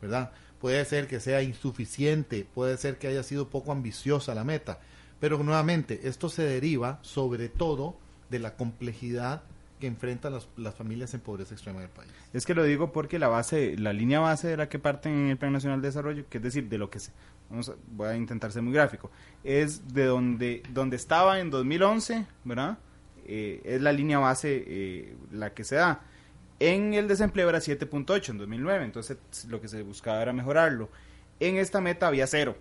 [0.00, 0.32] ¿verdad?
[0.64, 4.78] Puede ser que sea insuficiente, puede ser que haya sido poco ambiciosa la meta,
[5.20, 7.98] pero nuevamente esto se deriva sobre todo
[8.30, 9.42] de la complejidad
[9.78, 12.10] que enfrentan las, las, familias en pobreza extrema del país.
[12.32, 15.28] Es que lo digo porque la base, la línea base de la que parten en
[15.28, 17.12] el Plan Nacional de Desarrollo, que es decir, de lo que se,
[17.50, 19.10] vamos a, voy a intentar ser muy gráfico,
[19.42, 22.78] es de donde, donde estaba en 2011, ¿verdad?
[23.26, 26.00] Eh, es la línea base eh, la que se da.
[26.60, 30.88] En el desempleo era 7.8 en 2009, entonces lo que se buscaba era mejorarlo.
[31.40, 32.56] En esta meta había cero.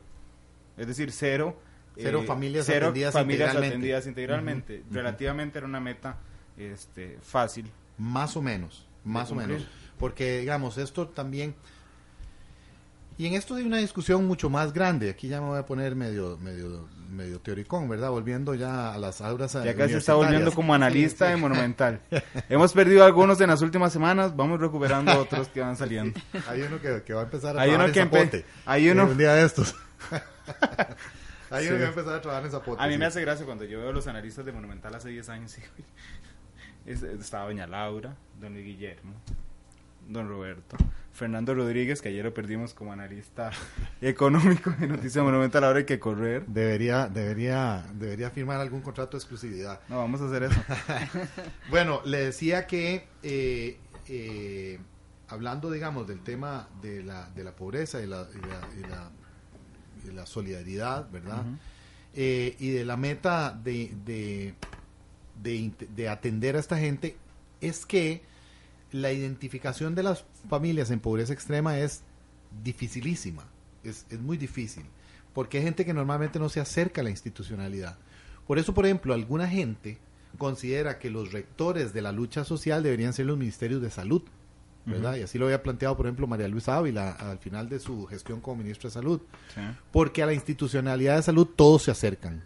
[0.78, 1.58] es decir, cero,
[1.96, 3.68] Cero eh, familias cero atendidas familias integralmente.
[3.68, 4.84] atendidas integralmente.
[4.89, 6.18] Relativamente era una meta
[6.58, 7.70] este, fácil.
[7.98, 9.68] Más o menos, más o menos.
[10.00, 11.56] Porque, digamos, esto también...
[13.24, 15.09] Y en esto hay una discusión mucho más grande.
[15.09, 18.09] Aquí ya me voy a poner medio medio medio teoricón, ¿verdad?
[18.09, 21.38] Volviendo ya a las aulas Ya casi está volviendo como analista de.
[21.38, 22.01] Monumental.
[22.49, 26.19] Hemos perdido algunos en las últimas semanas, vamos recuperando otros que van saliendo.
[26.49, 28.45] Hay uno que, que va a empezar a Hay trabajar uno que en Zapote.
[28.65, 29.74] hay uno- Eh, Un día de estos.
[31.49, 31.78] Hay uno Sí.
[31.78, 32.84] que va a empezar a trabajar en Zapote.
[32.84, 32.99] A mí sí.
[32.99, 35.55] me hace gracia cuando yo veo a los analistas de Monumental hace 10 años.
[36.86, 39.13] Es- estaba Doña Laura, Don Guillermo,
[40.08, 40.78] Don Roberto,
[41.12, 43.51] Fernando Rodríguez, que ayer lo perdimos como analista
[44.01, 45.64] económico de Noticias Monumental.
[45.64, 46.45] Ahora hay que correr.
[46.47, 49.80] Debería, debería, debería firmar algún contrato de exclusividad.
[49.89, 50.62] No, vamos a hacer eso.
[51.70, 53.78] bueno, le decía que eh,
[54.08, 54.80] eh,
[55.30, 59.12] hablando, digamos, del tema de la, de la pobreza y la, y la, y la-
[60.06, 61.43] y la solidaridad, ¿verdad?
[62.14, 64.54] Eh, y de la meta de, de,
[65.41, 67.16] de atender a esta gente,
[67.62, 68.22] es que
[68.94, 72.02] la identificación de las familias en pobreza extrema es
[72.64, 73.44] dificilísima,
[73.84, 74.86] es, es muy difícil,
[75.34, 77.98] porque hay gente que normalmente no se acerca a la institucionalidad.
[78.48, 79.98] Por eso, por ejemplo, alguna gente
[80.38, 84.22] considera que los rectores de la lucha social deberían ser los ministerios de salud,
[84.86, 85.16] ¿verdad?
[85.16, 88.41] Y así lo había planteado, por ejemplo, María Luisa Ávila al final de su gestión
[88.41, 89.22] como ministra de salud
[89.56, 89.62] Sí.
[89.91, 92.44] porque a la institucionalidad de salud todos se acercan,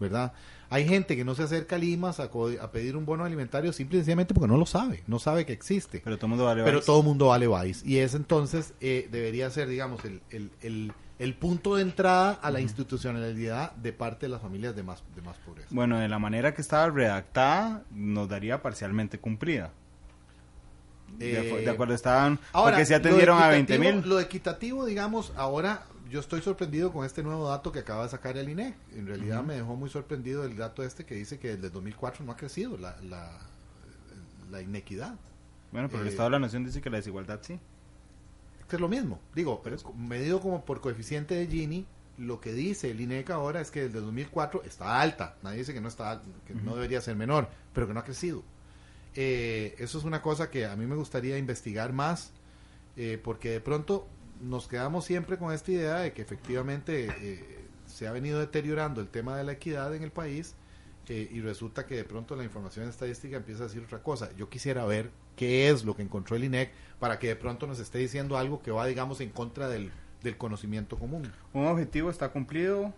[0.00, 0.32] ¿verdad?
[0.68, 2.30] Hay gente que no se acerca a Limas a,
[2.70, 6.00] pedir un bono alimentario simple y sencillamente porque no lo sabe, no sabe que existe.
[6.02, 7.84] Pero todo el mundo vale Pero todo mundo vale vais.
[7.84, 12.50] Y es entonces, eh, debería ser, digamos, el, el, el, el punto de entrada a
[12.50, 15.68] la institucionalidad de parte de las familias de más, de más pobreza.
[15.70, 19.72] Bueno, de la manera que estaba redactada, nos daría parcialmente cumplida.
[21.18, 22.38] De, Eh, de acuerdo, estaban.
[22.52, 24.08] Ahora, porque se atendieron a 20 equitativo- mil.
[24.08, 28.36] Lo equitativo, digamos, ahora yo estoy sorprendido con este nuevo dato que acaba de sacar
[28.36, 28.74] el INEC.
[28.94, 32.32] En realidad me dejó muy sorprendido el dato este que dice que desde 2004 no
[32.32, 33.38] ha crecido la, la,
[34.50, 35.14] la inequidad.
[35.72, 37.58] Bueno, pero el Eh, Estado de la Nación dice que la desigualdad sí.
[38.68, 39.20] que es lo mismo.
[39.34, 39.62] Digo,
[39.96, 41.86] medido como por coeficiente de Gini,
[42.18, 45.36] lo que dice el INEC ahora es que desde 2004 está alta.
[45.42, 48.42] Nadie dice que no está, que no debería ser menor, pero que no ha crecido.
[49.16, 52.32] Eh, eso es una cosa que a mí me gustaría investigar más,
[52.96, 54.06] eh, porque de pronto
[54.40, 59.08] nos quedamos siempre con esta idea de que efectivamente eh, se ha venido deteriorando el
[59.08, 60.54] tema de la equidad en el país
[61.08, 64.30] eh, y resulta que de pronto la información estadística empieza a decir otra cosa.
[64.36, 67.78] Yo quisiera ver qué es lo que encontró el INEC para que de pronto nos
[67.78, 69.92] esté diciendo algo que va, digamos, en contra del,
[70.22, 71.30] del conocimiento común.
[71.52, 72.92] Un objetivo está cumplido,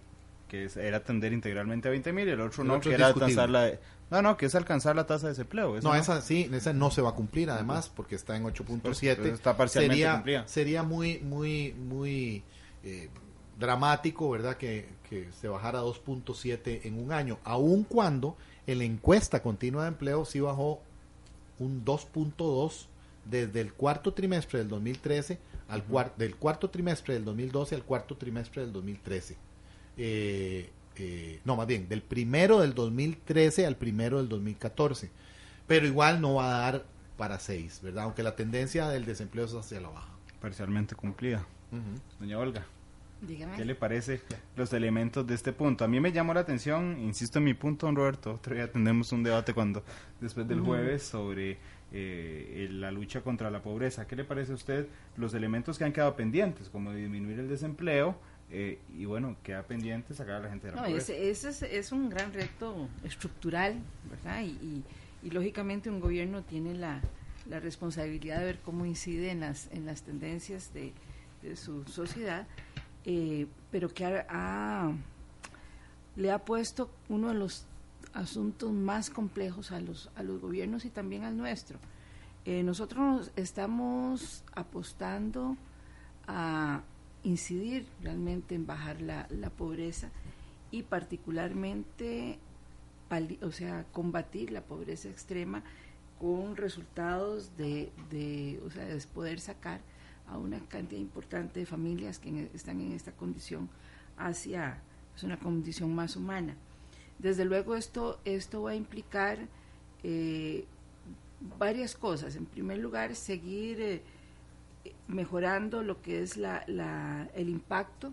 [0.48, 3.08] que era atender integralmente a 20 mil, y el otro El no, otro que era
[3.08, 3.72] alcanzar la.
[4.10, 5.80] No, no, que es alcanzar la tasa de desempleo.
[5.80, 8.80] No, esa sí, esa no se va a cumplir además porque está en 8.7.
[8.80, 9.02] Pues,
[9.32, 10.48] está parcialmente sería, cumplida.
[10.48, 12.42] sería muy, muy, muy
[12.84, 13.10] eh,
[13.58, 14.56] dramático, ¿verdad?
[14.56, 18.36] Que, que se bajara a 2.7 en un año, aun cuando
[18.66, 20.80] en la encuesta continua de empleo sí bajó
[21.58, 22.86] un 2.2
[23.24, 25.38] desde el cuarto trimestre del 2013
[25.68, 29.36] al cuar- del cuarto trimestre del 2012 al cuarto trimestre del 2013.
[29.98, 35.10] Eh, eh, no, más bien, del primero del 2013 al primero del 2014.
[35.66, 36.84] Pero igual no va a dar
[37.16, 38.04] para 6, ¿verdad?
[38.04, 40.08] Aunque la tendencia del desempleo es hacia la baja.
[40.40, 41.44] Parcialmente cumplida.
[42.18, 42.64] Doña Olga.
[43.20, 43.56] Dígame.
[43.56, 44.20] ¿Qué le parece
[44.56, 45.84] los elementos de este punto?
[45.84, 49.10] A mí me llamó la atención, insisto en mi punto, don Roberto, otro día tendremos
[49.10, 49.82] un debate cuando
[50.20, 51.58] después del jueves sobre
[51.90, 54.06] eh, el- la lucha contra la pobreza.
[54.06, 54.86] ¿Qué le parece a usted
[55.16, 58.16] los elementos que han quedado pendientes, como disminuir el desempleo
[58.50, 61.12] eh, y bueno, queda pendiente sacar a la gente de la No, pobreza?
[61.12, 63.74] ese, ese es, es un gran reto estructural,
[64.10, 64.42] ¿verdad?
[64.42, 64.84] Y, y-
[65.22, 67.00] y lógicamente un gobierno tiene la,
[67.48, 70.92] la responsabilidad de ver cómo incide en las, en las tendencias de,
[71.42, 72.46] de su sociedad,
[73.04, 74.92] eh, pero que ha, ha-
[76.16, 77.64] le ha puesto uno de los
[78.12, 81.78] asuntos más complejos a los, a los gobiernos y también al nuestro.
[82.44, 85.56] Eh, nosotros nos estamos apostando
[86.26, 86.82] a
[87.24, 90.10] incidir realmente en bajar la, la pobreza
[90.70, 92.38] y particularmente,
[93.42, 95.62] o sea, combatir la pobreza extrema
[96.20, 99.80] con resultados de, de, o sea, de poder sacar
[100.26, 103.68] a una cantidad importante de familias que en- están en esta condición
[104.16, 104.82] hacia
[105.16, 106.54] es una condición más humana.
[107.18, 109.38] Desde luego esto, esto va a implicar
[110.04, 110.64] eh,
[111.58, 112.36] varias cosas.
[112.36, 114.02] En primer lugar, seguir eh,
[115.08, 118.12] mejorando lo que es la, la- el impacto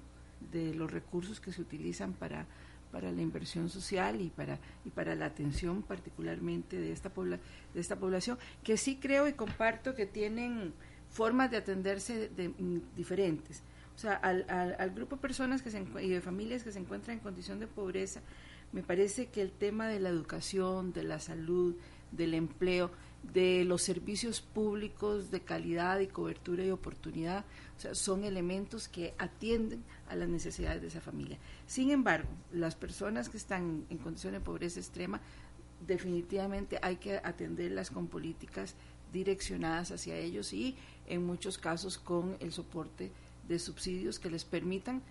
[0.52, 2.46] de los recursos que se utilizan para,
[2.92, 7.40] para la inversión social y para, y para la atención particularmente de esta, pobla-
[7.74, 10.74] de esta población, que sí creo y comparto que tienen
[11.10, 13.62] formas de atenderse de- mm, diferentes.
[13.96, 16.80] O sea, al, al, al grupo de personas que se, y de familias que se
[16.80, 18.22] encuentran en condición de pobreza,
[18.74, 21.76] me parece que el tema de la educación, de la salud,
[22.12, 22.92] del empleo,
[23.34, 27.46] de los servicios públicos de calidad y cobertura y oportunidad,
[27.78, 31.38] o sea, son elementos que atienden a las necesidades de esa familia.
[31.68, 35.22] Sin embargo, las personas que están en condición de pobreza extrema,
[35.86, 38.76] definitivamente hay que atenderlas con políticas
[39.12, 40.76] direccionadas hacia ellos y
[41.08, 43.12] en muchos casos con el soporte
[43.48, 45.02] de subsidios que les permitan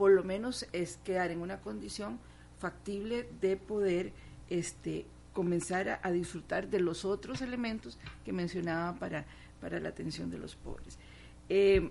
[0.00, 2.18] por lo menos es quedar en una condición
[2.58, 4.14] factible de poder
[4.48, 9.24] este comenzar a, disfrutar de los otros elementos que mencionaba para,
[9.60, 10.98] para la atención de los pobres.
[11.48, 11.90] Eh,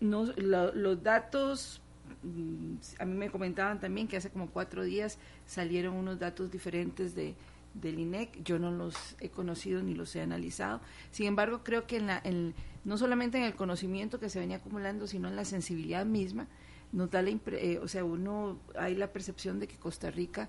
[0.00, 1.80] los datos,
[2.22, 7.14] mm, a mí me comentaban también que hace como cuatro días salieron unos datos diferentes
[7.14, 7.34] de,
[7.74, 11.96] del INEC, yo no los he conocido ni los he analizado, sin embargo creo que
[11.96, 12.54] en la, en-
[12.84, 16.46] no solamente en el conocimiento que se venía acumulando, sino en la sensibilidad misma,
[16.92, 20.48] nos da la impre- eh, o sea, uno, hay la percepción de que Costa Rica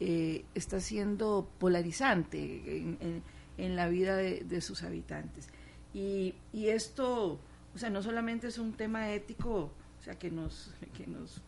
[0.00, 3.22] eh, está siendo polarizante en, en-
[3.56, 5.48] en la vida de, sus habitantes.
[5.92, 7.38] Y, y esto,
[7.74, 9.70] o sea, no solamente es un tema ético,
[10.00, 11.40] o sea, que nos, que nos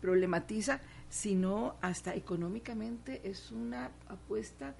[0.00, 4.74] problematiza, sino hasta económicamente es una apuesta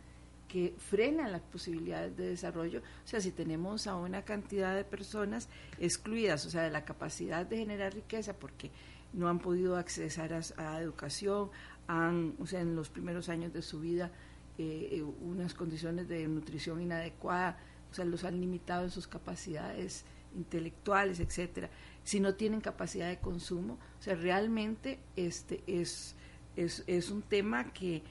[0.47, 2.81] que frena las posibilidades de desarrollo.
[2.81, 7.45] O sea, si tenemos a una cantidad de personas excluidas, o sea, de la capacidad
[7.45, 8.71] de generar riqueza porque
[9.13, 11.51] no han podido accesar a, a educación,
[11.89, 14.13] han, o sea, en los primeros años de su vida,
[14.59, 17.59] eh, eh, unas condiciones de nutrición inadecuada,
[17.91, 20.05] o sea, los han limitado en sus capacidades
[20.37, 21.71] intelectuales, etcétera.
[22.05, 26.15] Si no tienen capacidad de consumo, o sea, realmente este es,
[26.55, 28.03] es, es un tema que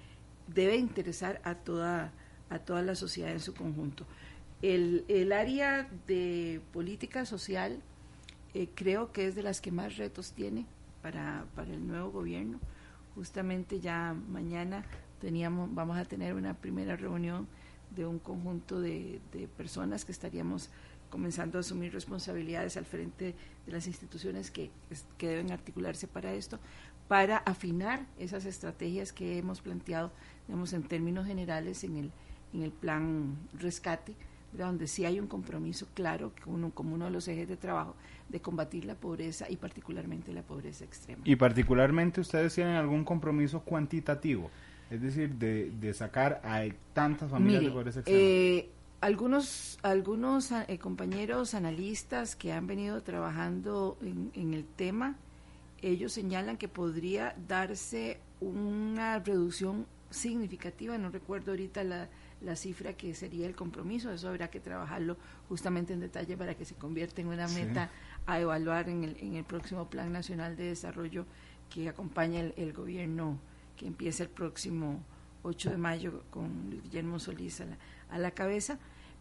[0.47, 2.11] debe interesar a toda,
[2.49, 4.05] a toda la sociedad en su conjunto.
[4.61, 7.81] El, el área de política social
[8.55, 10.65] eh, creo que es de las que más retos tiene
[11.03, 12.59] para, para el nuevo gobierno.
[13.17, 14.85] Justamente ya mañana
[15.19, 17.47] teníamos, vamos a tener una primera reunión
[17.89, 19.19] de un conjunto de,
[19.57, 20.69] personas que estaríamos
[21.09, 23.33] comenzando a asumir responsabilidades al frente
[23.65, 24.69] de las instituciones que,
[25.17, 26.59] que deben articularse para esto,
[27.07, 30.11] para afinar esas estrategias que hemos planteado,
[30.47, 32.11] digamos, en términos generales en el,
[32.53, 34.13] en el plan rescate.
[34.53, 37.95] Donde sí hay un compromiso claro como uno, como uno de los ejes de trabajo
[38.29, 41.21] de combatir la pobreza y particularmente la pobreza extrema.
[41.25, 44.49] Y particularmente ustedes tienen algún compromiso cuantitativo,
[44.89, 48.19] es decir, de, de sacar a tantas familias Mire, de pobreza extrema.
[48.19, 48.69] eh,
[48.99, 55.15] algunos algunos eh, compañeros analistas que han venido trabajando en, en el tema,
[55.81, 62.09] ellos señalan que podría darse una reducción significativa, no recuerdo ahorita la,
[62.41, 65.17] la cifra que sería el compromiso, eso habrá que trabajarlo
[65.49, 67.63] justamente en detalle para que se convierta en una Sí.
[67.63, 67.89] meta
[68.25, 71.25] a evaluar en el, en el próximo Plan Nacional de Desarrollo
[71.69, 73.39] que acompaña el, el gobierno
[73.75, 75.01] que empieza el próximo
[75.43, 77.77] 8 de mayo con Guillermo Solís a la,
[78.09, 78.77] a la cabeza,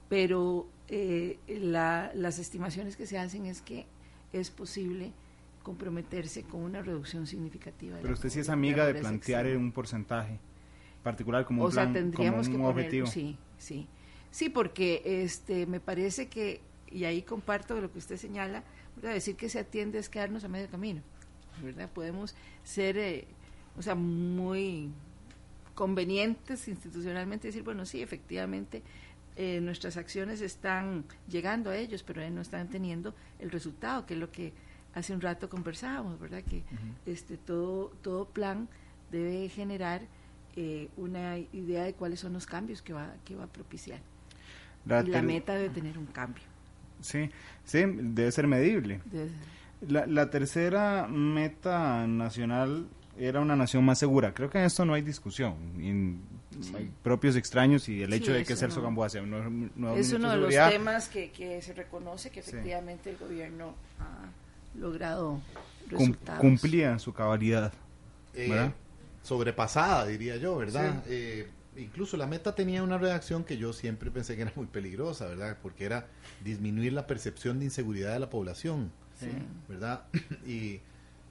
[0.08, 3.86] pero eh, la- las estimaciones que se hacen es que
[4.32, 5.12] es posible
[5.62, 7.98] comprometerse con una reducción significativa.
[8.00, 10.38] Pero usted sí es amiga de plantear un porcentaje
[11.06, 13.06] particular como o un sea, plan, tendríamos como un que poner, objetivo.
[13.06, 13.86] sí, sí,
[14.30, 18.62] sí, porque este, me parece que y ahí comparto lo que usted señala,
[18.96, 19.14] ¿verdad?
[19.14, 21.02] decir que se atiende es quedarnos a medio camino,
[21.62, 21.88] ¿verdad?
[21.90, 22.34] Podemos
[22.64, 23.26] ser, eh,
[23.78, 24.90] o sea, muy
[25.74, 28.82] convenientes institucionalmente, decir, bueno, sí, efectivamente,
[29.36, 34.20] eh, nuestras acciones están llegando a ellos, pero no están teniendo el resultado, que es
[34.20, 34.52] lo que
[34.94, 36.42] hace un rato conversábamos, ¿verdad?
[36.42, 36.62] Que
[37.04, 38.68] este todo todo plan
[39.12, 40.02] debe generar
[40.56, 44.00] eh, una idea de cuáles son los cambios que va que va a propiciar.
[44.86, 46.42] La y la ter- meta debe tener un cambio.
[47.00, 47.30] Sí,
[47.64, 49.00] sí, debe ser medible.
[49.10, 49.30] Debe-
[49.88, 52.86] La, la tercera meta nacional
[53.18, 54.32] era una nación más segura.
[54.32, 55.54] Creo que en esto no hay discusión.
[55.78, 56.20] En-
[56.74, 58.84] hay propios extraños y el Sí, hecho de que Celso no.
[58.86, 62.30] Gamboa sea un nuevo- nuevo es uno de de los temas que, que se reconoce
[62.30, 62.50] que Sí.
[62.50, 65.40] efectivamente el gobierno ha logrado
[65.90, 66.40] Cum- resultados.
[66.40, 67.72] cumplía su cabalidad.
[68.34, 68.72] Eh, ¿verdad?
[69.26, 71.02] Sobrepasada, diría yo, ¿verdad?
[71.04, 71.10] Sí.
[71.12, 75.26] Eh, incluso la meta tenía una redacción que yo siempre pensé que era muy peligrosa,
[75.26, 75.58] ¿verdad?
[75.62, 76.06] Porque era
[76.44, 79.28] disminuir la percepción de inseguridad de la población, Sí.
[79.68, 80.04] ¿verdad?
[80.46, 80.80] Y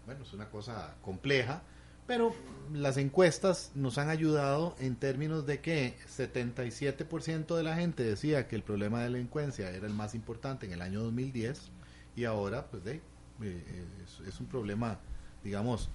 [0.05, 1.61] bueno, es una cosa compleja,
[2.05, 2.35] pero
[2.73, 8.55] las encuestas nos han ayudado en términos de que 77% de la gente decía que
[8.55, 11.71] el problema de delincuencia era el más importante en el año 2010
[12.15, 13.01] y ahora, pues, de,
[13.41, 14.99] eh, es, es un problema,
[15.43, 15.89] digamos,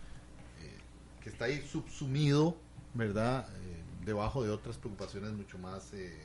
[1.22, 2.56] que está ahí subsumido,
[2.94, 3.46] ¿verdad?
[3.62, 5.92] Eh, debajo de otras preocupaciones mucho más...
[5.92, 6.18] eh,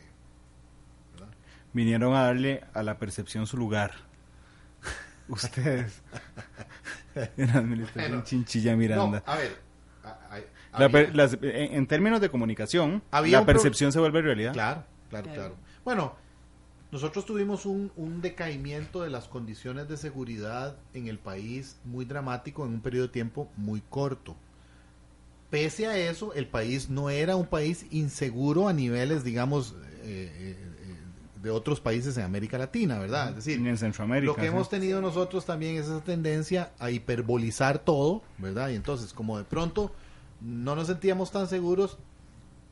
[1.13, 1.29] ¿verdad?
[1.73, 3.91] Vinieron a darle a la percepción su lugar.
[5.27, 6.01] Ustedes.
[7.15, 9.23] en la administración Bueno, Chinchilla Miranda.
[9.25, 9.57] No, a ver.
[10.03, 10.39] a- a-
[10.79, 14.53] La había- per- las- en, en términos de comunicación, Había la percepción se vuelve realidad.
[14.53, 15.55] Claro, claro, claro.
[15.83, 16.15] Bueno,
[16.91, 22.65] nosotros tuvimos un, un decaimiento de las condiciones de seguridad en el país muy dramático
[22.65, 24.35] en un periodo de tiempo muy corto.
[25.55, 30.57] Pese a eso, el país no era un país inseguro a niveles, digamos, eh, eh,
[30.59, 30.95] eh,
[31.41, 33.29] de otros países en América Latina, ¿verdad?
[33.29, 34.25] Es decir, en Centroamérica.
[34.25, 34.47] lo que sí.
[34.47, 38.67] hemos tenido nosotros también es esa tendencia a hiperbolizar todo, ¿verdad?
[38.67, 39.93] Y entonces, como de pronto
[40.41, 41.97] no nos sentíamos tan seguros,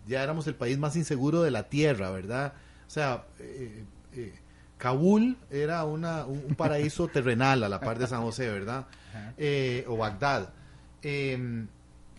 [0.05, 2.53] ya éramos el país más inseguro de la tierra, ¿verdad?
[2.85, 4.33] O sea, eh, eh,
[4.77, 8.87] Kabul era una, un, un paraíso terrenal a la par de San José, ¿verdad?
[9.37, 10.49] Eh, o Bagdad.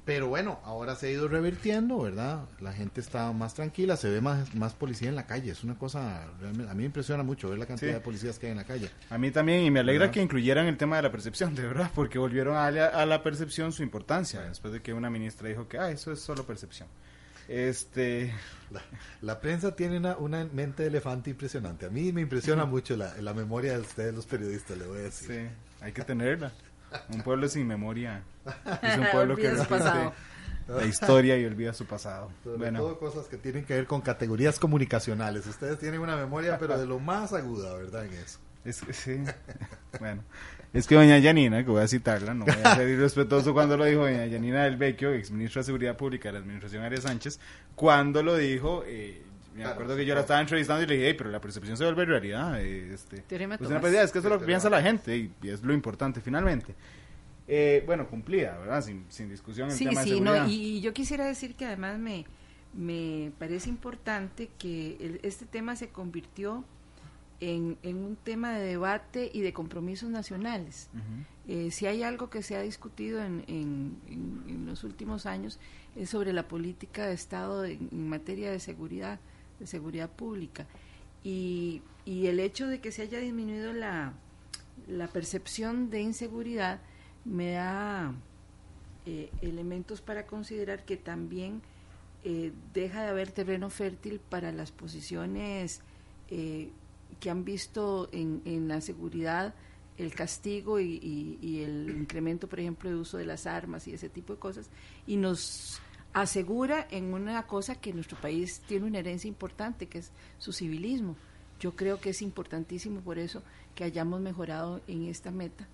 [0.04, 2.44] Pero bueno, ahora se ha ido revirtiendo, ¿verdad?
[2.60, 5.50] La gente está más tranquila, se ve más, más policía en la calle.
[5.52, 7.94] Es una cosa, realmente, a mí me impresiona mucho ver la cantidad Sí.
[7.94, 8.90] de policías que hay en la calle.
[9.08, 10.12] A mí también, y me alegra ¿Verdad?
[10.14, 13.06] que incluyeran el tema de la percepción, de verdad, porque volvieron a darle a, a
[13.06, 16.44] la percepción su importancia, después de que una ministra dijo que, ah, eso es solo
[16.44, 16.86] percepción.
[17.48, 18.32] Este...
[18.70, 18.82] La,
[19.22, 21.86] la prensa tiene una, una mente de elefante impresionante.
[21.86, 25.02] A mí me impresiona mucho la, la memoria de ustedes, los periodistas, le voy a
[25.02, 25.28] decir.
[25.28, 26.52] Sí, hay que tenerla.
[27.10, 28.22] Un pueblo sin memoria
[28.82, 30.12] es un pueblo que repite
[30.68, 32.30] la historia y olvida su pasado.
[32.42, 35.46] Sobre Bueno, todo cosas que tienen que ver con categorías comunicacionales.
[35.46, 38.06] Ustedes tienen una memoria, pero de lo más aguda, ¿verdad?
[38.06, 38.38] En eso.
[38.64, 39.22] es que sí.
[40.00, 40.22] Bueno,
[40.72, 43.84] es que doña Yanina, que voy a citarla, no voy a ser irrespetuoso cuando lo
[43.84, 47.38] dijo doña Yanina del Vecchio, ex ministra de Seguridad Pública de la administración Arias Sánchez,
[47.74, 49.22] cuando lo dijo, eh,
[49.54, 51.40] me Claro, acuerdo sí, que yo la estaba entrevistando y le dije, "Ey, pero la
[51.40, 52.60] percepción se vuelve realidad.
[52.60, 55.48] este, Teorema pues una es que eso es lo que piensa la gente y, y
[55.48, 56.74] es lo importante finalmente.
[57.46, 58.82] Eh, bueno, cumplida, ¿verdad?
[58.82, 60.42] Sin, sin discusión el Sí, tema de sí, seguridad.
[60.44, 62.24] no, y, y yo quisiera decir que además me,
[62.72, 66.64] me parece importante que el- este tema se convirtió
[67.40, 70.88] en, en un tema de debate y de compromisos nacionales.
[71.46, 75.58] Eh, si hay algo que se ha discutido en, en- en- en los últimos años
[75.94, 79.20] es sobre la política de Estado de- en materia de seguridad,
[79.66, 80.66] seguridad pública.
[81.22, 84.12] Y, y el hecho de que se haya disminuido la,
[84.88, 86.80] la percepción de inseguridad
[87.24, 88.12] me da
[89.06, 91.62] eh, elementos para considerar que también
[92.24, 95.80] eh, deja de haber terreno fértil para las posiciones
[96.30, 96.70] eh,
[97.20, 99.54] que han visto en, en la seguridad
[99.96, 103.94] el castigo y, y- y el incremento, por ejemplo, de uso de las armas y
[103.94, 104.68] ese tipo de cosas,
[105.06, 105.80] y nos
[106.14, 111.16] asegura en una cosa que nuestro país tiene una herencia importante, que es su civilismo.
[111.60, 113.42] Yo creo que es importantísimo por eso
[113.74, 115.66] que hayamos mejorado en esta meta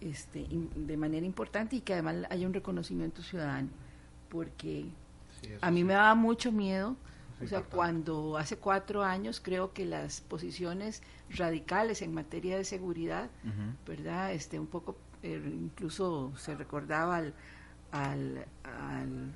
[0.00, 3.68] este, in- de manera importante y que además haya un reconocimiento ciudadano,
[4.30, 4.86] porque
[5.60, 6.96] a mí me daba mucho miedo,
[7.42, 13.28] o sea, cuando hace cuatro años creo que las posiciones radicales en materia de seguridad,
[13.86, 14.32] ¿verdad?
[14.32, 17.34] Este, un poco, eh, incluso se recordaba al,
[17.92, 19.32] al, al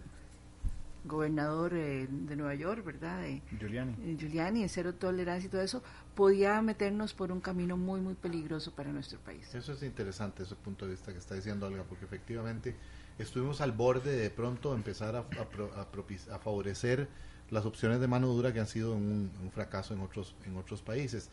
[1.04, 3.20] gobernador eh, de Nueva York, ¿verdad?
[3.22, 3.92] De, Giuliani.
[4.00, 5.82] eh, Giuliani, en cero tolerancia y todo eso,
[6.14, 9.54] podía meternos por un camino muy, muy peligroso para nuestro país.
[9.54, 12.74] Eso es interesante, ese punto de vista que está diciendo Olga, porque efectivamente
[13.18, 17.08] estuvimos al borde de pronto empezar a, a pro- a propici- a favorecer
[17.50, 20.80] las opciones de mano dura que han sido un, un fracaso en otros, en otros
[20.82, 21.28] países.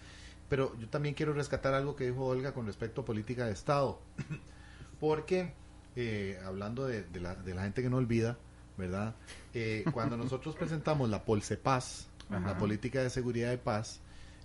[0.50, 4.00] Pero yo también quiero rescatar algo que dijo Olga con respecto a política de Estado,
[5.00, 5.54] porque
[5.96, 8.38] eh, hablando de, de la, de la gente que no olvida,
[8.78, 9.16] ¿verdad?
[9.54, 14.00] Eh, cuando nosotros presentamos la Polsepaz, la política de seguridad de paz,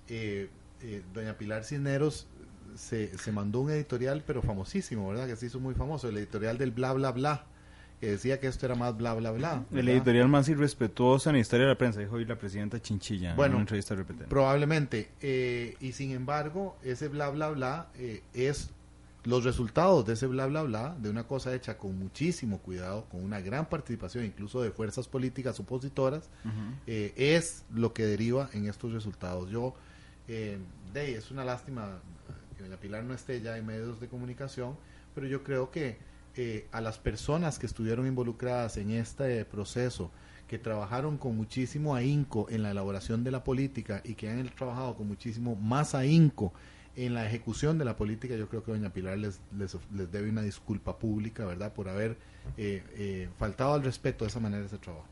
[0.08, 0.48] eh,
[0.82, 2.26] eh, doña Pilar Cisneros
[2.74, 5.26] se, se mandó un editorial, pero famosísimo, ¿verdad?
[5.26, 7.44] Que se hizo muy famoso, el editorial del bla, bla, bla,
[8.00, 9.64] que decía que esto era más bla, bla, bla.
[9.72, 13.30] El editorial más irrespetuoso en la historia de la prensa, dijo hoy la presidenta Chinchilla
[13.30, 14.26] en Bueno, una entrevista repetida.
[14.26, 15.10] Probablemente.
[15.22, 18.70] eh, y sin embargo, ese bla, bla, bla eh, es
[19.26, 23.24] los resultados de ese bla, bla, bla, de una cosa hecha con muchísimo cuidado, con
[23.24, 26.30] una gran participación incluso de fuerzas políticas opositoras,
[26.86, 29.50] eh, es lo que deriva en estos resultados.
[29.50, 29.74] Yo,
[30.28, 30.58] eh,
[30.92, 32.00] de es una lástima
[32.56, 34.76] que doña Pilar no esté ya en medios de comunicación,
[35.12, 35.98] pero yo creo que
[36.36, 40.12] eh, a las personas que estuvieron involucradas en este proceso,
[40.46, 44.94] que trabajaron con muchísimo ahínco en la elaboración de la política y que han trabajado
[44.94, 46.52] con muchísimo más ahínco
[46.97, 49.76] en la ejecución de la política, yo creo que doña Pilar les, les,
[50.11, 52.16] debe una disculpa pública, ¿verdad?, por haber
[52.57, 55.07] eh, eh, faltado al respeto de esa manera ese trabajo.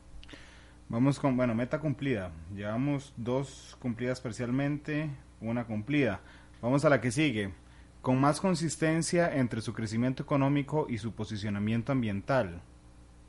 [0.89, 2.31] Vamos con, bueno, meta cumplida.
[2.55, 5.09] Llevamos dos cumplidas parcialmente,
[5.41, 6.21] una cumplida.
[6.61, 7.53] Vamos a la que sigue.
[8.01, 12.61] Con más consistencia entre su crecimiento económico y su posicionamiento ambiental.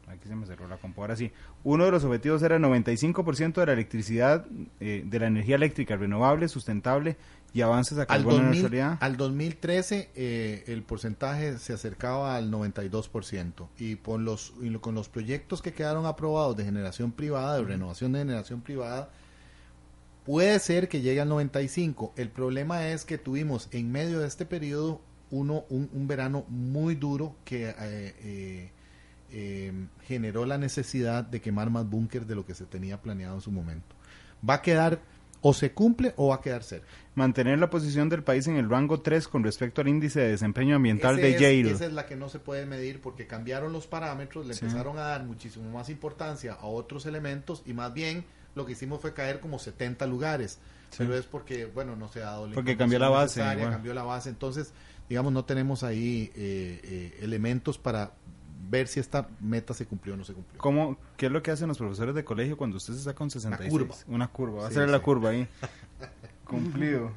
[0.09, 1.01] Aquí se me cerró la compu.
[1.01, 1.33] Ahora sí,
[1.65, 4.47] uno de los objetivos era el 95% de la electricidad,
[4.81, 7.17] eh, de la energía eléctrica renovable, sustentable
[7.53, 8.99] y avances a Al, carbono 2000 neutralidad.
[9.01, 14.95] al 2013 eh, el porcentaje se acercaba al 92% y, por los, y lo- con
[14.95, 19.11] los proyectos que quedaron aprobados de generación privada, de renovación de generación privada,
[20.25, 22.13] puede ser que llegue al 95%.
[22.17, 25.01] El problema es que tuvimos en medio de este periodo
[25.31, 28.71] uno, un, un verano muy duro que eh,
[29.31, 29.73] eh,
[30.03, 33.51] generó la necesidad de quemar más búnker de lo que se tenía planeado en su
[33.51, 33.95] momento.
[34.49, 35.01] Va a quedar,
[35.41, 36.87] o se cumple o va a quedar cerca.
[37.15, 40.77] Mantener la posición del país en el rango 3 con respecto al índice de desempeño
[40.77, 41.71] ambiental Ese de es- Yale.
[41.71, 44.65] Esa es la que no se puede medir porque cambiaron los parámetros, le Sí.
[44.65, 48.25] empezaron a dar muchísimo más importancia a otros elementos y más bien
[48.55, 50.59] lo que hicimos fue caer como 70 lugares.
[50.91, 50.99] Sí.
[50.99, 54.05] Pero es porque, bueno, no se ha dado la Porque cambió la base, cambió la
[54.05, 54.29] base.
[54.31, 54.73] Entonces,
[55.09, 58.13] digamos, no tenemos ahí eh, eh, elementos para
[58.69, 60.59] ver si esta meta se cumplió o no se cumplió.
[60.61, 63.31] ¿Cómo, ¿Qué es lo que hacen los profesores de colegio cuando usted se saca un
[63.31, 63.71] 66?
[63.71, 63.95] curva.
[64.09, 64.61] Una curva.
[64.63, 65.47] Va a Sí, ser la curva ahí.
[66.45, 67.11] Cumplido.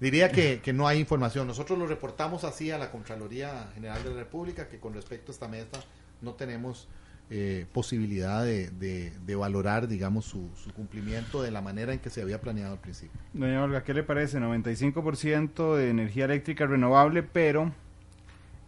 [0.00, 1.46] Diría que, que no hay información.
[1.46, 5.34] Nosotros lo reportamos así a la Contraloría General de la República, que con respecto a
[5.34, 5.78] esta meta
[6.22, 6.88] no tenemos
[7.28, 12.10] eh, posibilidad de, de- de valorar, digamos, su, su cumplimiento de la manera en que
[12.10, 13.20] se había planeado al principio.
[13.34, 14.38] Doña Olga, ¿qué le parece?
[14.40, 17.72] 95% de energía eléctrica renovable, pero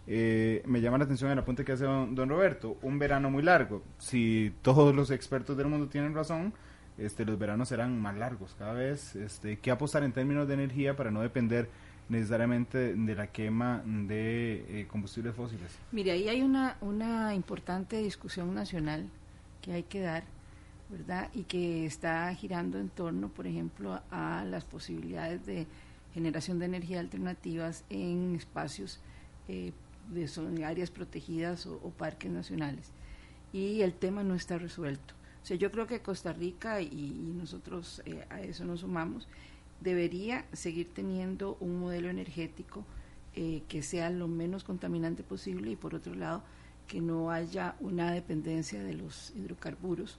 [0.07, 2.77] eh, me llama la atención el apunte que hace don, don Roberto.
[2.83, 3.83] Un verano muy largo.
[3.99, 6.53] Si todos los expertos del mundo tienen razón,
[6.99, 9.17] este, los veranos serán más largos cada vez.
[9.17, 11.69] Este, ¿Qué apostar en términos de energía para no depender
[12.09, 15.79] necesariamente de la quema de eh, combustibles fósiles?
[15.93, 19.09] Mire, ahí hay una, una importante discusión nacional
[19.63, 20.25] que hay que dar,
[20.91, 21.31] ¿verdad?
[21.33, 25.67] Y que está girando en torno, por ejemplo, a las posibilidades de
[26.13, 29.01] generación de energía alternativas en espacios
[29.49, 29.73] eh,
[30.11, 32.91] de son áreas protegidas o, o parques nacionales.
[33.53, 35.15] Y el tema no está resuelto.
[35.43, 39.29] O sea, yo creo que Costa Rica y, y nosotros eh, a eso nos sumamos,
[39.81, 42.85] debería seguir teniendo un modelo energético
[43.35, 46.43] eh, que sea lo menos contaminante posible y por otro lado
[46.87, 50.19] que no haya una dependencia de los hidrocarburos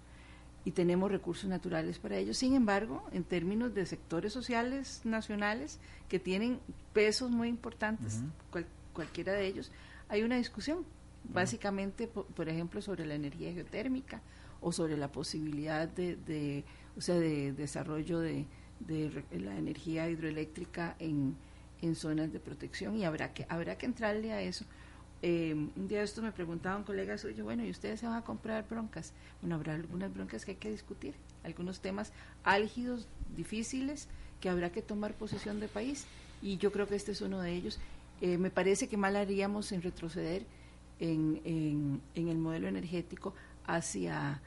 [0.66, 2.34] y tenemos recursos naturales para ello.
[2.34, 5.80] Sin embargo, en términos de sectores sociales nacionales
[6.10, 6.60] que tienen
[6.94, 8.22] pesos muy importantes,
[8.52, 9.72] cual- cualquiera de ellos,
[10.10, 10.86] hay una discusión,
[11.34, 14.22] básicamente, po- por, ejemplo, sobre la energía geotérmica
[14.62, 16.64] o sobre la posibilidad de, de
[16.98, 18.46] o sea, de desarrollo de,
[18.80, 21.36] de la energía hidroeléctrica en,
[21.82, 24.66] en zonas de protección y habrá que habrá que entrarle a eso.
[25.22, 28.18] Eh, un día de esto me preguntaba un colega suyo, bueno, ¿y ustedes se van
[28.18, 29.14] a comprar broncas?
[29.42, 31.14] Bueno, habrá algunas broncas que hay que discutir,
[31.46, 32.12] algunos temas
[32.44, 34.10] álgidos, difíciles,
[34.42, 36.06] que habrá que tomar posición de país
[36.42, 37.80] y yo creo que este es uno de ellos.
[38.22, 40.46] Eh, me parece que mal haríamos en retroceder
[41.00, 41.42] en,
[42.16, 43.34] en, el modelo energético
[43.66, 44.42] hacia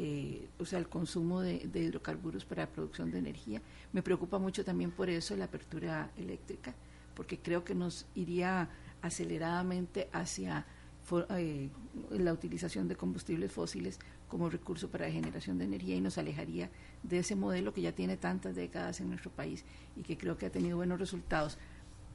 [0.00, 3.60] eh, o sea, el consumo de, hidrocarburos para la producción de energía.
[3.92, 6.72] Me preocupa mucho también por eso la apertura eléctrica,
[7.14, 8.68] porque creo que nos iría
[9.02, 10.64] aceleradamente hacia
[11.30, 11.68] eh,
[12.10, 13.98] la utilización de combustibles fósiles
[14.28, 16.70] como recurso para la generación de energía y nos alejaría
[17.02, 19.64] de ese modelo que ya tiene tantas décadas en nuestro país
[19.96, 21.58] y que creo que ha tenido buenos resultados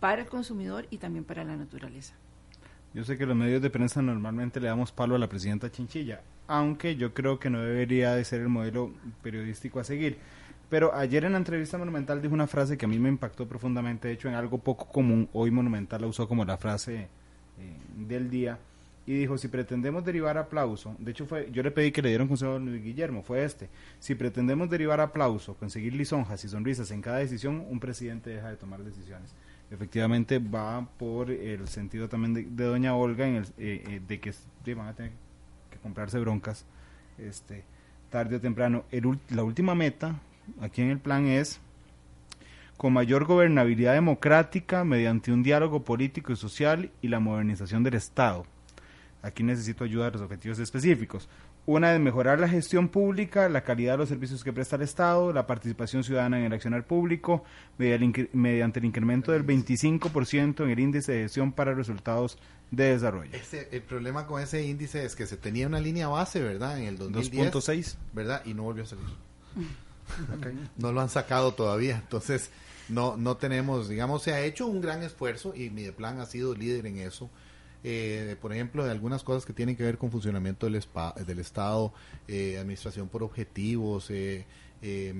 [0.03, 2.13] para el consumidor y también para la naturaleza.
[2.93, 6.19] Yo sé que los medios de prensa normalmente le damos palo a la presidenta Chinchilla,
[6.45, 8.91] aunque yo creo que no debería de ser el modelo
[9.21, 10.17] periodístico a seguir.
[10.69, 14.09] Pero ayer en la entrevista Monumental dijo una frase que a mí me impactó profundamente,
[14.09, 17.07] de hecho en algo poco común, hoy Monumental la usó como la frase
[17.57, 18.59] eh, del día,
[19.05, 22.27] y dijo, si pretendemos derivar aplauso, de hecho fue, yo le pedí que le dieran
[22.27, 27.01] consejo a Luis Guillermo, fue este, si pretendemos derivar aplauso, conseguir lisonjas y sonrisas en
[27.01, 29.33] cada decisión, un presidente deja de tomar decisiones
[29.73, 34.33] efectivamente va por el sentido también de, doña Olga en el, eh, eh, de que
[34.75, 35.11] van a tener
[35.71, 36.65] que comprarse broncas
[37.17, 37.63] este
[38.09, 38.85] tarde o temprano
[39.29, 40.15] la última meta
[40.61, 41.59] aquí en el plan es
[42.77, 48.45] con mayor gobernabilidad democrática mediante un diálogo político y social y la modernización del Estado.
[49.21, 51.29] Aquí necesito ayuda a los objetivos específicos.
[51.65, 55.31] Una es mejorar la gestión pública, la calidad de los servicios que presta el Estado,
[55.31, 57.45] la participación ciudadana en el accionar público,
[57.77, 62.37] mediante el incremento del 25% en el índice de gestión para resultados
[62.69, 63.31] de desarrollo.
[63.33, 66.79] Ese, el problema con ese índice es que se tenía una línea base, ¿verdad?
[66.79, 67.53] En el 2010.
[67.53, 67.95] 2.6.
[68.11, 68.41] ¿Verdad?
[68.45, 69.05] Y no volvió a salir.
[70.77, 71.95] No lo han sacado todavía.
[71.95, 72.49] Entonces,
[72.89, 76.85] no, no tenemos, digamos, se ha hecho un gran esfuerzo y Mideplan ha sido líder
[76.87, 77.29] en eso.
[77.83, 81.39] Eh, por ejemplo, de algunas cosas que tienen que ver con funcionamiento del, spa- del
[81.39, 81.93] Estado,
[82.27, 84.45] eh, administración por objetivos, eh,
[84.81, 85.13] eh,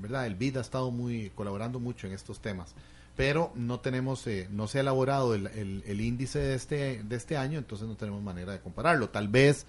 [0.00, 0.26] ¿verdad?
[0.26, 2.74] El BID ha estado muy colaborando mucho en estos temas,
[3.16, 7.16] pero no tenemos, eh, no se ha elaborado el, el- el índice de este, de
[7.16, 9.08] este año, entonces no tenemos manera de compararlo.
[9.10, 9.66] Tal vez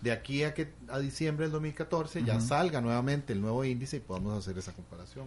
[0.00, 2.46] de aquí a que a diciembre del 2014 ya Ujú.
[2.48, 5.26] salga nuevamente el nuevo índice y podamos hacer esa comparación.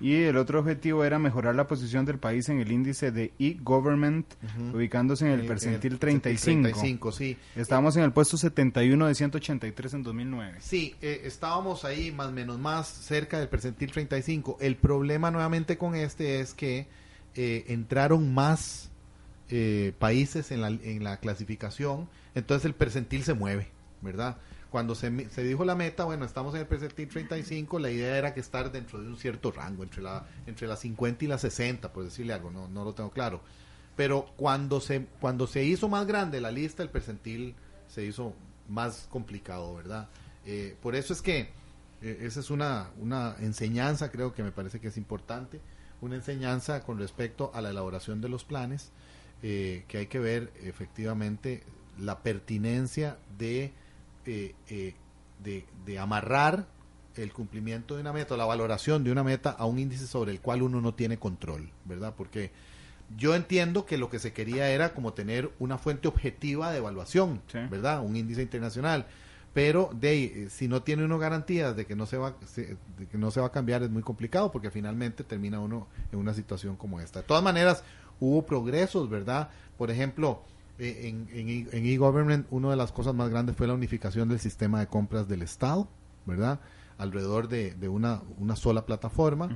[0.00, 4.26] Y el otro objetivo era mejorar la posición del país en el índice de e-government,
[4.42, 4.76] Ujú.
[4.78, 6.62] ubicándose en el En- en el percentil percentil 35.
[6.62, 7.36] 35, sí.
[7.54, 10.58] Estábamos en el puesto 71 de 183 en 2009.
[10.60, 14.58] Sí, eh, estábamos ahí más menos más cerca del percentil 35.
[14.60, 16.86] El problema nuevamente con este es que
[17.36, 18.90] eh, entraron más
[19.50, 23.68] eh, países en la, en la clasificación, entonces el percentil se mueve,
[24.02, 24.38] ¿verdad?
[24.74, 28.34] Cuando se, se dijo la meta, bueno, estamos en el percentil 35, la idea era
[28.34, 31.92] que estar dentro de un cierto rango, entre la, entre las 50 y las 60,
[31.92, 33.40] por decirle algo, no, no lo tengo claro.
[33.94, 37.54] Pero cuando se, cuando se hizo más grande la lista, el percentil
[37.86, 38.34] se hizo
[38.68, 40.08] más complicado, ¿verdad?
[40.44, 41.50] Eh, por eso es que
[42.02, 45.60] eh, esa es una, una enseñanza, creo que me parece que es importante,
[46.00, 48.90] una enseñanza con respecto a la elaboración de los planes,
[49.40, 51.62] eh, que hay que ver efectivamente
[51.96, 53.72] la pertinencia de,
[54.26, 54.94] eh, eh,
[55.42, 56.66] de, de amarrar
[57.16, 60.32] el cumplimiento de una meta, o la valoración de una meta a un índice sobre
[60.32, 62.14] el cual uno no tiene control, ¿verdad?
[62.16, 62.50] Porque
[63.16, 67.42] yo entiendo que lo que se quería era como tener una fuente objetiva de evaluación,
[67.70, 68.02] ¿verdad?
[68.02, 69.06] Un índice internacional.
[69.52, 73.06] Pero de ahí, eh, si no tiene uno garantías de que no se va de
[73.06, 76.34] que no se va a cambiar es muy complicado porque finalmente termina uno en una
[76.34, 77.20] situación como esta.
[77.20, 77.84] De todas maneras,
[78.18, 79.50] hubo progresos, ¿verdad?
[79.78, 80.42] Por ejemplo,
[80.78, 84.40] en en e- en e-government una de las cosas más grandes fue la unificación del
[84.40, 85.88] sistema de compras del Estado,
[86.26, 86.60] ¿verdad?
[86.98, 89.48] Alrededor de, de una, una sola plataforma.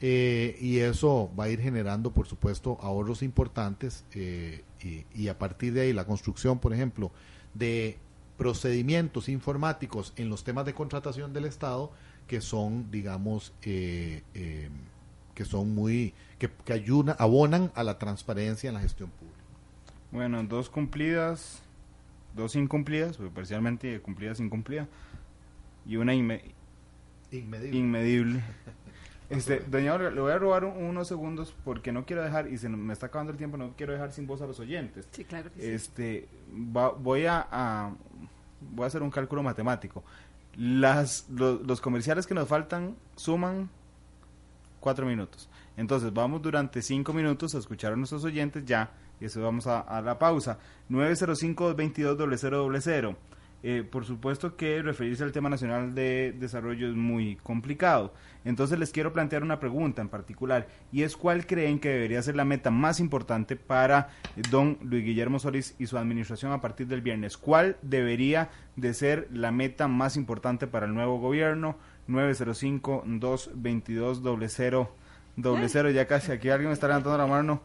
[0.00, 5.38] Eh, y eso va a ir generando, por supuesto, ahorros importantes eh, y, y a
[5.38, 7.10] partir de ahí la construcción, por ejemplo,
[7.54, 7.98] de
[8.36, 11.90] procedimientos informáticos en los temas de contratación del Estado
[12.26, 14.68] que son, digamos, eh, eh,
[15.34, 19.35] que son muy, que, que ayudan, abonan a la transparencia en la gestión pública.
[20.10, 21.62] Bueno, dos cumplidas,
[22.34, 24.88] dos incumplidas, pues, parcialmente cumplidas, incumplidas,
[25.86, 26.42] y una inme-
[27.32, 27.76] Inmedible.
[27.78, 28.42] inmedible.
[29.28, 32.58] Este, doña Olga, le voy a robar un- unos segundos porque no quiero dejar, y
[32.58, 35.08] se me está acabando el tiempo, no quiero dejar sin voz a los oyentes.
[35.10, 35.66] Sí, claro que sí.
[35.68, 37.92] Este, va- voy a, a-
[38.60, 40.04] voy a hacer un cálculo matemático.
[40.56, 43.68] Las, lo- los comerciales que nos faltan suman
[44.78, 45.48] cuatro minutos.
[45.76, 48.90] Entonces vamos durante cinco minutos a escuchar a nuestros oyentes ya
[49.20, 50.58] y eso vamos a, a la pausa.
[50.90, 53.16] 905-220000.
[53.62, 58.12] Eh, por supuesto que referirse al tema nacional de desarrollo es muy complicado.
[58.44, 62.36] Entonces les quiero plantear una pregunta en particular y es cuál creen que debería ser
[62.36, 66.86] la meta más importante para eh, don Luis Guillermo Solís y su administración a partir
[66.86, 67.36] del viernes.
[67.36, 71.76] ¿Cuál debería de ser la meta más importante para el nuevo gobierno?
[72.08, 74.88] 905-222-00.
[75.38, 77.60] Doble cero, ya casi aquí alguien me está levantando la mano,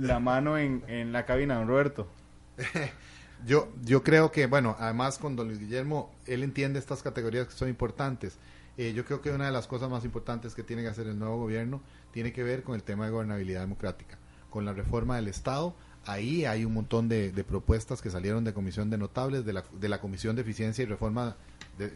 [0.00, 2.08] la mano en, en la cabina, don Roberto.
[3.46, 7.54] Yo, yo creo que, bueno, además con don Luis Guillermo, él entiende estas categorías que
[7.54, 8.36] son importantes.
[8.76, 11.18] Eh, yo creo que una de las cosas más importantes que tiene que hacer el
[11.18, 11.80] nuevo gobierno
[12.12, 14.18] tiene que ver con el tema de gobernabilidad democrática,
[14.50, 15.74] con la reforma del Estado.
[16.06, 19.64] Ahí hay un montón de, de propuestas que salieron de Comisión de Notables, de la,
[19.72, 21.36] de la Comisión de Eficiencia y Reforma,
[21.78, 21.92] de,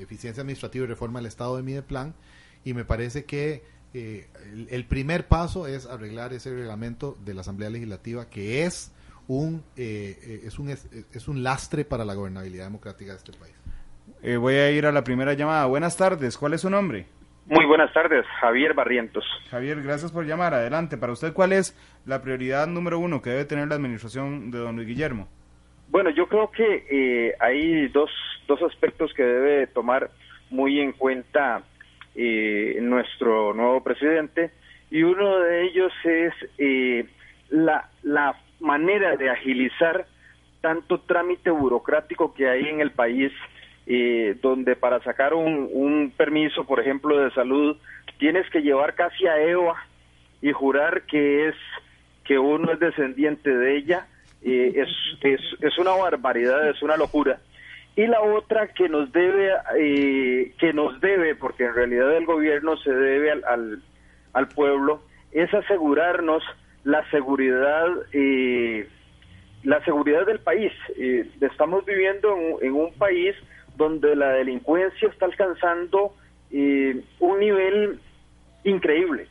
[0.00, 2.14] Eficiencia Administrativa y Reforma del Estado de Mideplan,
[2.64, 3.64] y me parece que
[3.94, 8.92] eh, el, el primer paso es arreglar ese reglamento de la Asamblea Legislativa que es
[9.28, 13.32] un eh, eh, es un es, es un lastre para la gobernabilidad democrática de este
[13.32, 13.54] país.
[14.22, 15.66] Eh, voy a ir a la primera llamada.
[15.66, 17.06] Buenas tardes, ¿cuál es su nombre?
[17.46, 19.24] Muy buenas tardes, Javier Barrientos.
[19.50, 20.54] Javier, gracias por llamar.
[20.54, 20.96] Adelante.
[20.96, 24.76] Para usted, ¿cuál es la prioridad número uno que debe tener la administración de don
[24.76, 25.28] Luis Guillermo?
[25.88, 28.10] Bueno, yo creo que eh, hay dos,
[28.46, 30.10] dos aspectos que debe tomar
[30.50, 31.62] muy en cuenta
[32.14, 34.50] eh, nuestro nuevo presidente
[34.90, 37.06] y uno de ellos es eh,
[37.48, 40.06] la, la manera de agilizar
[40.60, 43.32] tanto trámite burocrático que hay en el país,
[43.86, 47.76] eh, donde para sacar un, un permiso, por ejemplo, de salud,
[48.18, 49.74] tienes que llevar casi a Eva
[50.40, 51.56] y jurar que es
[52.24, 54.06] que uno es descendiente de ella,
[54.42, 54.88] eh, es,
[55.22, 57.40] es, es una barbaridad, es una locura.
[57.94, 62.76] Y la otra que nos debe, eh, que nos debe, porque en realidad el gobierno
[62.78, 63.82] se debe al,
[64.32, 66.42] al, pueblo, es asegurarnos
[66.84, 68.88] la seguridad, eh,
[69.62, 70.72] la seguridad del país.
[70.96, 73.36] Eh, estamos viviendo en, en un país
[73.76, 76.14] donde la delincuencia está alcanzando
[76.50, 77.98] eh, un nivel
[78.64, 79.26] increíble.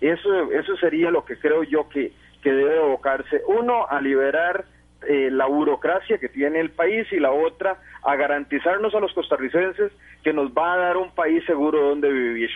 [0.00, 2.12] Eso, eso sería lo que creo yo que,
[2.42, 3.42] que debe evocarse.
[3.46, 4.64] Uno, a liberar
[5.08, 9.92] eh, la burocracia que tiene el país y la otra, a garantizarnos a los costarricenses
[10.22, 12.48] que nos va a dar un país seguro donde vivir.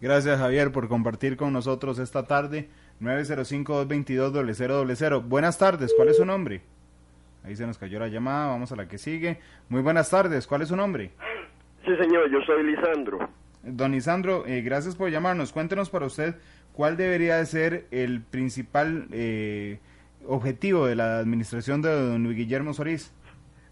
[0.00, 2.68] Gracias, Javier, por compartir con nosotros esta tarde.
[3.00, 5.22] 905-222-0000.
[5.22, 6.62] Buenas tardes, ¿cuál es su nombre?
[7.44, 9.40] Ahí se nos cayó la llamada, vamos a la que sigue.
[9.68, 11.10] Muy buenas tardes, ¿cuál es su nombre?
[11.84, 13.18] Sí, señor, yo soy Lisandro.
[13.64, 15.52] Don Lisandro, eh, gracias por llamarnos.
[15.52, 16.36] Cuéntenos para usted
[16.72, 19.78] cuál debería de ser el principal eh,
[20.26, 23.14] objetivo de la administración de don Guillermo Solís.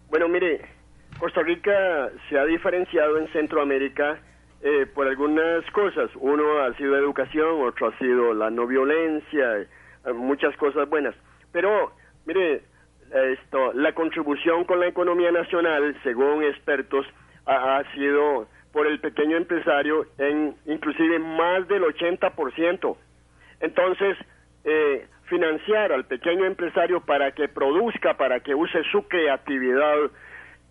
[0.09, 0.61] Bueno, mire,
[1.19, 4.19] Costa Rica se ha diferenciado en Centroamérica
[4.61, 6.09] eh, por algunas cosas.
[6.15, 9.67] Uno ha sido educación, otro ha sido la no violencia, eh,
[10.13, 11.15] muchas cosas buenas.
[11.51, 11.91] Pero,
[12.25, 12.63] mire,
[13.33, 17.05] esto, la contribución con la economía nacional, según expertos,
[17.45, 22.97] ha, ha sido por el pequeño empresario en inclusive más del 80%.
[23.59, 24.17] Entonces,
[24.63, 29.95] eh, financiar al pequeño empresario para que produzca, para que use su creatividad,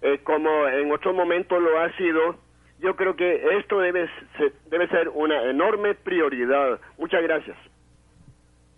[0.02, 2.36] eh, como en otro momento lo ha sido,
[2.78, 4.06] yo creo que esto debe
[4.36, 6.78] ser, debe ser una enorme prioridad.
[6.98, 7.56] Muchas gracias.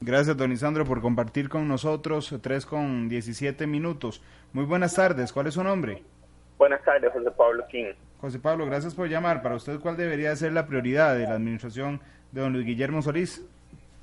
[0.01, 2.37] Gracias, don Lisandro, por compartir con nosotros.
[2.41, 4.23] Tres con 17 minutos.
[4.53, 5.33] Muy buenas tardes.
[5.33, 6.03] ¿Cuál es su nombre?
[6.59, 7.93] Buenas tardes, José Pablo King.
[8.21, 9.43] José Pablo, gracias por llamar.
[9.43, 12.01] Para usted, ¿cuál debería ser la prioridad de la administración
[12.31, 13.45] de don Luis Guillermo Solís?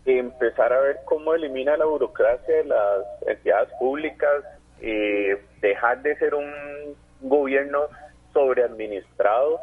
[0.06, 4.44] Empezar a ver cómo elimina la burocracia de las entidades públicas,
[4.82, 6.52] eh, dejar de ser un
[7.22, 7.88] gobierno
[8.34, 9.60] sobreadministrado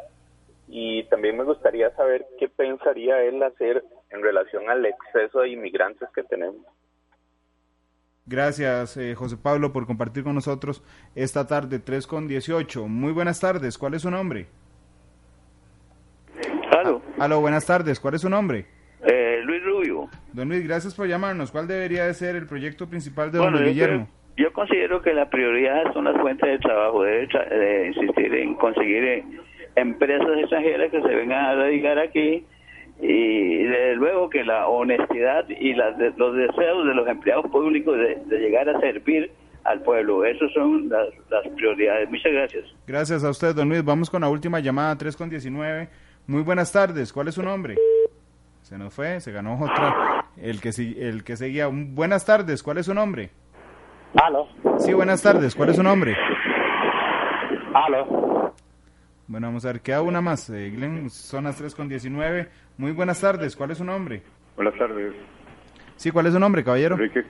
[0.67, 6.09] y también me gustaría saber qué pensaría él hacer en relación al exceso de inmigrantes
[6.13, 6.65] que tenemos.
[8.25, 10.83] Gracias, eh, José Pablo, por compartir con nosotros
[11.15, 12.87] esta tarde, 3 con 18.
[12.87, 14.47] Muy buenas tardes, ¿cuál es su nombre?
[16.77, 17.01] Aló.
[17.17, 18.67] Ah, aló, buenas tardes, ¿cuál es su nombre?
[20.33, 21.51] Don Luis, gracias por llamarnos.
[21.51, 24.07] ¿Cuál debería de ser el proyecto principal de don Luis Guillermo?
[24.07, 24.17] creo-
[24.47, 27.01] yo considero que la prioridad son las fuentes de trabajo.
[27.03, 29.23] Debe tra- de insistir en conseguir eh,
[29.75, 32.45] empresas extranjeras que se vengan a radicar aquí
[33.01, 37.97] y desde luego que la honestidad y las de- los deseos de los empleados públicos
[37.97, 39.31] de, de llegar a servir
[39.63, 40.23] al pueblo.
[40.23, 42.07] Esas son las, las prioridades.
[42.09, 42.63] Muchas gracias.
[42.85, 43.83] Gracias a usted, don Luis.
[43.83, 45.89] Vamos con la última llamada, 3 con 19.
[46.27, 47.75] Muy buenas tardes, ¿cuál es su nombre?
[48.67, 50.25] Se nos fue, se ganó otra.
[50.35, 51.67] El que, si- el que seguía.
[51.71, 53.29] Buenas tardes, ¿cuál es su nombre?
[54.21, 54.49] Aló.
[54.79, 56.17] Sí, buenas tardes, ¿cuál es su nombre?
[57.73, 58.53] Aló.
[59.27, 60.49] Bueno, vamos a ver, queda una más.
[60.49, 62.49] Eh, Glenn, son las 3 con 19.
[62.77, 64.21] Muy buenas tardes, ¿cuál es su nombre?
[64.57, 65.13] Buenas tardes.
[65.95, 66.95] Sí, ¿cuál es su nombre, caballero?
[66.95, 67.23] Enrique.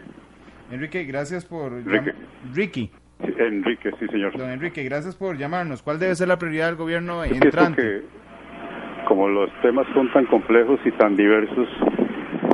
[0.72, 1.72] Enrique, gracias por...
[1.73, 2.14] Enrique.
[2.14, 2.91] llam- Ricky.
[3.23, 4.35] Sí, Enrique, sí, señor.
[4.35, 5.84] Don Enrique, gracias por llamarnos.
[5.84, 8.03] ¿Cuál debe ser la prioridad del gobierno entrante?
[9.07, 11.69] Como los temas son tan complejos y tan diversos,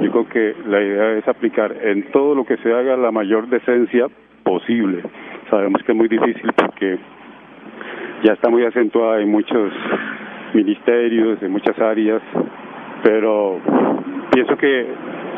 [0.03, 3.47] yo creo que la idea es aplicar en todo lo que se haga la mayor
[3.47, 4.05] decencia
[4.43, 5.01] posible.
[5.49, 6.99] Sabemos que es muy difícil porque
[8.21, 9.73] ya está muy acentuada en muchos
[10.53, 12.21] ministerios, en muchas áreas,
[13.01, 13.59] pero
[14.31, 14.85] pienso que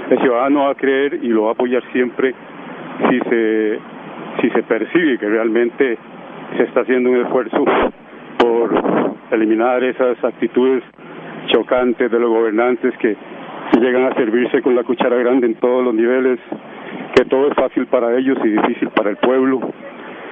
[0.09, 2.35] el ciudadano va a creer y lo va a apoyar siempre
[3.09, 3.79] si se
[4.41, 5.97] si se percibe que realmente
[6.57, 7.63] se está haciendo un esfuerzo
[8.37, 10.83] por eliminar esas actitudes
[11.47, 13.15] chocantes de los gobernantes que,
[13.71, 16.39] que llegan a servirse con la cuchara grande en todos los niveles,
[17.15, 19.61] que todo es fácil para ellos y difícil para el pueblo,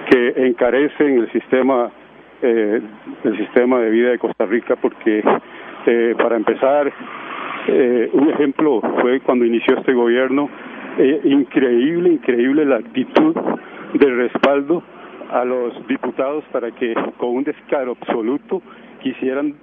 [0.09, 1.91] que encarecen el sistema
[2.43, 2.81] eh,
[3.23, 5.23] el sistema de vida de Costa Rica porque
[5.85, 6.91] eh, para empezar
[7.67, 10.49] eh, un ejemplo fue cuando inició este gobierno
[10.97, 13.33] eh, increíble increíble la actitud
[13.93, 14.83] de respaldo
[15.31, 18.61] a los diputados para que con un descaro absoluto
[19.03, 19.55] quisieran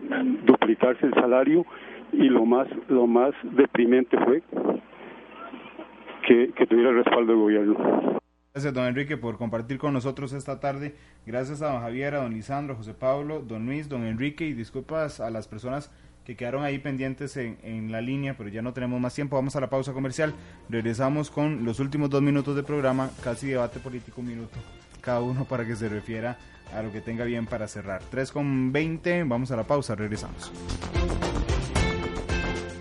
[0.45, 1.65] duplicarse el salario
[2.13, 4.43] y lo más lo más deprimente fue
[6.27, 8.21] que, tuviera el respaldo del gobierno.
[8.53, 10.95] Gracias, don Enrique, por compartir con nosotros esta tarde.
[11.27, 15.21] Gracias a don Javier, a don Lisandro, José Pablo, don Luis, don Enrique y disculpas
[15.21, 15.93] a las personas
[16.25, 19.37] que quedaron ahí pendientes en, en la línea, pero ya no tenemos más tiempo.
[19.37, 20.35] Vamos a la pausa comercial.
[20.69, 24.59] Regresamos con los últimos dos minutos de programa, casi debate político, un minuto
[25.01, 26.39] cada uno para que se refiera
[26.75, 28.03] a lo que tenga bien para cerrar.
[28.11, 30.53] 3 con 20, vamos a la pausa, regresamos.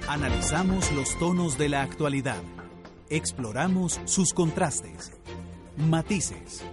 [0.08, 2.42] Analizamos los tonos de la actualidad.
[3.10, 5.12] Exploramos sus contrastes,
[5.78, 6.64] matices.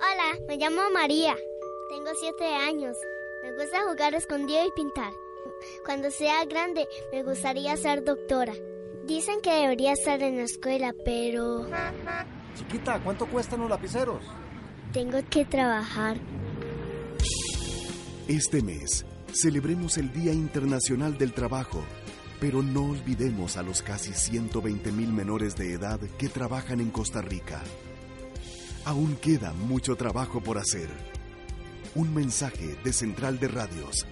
[0.00, 1.34] Hola, me llamo María.
[1.90, 2.96] Tengo siete años.
[3.42, 5.12] Me gusta jugar escondido y pintar.
[5.84, 8.54] Cuando sea grande, me gustaría ser doctora.
[9.04, 11.66] Dicen que debería estar en la escuela, pero
[12.56, 14.22] Chiquita, ¿cuánto cuestan los lapiceros?
[14.92, 16.16] tengo que trabajar.
[18.26, 21.84] Este mes, celebremos el Día Internacional del Trabajo,
[22.40, 27.22] pero no olvidemos a los casi 120 mil menores de edad que trabajan en Costa
[27.22, 27.62] Rica.
[28.84, 30.88] Aún queda mucho trabajo por hacer.
[31.94, 34.06] Un mensaje de Central de Radios.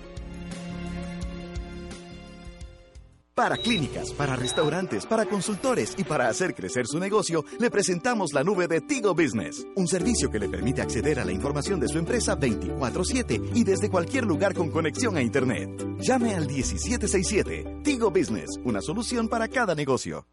[3.36, 8.42] Para clínicas, para restaurantes, para consultores y para hacer crecer su negocio, le presentamos la
[8.42, 11.98] nube de Tigo Business, un servicio que le permite acceder a la información de su
[11.98, 15.68] empresa 24/7 y desde cualquier lugar con conexión a Internet.
[15.98, 17.80] Llame al 1767.
[17.84, 20.26] Tigo Business, una solución para cada negocio.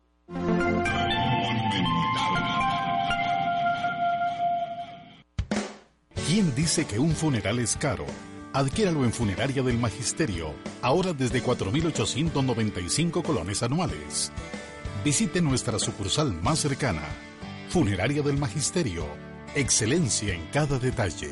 [6.26, 8.06] ¿Quién dice que un funeral es caro?
[8.54, 10.54] Adquiéralo en Funeraria del Magisterio,
[10.84, 14.32] ahora desde 4.895 colones anuales.
[15.04, 17.02] Visite nuestra sucursal más cercana.
[17.70, 19.08] Funeraria del Magisterio.
[19.56, 21.32] Excelencia en cada detalle.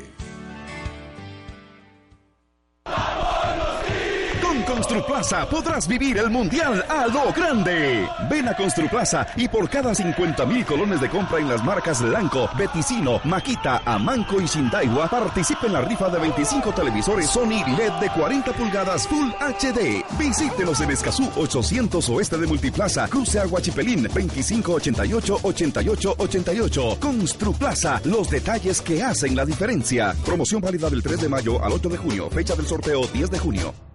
[4.82, 8.04] Construplaza podrás vivir el mundial a lo grande.
[8.28, 12.50] Ven a Construplaza y por cada 50 mil colones de compra en las marcas Lanco,
[12.58, 18.10] Beticino, Maquita, Amanco y Shindaiwa, participe en la rifa de 25 televisores Sony LED de
[18.10, 20.04] 40 pulgadas Full HD.
[20.18, 26.98] Visítenos en Escazú 800 Oeste de Multiplaza, Cruce Aguachipelín 2588-8888.
[26.98, 30.12] Construplaza, los detalles que hacen la diferencia.
[30.24, 33.38] Promoción válida del 3 de mayo al 8 de junio, fecha del sorteo 10 de
[33.38, 33.91] junio.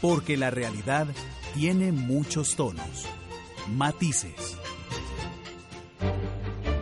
[0.00, 1.06] Porque la realidad
[1.54, 3.06] tiene muchos tonos,
[3.68, 4.56] matices.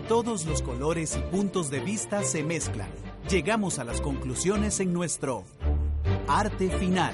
[0.08, 2.88] Todos los colores y puntos de vista se mezclan.
[3.28, 5.44] Llegamos a las conclusiones en nuestro
[6.28, 7.12] arte final.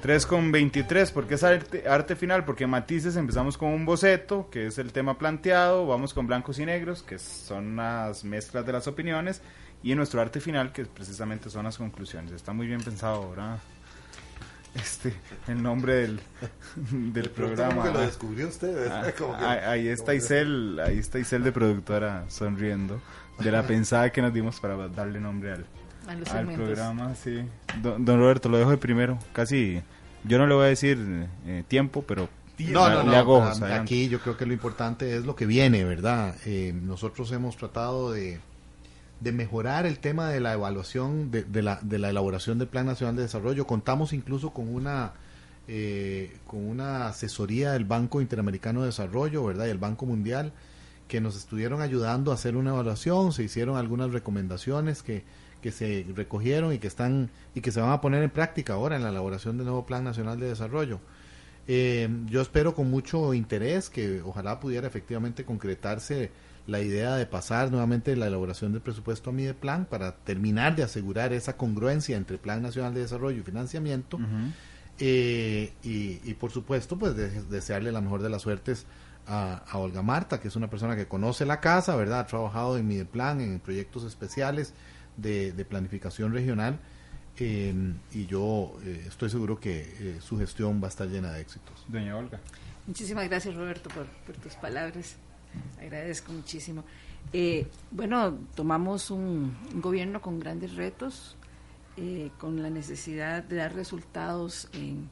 [0.00, 4.68] 3 con 23, porque es arte, arte, final, porque matices empezamos con un boceto, que
[4.68, 8.86] es el tema planteado, vamos con blancos y negros, que son las mezclas de las
[8.86, 9.42] opiniones,
[9.82, 12.32] y en nuestro arte final, que precisamente son las conclusiones.
[12.32, 13.58] Está muy bien pensado ahora
[14.74, 15.14] este
[15.46, 16.20] el nombre del,
[17.12, 17.82] del programa.
[17.82, 18.90] Que lo descubrió usted.
[18.90, 23.00] Ah, ahí, ahí está Isel, ahí está Isel de productora sonriendo
[23.38, 25.66] de la pensada que nos dimos para darle nombre al,
[26.30, 27.14] al programa.
[27.14, 27.44] Sí.
[27.82, 29.18] Don, don, Roberto, lo dejo de primero.
[29.32, 29.82] Casi,
[30.24, 30.98] yo no le voy a decir
[31.46, 32.28] eh, tiempo, pero
[32.58, 36.34] no, no, no, hago, aquí yo creo que lo importante es lo que viene, ¿verdad?
[36.44, 38.40] Eh, nosotros hemos tratado de
[39.20, 42.86] de mejorar el tema de la evaluación de, de, la, de la elaboración del Plan
[42.86, 43.66] Nacional de Desarrollo.
[43.66, 45.12] Contamos incluso con una
[45.70, 49.66] eh, con una asesoría del Banco Interamericano de Desarrollo, ¿verdad?
[49.66, 50.52] Y el Banco Mundial
[51.08, 55.24] que nos estuvieron ayudando a hacer una evaluación, se hicieron algunas recomendaciones que,
[55.60, 58.96] que se recogieron y que están y que se van a poner en práctica ahora
[58.96, 61.00] en la elaboración del nuevo Plan Nacional de Desarrollo.
[61.66, 66.30] Eh, yo espero con mucho interés que ojalá pudiera efectivamente concretarse
[66.68, 70.82] la idea de pasar nuevamente la elaboración del presupuesto a mi plan para terminar de
[70.82, 74.18] asegurar esa congruencia entre Plan Nacional de Desarrollo y Financiamiento.
[74.98, 77.16] eh, y, y, por supuesto, pues
[77.48, 78.84] desearle la mejor de las suertes
[79.26, 82.20] a, a, Olga Marta, que es una persona que conoce la casa, ¿verdad?
[82.20, 84.74] Ha trabajado en mi plan, en proyectos especiales
[85.16, 86.78] de, de planificación regional.
[87.38, 87.72] Eh,
[88.12, 91.86] y yo eh, estoy seguro que eh, su gestión va a estar llena de éxitos.
[91.88, 92.40] Doña Olga.
[92.86, 95.16] Muchísimas gracias, Roberto, por, por tus palabras.
[95.80, 96.84] Agradezco muchísimo.
[97.32, 101.36] Eh, bueno, tomamos un, gobierno con grandes retos,
[101.96, 105.08] eh, con la necesidad de dar resultados en,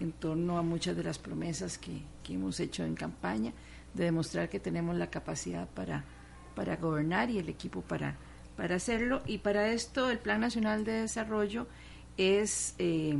[0.00, 3.52] en, torno a muchas de las promesas que, hemos hecho en campaña,
[3.94, 6.04] de demostrar que tenemos la capacidad para,
[6.76, 8.16] gobernar y el equipo para,
[8.58, 9.22] hacerlo.
[9.26, 11.66] Y para esto el Plan Nacional de Desarrollo
[12.16, 12.74] es...
[12.78, 13.18] Eh,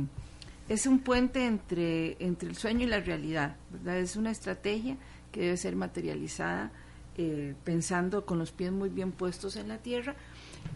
[0.87, 3.97] un puente entre, entre el sueño y la realidad, ¿verdad?
[3.97, 4.97] Es una estrategia
[5.31, 6.71] que debe ser materializada
[7.17, 10.15] eh, pensando con los pies muy bien puestos en la tierra.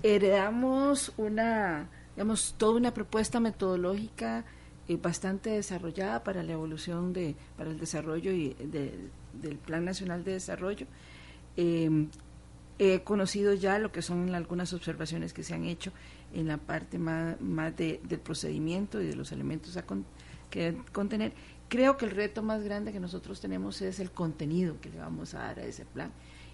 [0.02, 4.44] Heredamos una, digamos, toda una propuesta metodológica
[4.88, 9.10] eh, bastante desarrollada para la evolución de, para el desarrollo y de,
[9.42, 10.86] del Plan Nacional de Desarrollo.
[11.56, 12.08] Eh,
[12.80, 15.92] he conocido ya lo que son algunas observaciones que se han hecho
[16.34, 20.06] en la parte más, más de, del procedimiento y de los elementos a con,
[20.50, 21.34] que contener.
[21.70, 25.34] Creo que el reto más grande que nosotros tenemos es el contenido que le vamos
[25.34, 26.12] a dar a ese plan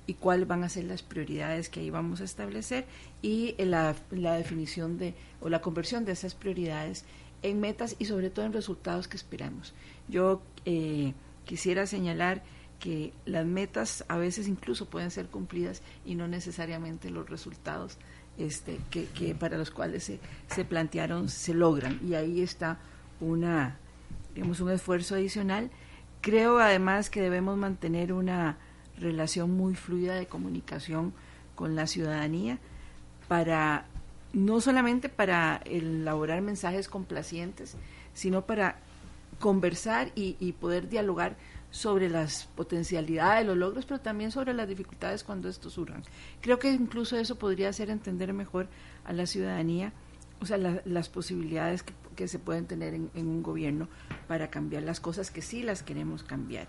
[0.07, 2.85] y cuáles van a ser las prioridades que ahí vamos a establecer
[3.21, 7.05] y la, la definición de o la conversión de esas prioridades
[7.41, 9.73] en metas y sobre todo en resultados que esperamos.
[10.07, 11.13] Yo eh,
[11.45, 12.41] quisiera señalar
[12.79, 17.97] que las metas a veces incluso pueden ser cumplidas y no necesariamente los resultados
[18.37, 22.79] este, que, que para los cuales se, se plantearon se logran y ahí está
[23.19, 23.77] una
[24.35, 25.69] digamos un esfuerzo adicional
[26.21, 28.57] creo además que debemos mantener una
[28.99, 31.13] relación muy fluida de comunicación
[31.55, 32.59] con la ciudadanía
[33.27, 33.85] para
[34.33, 37.75] no solamente para elaborar mensajes complacientes
[38.13, 38.77] sino para
[39.39, 41.37] conversar y, y poder dialogar
[41.71, 46.03] sobre las potencialidades, los logros, pero también sobre las dificultades cuando estos surjan.
[46.41, 48.67] Creo que incluso eso podría hacer entender mejor
[49.05, 49.93] a la ciudadanía
[50.41, 53.87] o sea, las posibilidades que, se pueden tener en, un gobierno
[54.27, 56.67] para cambiar las cosas que sí las queremos cambiar.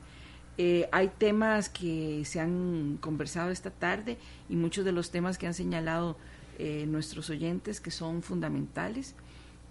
[0.59, 4.16] Eh, hay temas que se han conversado esta tarde
[4.48, 6.16] y muchos de los temas que han señalado
[6.59, 9.16] eh, nuestros oyentes que son fundamentales,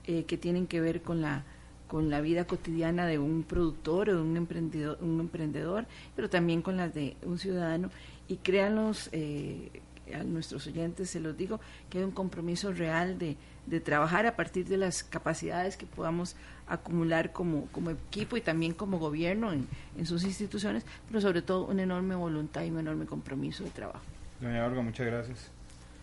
[0.05, 1.45] eh, que tienen que ver con la
[1.89, 6.61] con la vida cotidiana de un productor o de un emprendedor, un emprendedor, pero también
[6.61, 7.89] con las de un ciudadano.
[8.27, 9.81] Y créanlos, eh,
[10.13, 11.59] a nuestros oyentes se los digo,
[11.89, 16.35] que hay un compromiso real de, de trabajar a partir de las capacidades que podamos
[16.67, 19.67] acumular como, como equipo y también como gobierno en,
[19.97, 24.03] en sus instituciones, pero sobre todo una enorme voluntad y un enorme compromiso de trabajo.
[24.39, 25.47] Doña Olga, muchas gracias.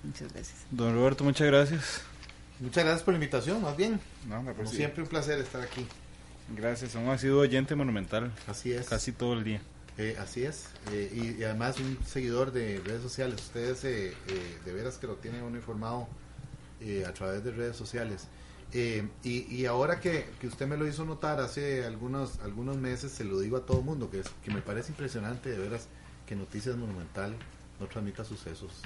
[0.03, 0.67] Muchas gracias.
[0.71, 2.03] Don Roberto, muchas gracias.
[2.61, 4.01] Muchas gracias por la invitación, más bien.
[4.29, 4.77] No, Como sí.
[4.77, 5.87] siempre un placer estar aquí.
[6.57, 8.31] Gracias, hemos sido oyente monumental.
[8.47, 8.89] Así es.
[8.89, 9.61] Casi todo el día.
[9.99, 10.69] Eh, así es.
[10.93, 13.41] Eh, y, y, además un seguidor de redes sociales.
[13.41, 14.15] Ustedes eh,
[14.65, 16.09] de veras que lo tienen uno informado
[17.07, 18.29] a través de redes sociales.
[18.73, 23.25] Y, y, ahora que, que, usted me lo hizo notar hace algunos, algunos meses, se
[23.25, 25.87] lo digo a todo el mundo, que, es, que me parece impresionante de veras
[26.27, 27.35] que Noticias Monumental
[27.81, 28.83] no transmita sucesos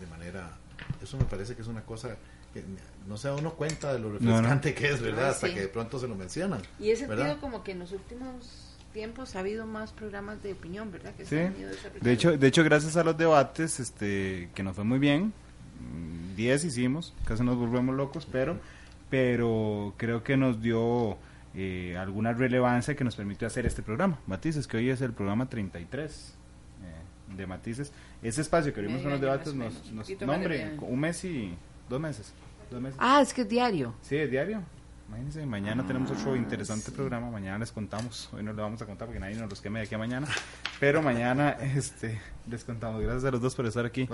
[0.00, 0.56] de manera...
[1.00, 2.16] Eso me parece que es una cosa
[2.52, 2.64] que
[3.06, 4.80] no se da uno cuenta de lo refrescante no, no.
[4.80, 5.30] que es, ¿verdad?
[5.30, 5.54] Hasta sí.
[5.54, 6.62] que de pronto se lo mencionan.
[6.80, 10.90] Y ese sentido como que en los últimos tiempos ha habido más programas de opinión,
[10.90, 11.14] ¿verdad?
[11.14, 11.36] Que sí.
[11.36, 15.32] de hecho, de hecho gracias a los debates, este, que nos fue muy bien,
[16.36, 18.56] 10 hicimos, casi nos volvemos locos, pero,
[19.10, 21.18] pero creo que nos dio
[21.54, 24.18] eh, alguna relevancia que nos permitió hacer este programa.
[24.26, 26.34] Matices, que hoy es el programa 33
[26.82, 27.92] eh, de Matices.
[28.22, 31.54] Ese espacio que abrimos con los debates nos, nos nombre un mes y
[31.88, 32.32] dos meses,
[32.70, 32.98] dos meses.
[33.00, 33.94] Ah, es que es diario.
[34.02, 34.62] Sí, es diario.
[35.08, 39.08] Imagínense, mañana tenemos otro interesante programa, mañana les contamos, hoy no lo vamos a contar
[39.08, 40.28] porque nadie nos los queme de aquí a mañana,
[40.80, 43.00] pero mañana este les contamos.
[43.00, 44.06] Gracias a los dos por estar aquí.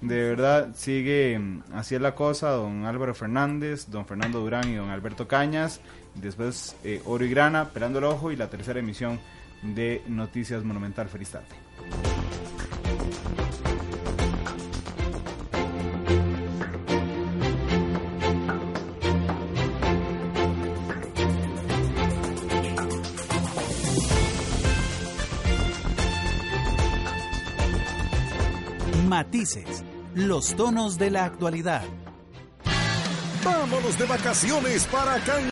[0.00, 1.40] De verdad, sigue
[1.72, 5.80] así es la cosa, don Álvaro Fernández, don Fernando Durán y don Alberto Cañas,
[6.16, 9.20] después eh, Oro y Grana, Pelando el Ojo y la tercera emisión
[9.62, 11.08] de Noticias Monumental.
[11.08, 12.15] Feliz tarde.
[29.16, 29.82] Matices,
[30.14, 31.80] los tonos de la actualidad.
[33.42, 35.42] Vámonos de vacaciones para Cancún.